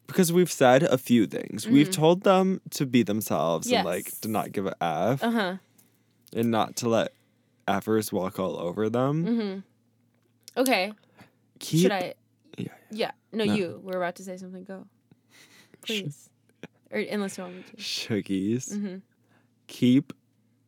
Because 0.08 0.32
we've 0.32 0.52
said 0.52 0.84
a 0.84 1.00
few 1.00 1.26
things. 1.26 1.68
We've 1.68 1.90
Mhm. 1.90 1.94
told 1.94 2.24
them 2.24 2.62
to 2.72 2.86
be 2.86 3.02
themselves 3.02 3.72
and 3.72 3.84
like 3.84 4.12
to 4.22 4.28
not 4.28 4.52
give 4.52 4.68
a 4.68 4.76
f 4.84 5.24
uh 5.24 5.32
huh. 5.32 5.58
and 6.32 6.52
not 6.52 6.76
to 6.78 6.90
let 6.90 7.12
effers 7.68 8.12
walk 8.14 8.38
all 8.40 8.56
over 8.60 8.88
them. 8.88 9.26
Mm-hmm. 9.26 10.60
Okay. 10.62 10.94
Keep 11.58 11.82
Should 11.82 11.92
I? 11.92 12.14
Yeah, 12.58 12.68
Yeah. 12.92 13.12
No, 13.32 13.46
No. 13.46 13.54
you. 13.56 13.80
We're 13.84 13.98
about 13.98 14.16
to 14.18 14.24
say 14.24 14.38
something. 14.38 14.64
Go. 14.64 14.86
Please. 15.82 16.30
or 16.92 17.00
unless 17.00 17.38
you 17.40 17.44
want 17.44 17.56
me 17.58 17.64
to. 17.64 17.78
shuggies. 17.78 18.72
Mm-hmm. 18.72 18.98
Keep 19.68 20.14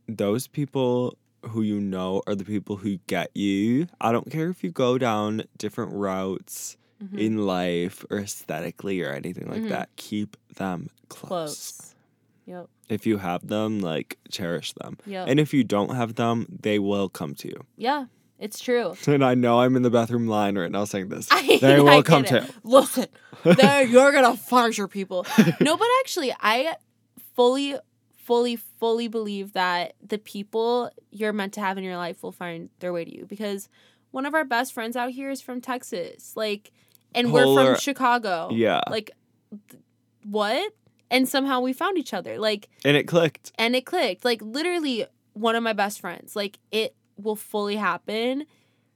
those 0.07 0.47
people 0.47 1.15
who 1.47 1.61
you 1.61 1.79
know 1.79 2.21
are 2.27 2.35
the 2.35 2.45
people 2.45 2.77
who 2.77 2.97
get 3.07 3.31
you. 3.35 3.87
I 4.01 4.11
don't 4.11 4.29
care 4.31 4.49
if 4.49 4.63
you 4.63 4.71
go 4.71 4.97
down 4.97 5.43
different 5.57 5.93
routes 5.93 6.77
Mm-hmm. 7.03 7.19
in 7.19 7.37
life 7.45 8.03
or 8.09 8.17
aesthetically 8.17 9.03
or 9.03 9.11
anything 9.13 9.47
like 9.47 9.61
Mhm. 9.61 9.69
that. 9.69 9.89
Keep 9.97 10.35
them 10.55 10.89
close. 11.09 11.29
Close. 11.77 11.95
Yep. 12.47 12.69
If 12.89 13.05
you 13.05 13.17
have 13.19 13.45
them, 13.47 13.81
like 13.81 14.17
cherish 14.31 14.73
them. 14.73 14.97
Yep. 15.05 15.27
And 15.27 15.39
if 15.39 15.53
you 15.53 15.63
don't 15.63 15.93
have 15.95 16.15
them, 16.15 16.47
they 16.61 16.79
will 16.79 17.07
come 17.07 17.35
to 17.35 17.47
you. 17.49 17.65
yeah. 17.77 18.05
It's 18.39 18.59
true. 18.59 18.95
And 19.07 19.23
I 19.23 19.35
know 19.35 19.61
I'm 19.61 19.75
in 19.75 19.83
the 19.83 19.89
bathroom 19.91 20.27
line 20.27 20.57
right 20.57 20.71
now 20.71 20.85
saying 20.85 21.09
this. 21.09 21.27
I, 21.31 21.59
They 21.61 21.79
will 21.79 22.01
get 22.01 22.05
come 22.05 22.25
it. 22.25 22.29
to. 22.29 22.47
Listen, 22.63 23.05
you're 23.45 24.11
gonna 24.11 24.35
find 24.35 24.75
your 24.75 24.87
people. 24.87 25.23
No, 25.61 25.77
but 25.77 25.87
actually, 26.01 26.33
I 26.41 26.77
fully, 27.35 27.75
fully, 28.28 28.57
fully 28.57 29.07
believe 29.07 29.53
that 29.53 29.93
the 30.05 30.17
people 30.17 30.91
you're 31.11 31.32
meant 31.34 31.53
to 31.53 31.61
have 31.61 31.78
in 31.78 31.84
your 31.84 31.95
life 31.97 32.21
will 32.21 32.34
find 32.34 32.69
their 32.80 32.91
way 32.91 33.05
to 33.05 33.15
you 33.17 33.25
because 33.25 33.69
one 34.11 34.25
of 34.25 34.34
our 34.36 34.43
best 34.43 34.73
friends 34.73 34.95
out 34.97 35.11
here 35.11 35.30
is 35.32 35.41
from 35.41 35.61
Texas, 35.61 36.34
like, 36.36 36.71
and 37.15 37.32
we're 37.32 37.45
from 37.55 37.80
Chicago. 37.80 38.49
Yeah. 38.51 38.82
Like, 38.89 39.11
th- 39.69 39.82
what? 40.23 40.73
And 41.09 41.28
somehow 41.28 41.61
we 41.61 41.71
found 41.71 41.97
each 41.97 42.13
other. 42.13 42.38
Like, 42.38 42.67
And 42.84 42.97
it 42.97 43.07
clicked. 43.07 43.53
and 43.57 43.75
it 43.78 43.86
clicked. 43.86 44.25
Like 44.25 44.41
literally 44.41 45.05
one 45.34 45.55
of 45.55 45.63
my 45.63 45.73
best 45.73 46.01
friends. 46.01 46.36
Like 46.36 46.59
it 46.71 46.95
will 47.17 47.38
fully 47.38 47.78
happen. 47.78 48.45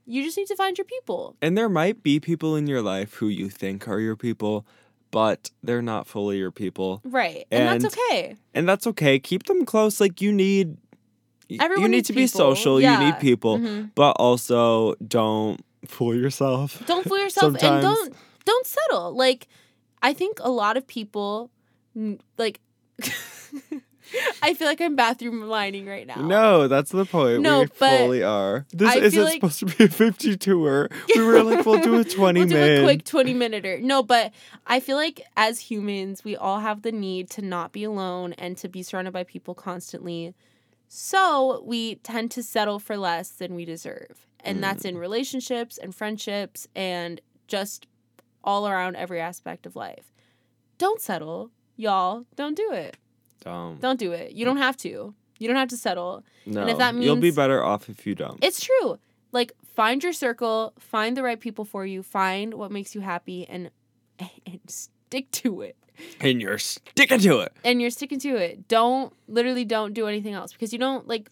You 0.05 0.23
just 0.23 0.35
need 0.37 0.47
to 0.47 0.55
find 0.57 0.77
your 0.77 0.85
people. 0.85 1.37
And 1.41 1.57
there 1.57 1.69
might 1.69 2.03
be 2.03 2.19
people 2.19 2.57
in 2.57 2.67
your 2.67 2.81
life 2.81 3.13
who 3.15 3.27
you 3.29 3.49
think 3.49 3.87
are 3.87 3.99
your 3.99 4.17
people, 4.17 4.65
but 5.11 5.51
they're 5.61 5.81
not 5.81 6.07
fully 6.07 6.37
your 6.37 6.51
people. 6.51 7.01
Right. 7.03 7.45
And, 7.51 7.83
that's 7.83 7.93
okay. 7.93 8.35
And 8.53 8.67
that's 8.67 8.87
okay. 8.87 9.19
Keep 9.19 9.43
them 9.45 9.65
close. 9.65 9.99
Like 9.99 10.21
you 10.21 10.31
need 10.31 10.77
Everyone 11.59 11.83
you 11.83 11.89
need 11.89 12.05
to 12.05 12.13
be 12.13 12.23
people. 12.27 12.39
social. 12.39 12.81
You 12.81 12.97
need 12.97 13.19
people. 13.19 13.57
Mhm. 13.59 13.91
But 13.93 14.11
also 14.11 14.95
don't 15.05 15.59
fool 15.85 16.15
yourself. 16.15 16.81
Don't 16.85 17.03
fool 17.05 17.17
yourself 17.19 17.55
and 17.61 17.81
don't 17.81 18.15
don't 18.45 18.65
settle. 18.65 19.13
Like 19.15 19.47
I 20.01 20.13
think 20.13 20.39
a 20.41 20.49
lot 20.49 20.77
of 20.77 20.87
people 20.87 21.51
like 22.37 22.59
I 24.43 24.53
feel 24.53 24.67
like 24.67 24.81
I'm 24.81 24.95
bathroom 24.95 25.41
lining 25.47 25.85
right 25.85 26.05
now. 26.07 26.15
No, 26.15 26.67
that's 26.67 26.91
the 26.91 27.05
point. 27.05 27.41
No, 27.41 27.61
we 27.61 27.65
but 27.79 27.97
fully 27.99 28.23
are. 28.23 28.65
This 28.71 28.89
I 28.95 28.99
isn't 28.99 29.23
like- 29.23 29.33
supposed 29.35 29.59
to 29.59 29.65
be 29.67 29.83
a 29.83 29.87
52er. 29.87 30.91
We 31.15 31.23
were 31.23 31.43
like, 31.43 31.65
we'll 31.65 31.81
do 31.81 31.99
a 31.99 32.03
20 32.03 32.39
we'll 32.39 32.49
do 32.49 32.57
a 32.57 32.83
quick 32.83 33.03
20 33.05 33.33
minuter. 33.33 33.79
No, 33.81 34.03
but 34.03 34.31
I 34.67 34.79
feel 34.79 34.97
like 34.97 35.21
as 35.37 35.59
humans, 35.59 36.23
we 36.23 36.35
all 36.35 36.59
have 36.59 36.81
the 36.81 36.91
need 36.91 37.29
to 37.31 37.41
not 37.41 37.71
be 37.71 37.83
alone 37.83 38.33
and 38.33 38.57
to 38.57 38.67
be 38.69 38.83
surrounded 38.83 39.11
by 39.11 39.23
people 39.23 39.53
constantly. 39.55 40.33
So 40.87 41.63
we 41.65 41.95
tend 41.95 42.31
to 42.31 42.43
settle 42.43 42.79
for 42.79 42.97
less 42.97 43.29
than 43.29 43.55
we 43.55 43.65
deserve. 43.65 44.27
And 44.43 44.61
that's 44.63 44.83
Mm. 44.83 44.89
in 44.89 44.97
relationships 44.97 45.77
and 45.77 45.93
friendships 45.95 46.67
and 46.75 47.21
just 47.47 47.85
all 48.43 48.67
around 48.67 48.95
every 48.95 49.21
aspect 49.21 49.65
of 49.65 49.75
life. 49.75 50.11
Don't 50.79 50.99
settle, 50.99 51.51
y'all. 51.77 52.25
Don't 52.35 52.55
do 52.57 52.71
it. 52.71 52.97
Don't. 53.41 53.79
Don't 53.81 53.99
do 53.99 54.11
it. 54.11 54.31
You 54.33 54.45
don't 54.45 54.57
have 54.57 54.77
to. 54.77 55.13
You 55.39 55.47
don't 55.47 55.57
have 55.57 55.69
to 55.69 55.77
settle. 55.77 56.23
No. 56.45 56.67
if 56.67 56.77
that 56.77 56.95
You'll 56.95 57.15
be 57.15 57.31
better 57.31 57.63
off 57.63 57.89
if 57.89 58.05
you 58.05 58.15
don't. 58.15 58.43
It's 58.43 58.59
true. 58.63 58.97
Like 59.31 59.53
find 59.75 60.03
your 60.03 60.13
circle, 60.13 60.73
find 60.79 61.17
the 61.17 61.23
right 61.23 61.39
people 61.39 61.65
for 61.65 61.85
you, 61.85 62.03
find 62.03 62.53
what 62.53 62.71
makes 62.71 62.93
you 62.95 63.01
happy 63.01 63.47
and 63.47 63.71
and 64.19 64.59
stick 64.67 65.31
to 65.31 65.61
it. 65.61 65.75
and 66.19 66.41
you're 66.41 66.57
sticking 66.59 67.19
to 67.19 67.39
it. 67.39 67.53
And 67.63 67.81
you're 67.81 67.89
sticking 67.91 68.19
to 68.19 68.35
it. 68.35 68.67
Don't 68.67 69.13
literally 69.27 69.65
don't 69.65 69.93
do 69.93 70.07
anything 70.07 70.33
else 70.33 70.51
because 70.53 70.71
you 70.73 70.79
don't 70.79 71.07
like 71.07 71.29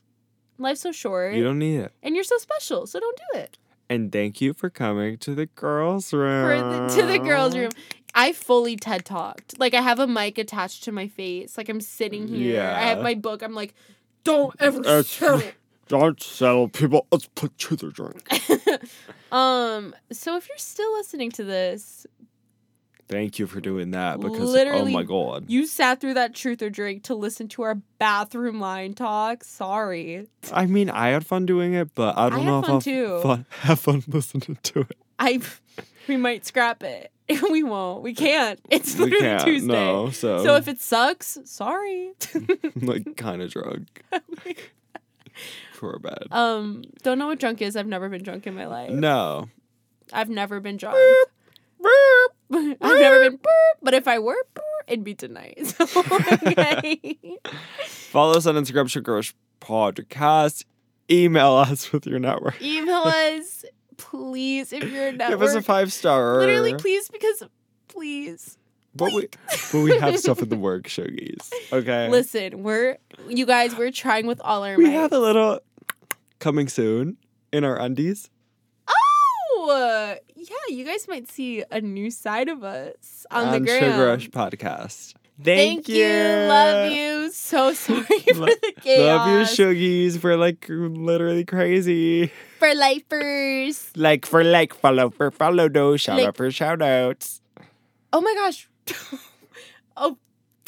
life's 0.57 0.82
so 0.82 0.91
short 0.91 1.36
You 1.36 1.43
don't 1.43 1.60
need 1.60 1.78
it. 1.80 1.93
and 2.01 2.16
you're 2.16 2.24
so 2.24 2.38
special. 2.38 2.88
So 2.88 2.99
don't 2.99 3.20
do 3.34 3.39
it. 3.39 3.57
And 3.91 4.12
thank 4.12 4.39
you 4.39 4.53
for 4.53 4.70
coming 4.70 5.18
to 5.20 5.34
the 5.34 5.47
girls' 5.47 6.14
room. 6.14 6.88
the, 6.88 6.95
to 6.95 7.07
the 7.07 7.18
girls 7.18 7.55
room. 7.57 7.72
I 8.20 8.34
fully 8.34 8.76
TED 8.76 9.05
talked. 9.05 9.57
Like 9.59 9.74
I 9.74 9.82
have 9.82 9.97
a 9.97 10.05
mic 10.05 10.38
attached 10.38 10.84
to 10.84 10.91
my 10.91 11.07
face. 11.07 11.57
Like 11.57 11.70
I'm 11.70 11.80
sitting 11.80 12.28
here. 12.28 12.55
Yeah. 12.55 12.76
I 12.78 12.82
have 12.82 13.01
my 13.01 13.15
book. 13.15 13.41
I'm 13.41 13.55
like, 13.55 13.74
don't 14.26 14.53
ever 14.59 14.82
That's- 14.82 15.07
settle. 15.07 15.41
Don't 15.88 16.22
settle, 16.22 16.70
people. 16.70 17.07
Let's 17.11 17.26
put 17.34 17.57
to 17.57 17.76
the 17.76 17.89
drink. 17.89 18.30
um, 19.32 19.95
so 20.11 20.38
if 20.38 20.47
you're 20.47 20.59
still 20.59 20.93
listening 20.93 21.32
to 21.32 21.43
this, 21.43 22.05
Thank 23.07 23.39
you 23.39 23.47
for 23.47 23.59
doing 23.59 23.89
that 23.91 24.20
because 24.20 24.51
Literally, 24.51 24.91
oh 24.91 24.93
my 24.93 25.01
god. 25.01 25.45
You 25.47 25.65
sat 25.65 25.99
through 25.99 26.13
that 26.13 26.36
truth 26.36 26.61
or 26.61 26.70
drink 26.70 27.01
to 27.05 27.15
listen 27.15 27.47
to 27.49 27.63
our 27.63 27.74
bathroom 27.97 28.59
line 28.59 28.93
talk. 28.93 29.43
Sorry. 29.43 30.28
I 30.53 30.67
mean, 30.67 30.91
I 30.91 31.07
had 31.07 31.26
fun 31.26 31.47
doing 31.47 31.74
it, 31.74 31.95
but 31.95 32.15
I 32.20 32.30
don't 32.30 32.41
I 32.41 32.43
know 32.43 32.59
if 32.59 32.65
fun 32.65 32.76
I'll 32.76 32.82
too. 32.82 33.20
Fun, 33.24 33.45
have 33.61 33.80
fun 33.80 34.03
listening 34.07 34.59
to 34.61 34.82
it. 34.82 34.97
I 35.17 35.41
we 36.07 36.17
might 36.17 36.45
scrap 36.45 36.84
it. 36.84 37.11
we 37.52 37.64
won't. 37.64 38.04
We 38.04 38.14
can't. 38.14 38.60
It's 38.70 38.96
We 38.96 39.06
literally 39.06 39.24
can't. 39.26 39.44
Tuesday. 39.44 39.68
No, 39.68 40.10
so 40.10 40.44
So 40.44 40.56
if 40.56 40.68
it 40.68 40.82
sucks, 40.82 41.38
sorry. 41.46 42.14
Like 42.76 43.16
kind 43.18 43.42
of 43.42 43.52
drunk 43.52 44.04
for 45.74 46.00
bad. 46.00 46.28
um, 46.32 46.84
don't 47.04 47.20
know 47.20 47.28
what 47.28 47.40
drunk 47.40 47.62
is. 47.62 47.76
I've 47.76 47.88
never 47.88 48.10
been 48.10 48.24
drunk 48.24 48.48
in 48.48 48.56
my 48.56 48.66
life. 48.68 48.92
no. 48.92 49.50
I've 50.12 50.30
never 50.30 50.60
been 50.60 50.78
drunk. 50.78 50.98
I've 52.52 52.80
never 52.82 53.20
been 53.30 53.38
burp, 53.38 53.78
but 53.82 53.94
if 53.94 54.08
I 54.08 54.18
were 54.18 54.36
it'd 54.88 55.04
be 55.04 55.14
tonight. 55.14 55.76
So, 55.78 55.86
okay. 56.12 57.18
Follow 57.86 58.34
us 58.38 58.46
on 58.48 58.56
Instagram, 58.56 58.90
Sugar 58.90 59.14
Rush 59.14 59.36
podcast. 59.62 60.66
Email 61.12 61.54
us 61.54 61.92
with 61.92 62.06
your 62.08 62.20
network. 62.20 62.60
Email 62.62 63.04
us, 63.06 63.66
please, 64.00 64.74
if 64.74 64.84
you're 64.84 65.10
a 65.10 65.12
network. 65.12 65.30
Give 65.39 65.41
us 65.43 65.56
a 65.56 65.62
five 65.62 65.93
star. 65.93 66.39
Literally, 66.39 66.74
please, 66.74 67.10
because 67.10 67.43
please. 67.88 68.58
But 68.95 69.14
we, 69.14 69.28
but 69.72 69.82
we 69.82 69.97
have 69.97 70.18
stuff 70.18 70.41
in 70.41 70.50
the 70.50 70.58
work, 70.70 70.86
Shuggies. 70.86 71.52
Okay. 71.72 72.10
Listen, 72.10 72.64
we're 72.64 72.97
you 73.28 73.45
guys, 73.45 73.76
we're 73.76 73.91
trying 73.91 74.26
with 74.26 74.41
all 74.41 74.64
our 74.64 74.76
we 74.76 74.86
might. 74.86 74.91
have 74.93 75.14
a 75.14 75.20
little 75.20 75.60
coming 76.39 76.68
soon 76.68 77.18
in 77.54 77.64
our 77.64 77.80
undies. 77.80 78.30
Oh, 78.88 80.16
yeah, 80.36 80.56
you 80.70 80.86
guys 80.86 81.08
might 81.08 81.30
see 81.30 81.64
a 81.70 81.82
new 81.82 82.10
side 82.10 82.50
of 82.50 82.64
us 82.64 83.26
on, 83.30 83.52
the 83.52 83.60
gram. 83.60 83.91
Sugar 83.91 84.06
Rush 84.08 84.30
Podcast. 84.30 85.14
Thank, 85.42 85.88
you. 85.88 86.06
Love 86.06 86.92
you. 86.92 87.32
So 87.32 87.74
sorry 87.86 88.04
for 88.04 88.34
Lo- 88.34 88.46
the 88.48 88.74
chaos. 88.82 89.28
Love 89.28 89.30
you, 89.30 89.66
Shuggies. 89.66 90.22
We're 90.24 90.36
like 90.36 90.66
literally 90.70 91.46
crazy. 91.46 92.32
for 92.60 92.74
lifers. 92.76 93.92
Like 93.96 94.26
for 94.26 94.44
like, 94.44 94.74
follow 94.74 95.10
for 95.10 95.32
follow, 95.32 95.68
no 95.68 95.98
shout 95.98 96.18
Like- 96.18 96.28
out 96.28 96.38
for 96.38 96.52
shout 96.52 96.82
outs. 96.82 97.42
Oh 98.12 98.22
my 98.22 98.34
gosh. 98.36 98.68
oh. 99.98 100.18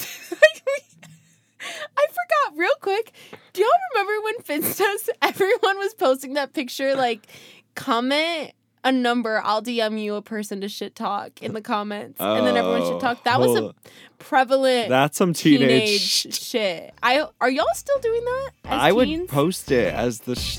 I 0.00 2.06
forgot 2.08 2.56
real 2.58 2.74
quick. 2.80 3.12
Do 3.52 3.60
y'all 3.62 3.70
remember 3.94 4.24
when 4.24 4.34
Finstas, 4.62 5.08
everyone 5.20 5.78
was 5.78 5.94
posting 5.94 6.34
that 6.34 6.54
picture 6.54 6.94
like 6.96 7.26
comment 7.74 8.52
a 8.84 8.90
number, 8.92 9.40
I'll 9.44 9.62
DM 9.62 10.02
you 10.02 10.14
a 10.16 10.22
person 10.22 10.60
to 10.62 10.68
shit 10.68 10.94
talk 10.94 11.42
in 11.42 11.52
the 11.54 11.60
comments. 11.60 12.20
and 12.20 12.46
then 12.46 12.56
everyone 12.56 12.82
should 12.86 13.00
talk. 13.00 13.22
That 13.24 13.40
was 13.40 13.54
a 13.58 13.62
Oh, 13.64 13.72
prevalent 14.18 14.88
That's 14.88 15.16
some 15.18 15.32
teenage, 15.32 16.22
teenage. 16.22 16.40
shit. 16.40 16.94
I 17.02 17.26
are 17.40 17.50
y'all 17.50 17.66
still 17.74 17.98
doing 18.00 18.24
that? 18.24 18.50
I 18.64 18.92
would 18.92 19.28
post 19.28 19.70
it 19.70 19.92
as 19.94 20.20
the 20.20 20.34
sh- 20.36 20.58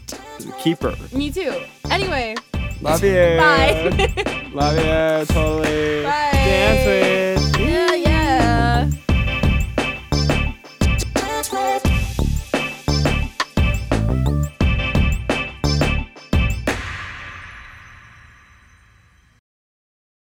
keeper. 0.59 0.95
Me 1.13 1.32
too. 1.32 1.53
Anyway, 1.89 2.36
Love 2.82 3.03
you. 3.03 3.13
bye. 3.13 4.49
Love 4.53 4.78
you. 4.78 5.26
Totally. 5.34 6.03
Bye. 6.03 6.30
Dance 6.34 6.86
with. 7.47 7.53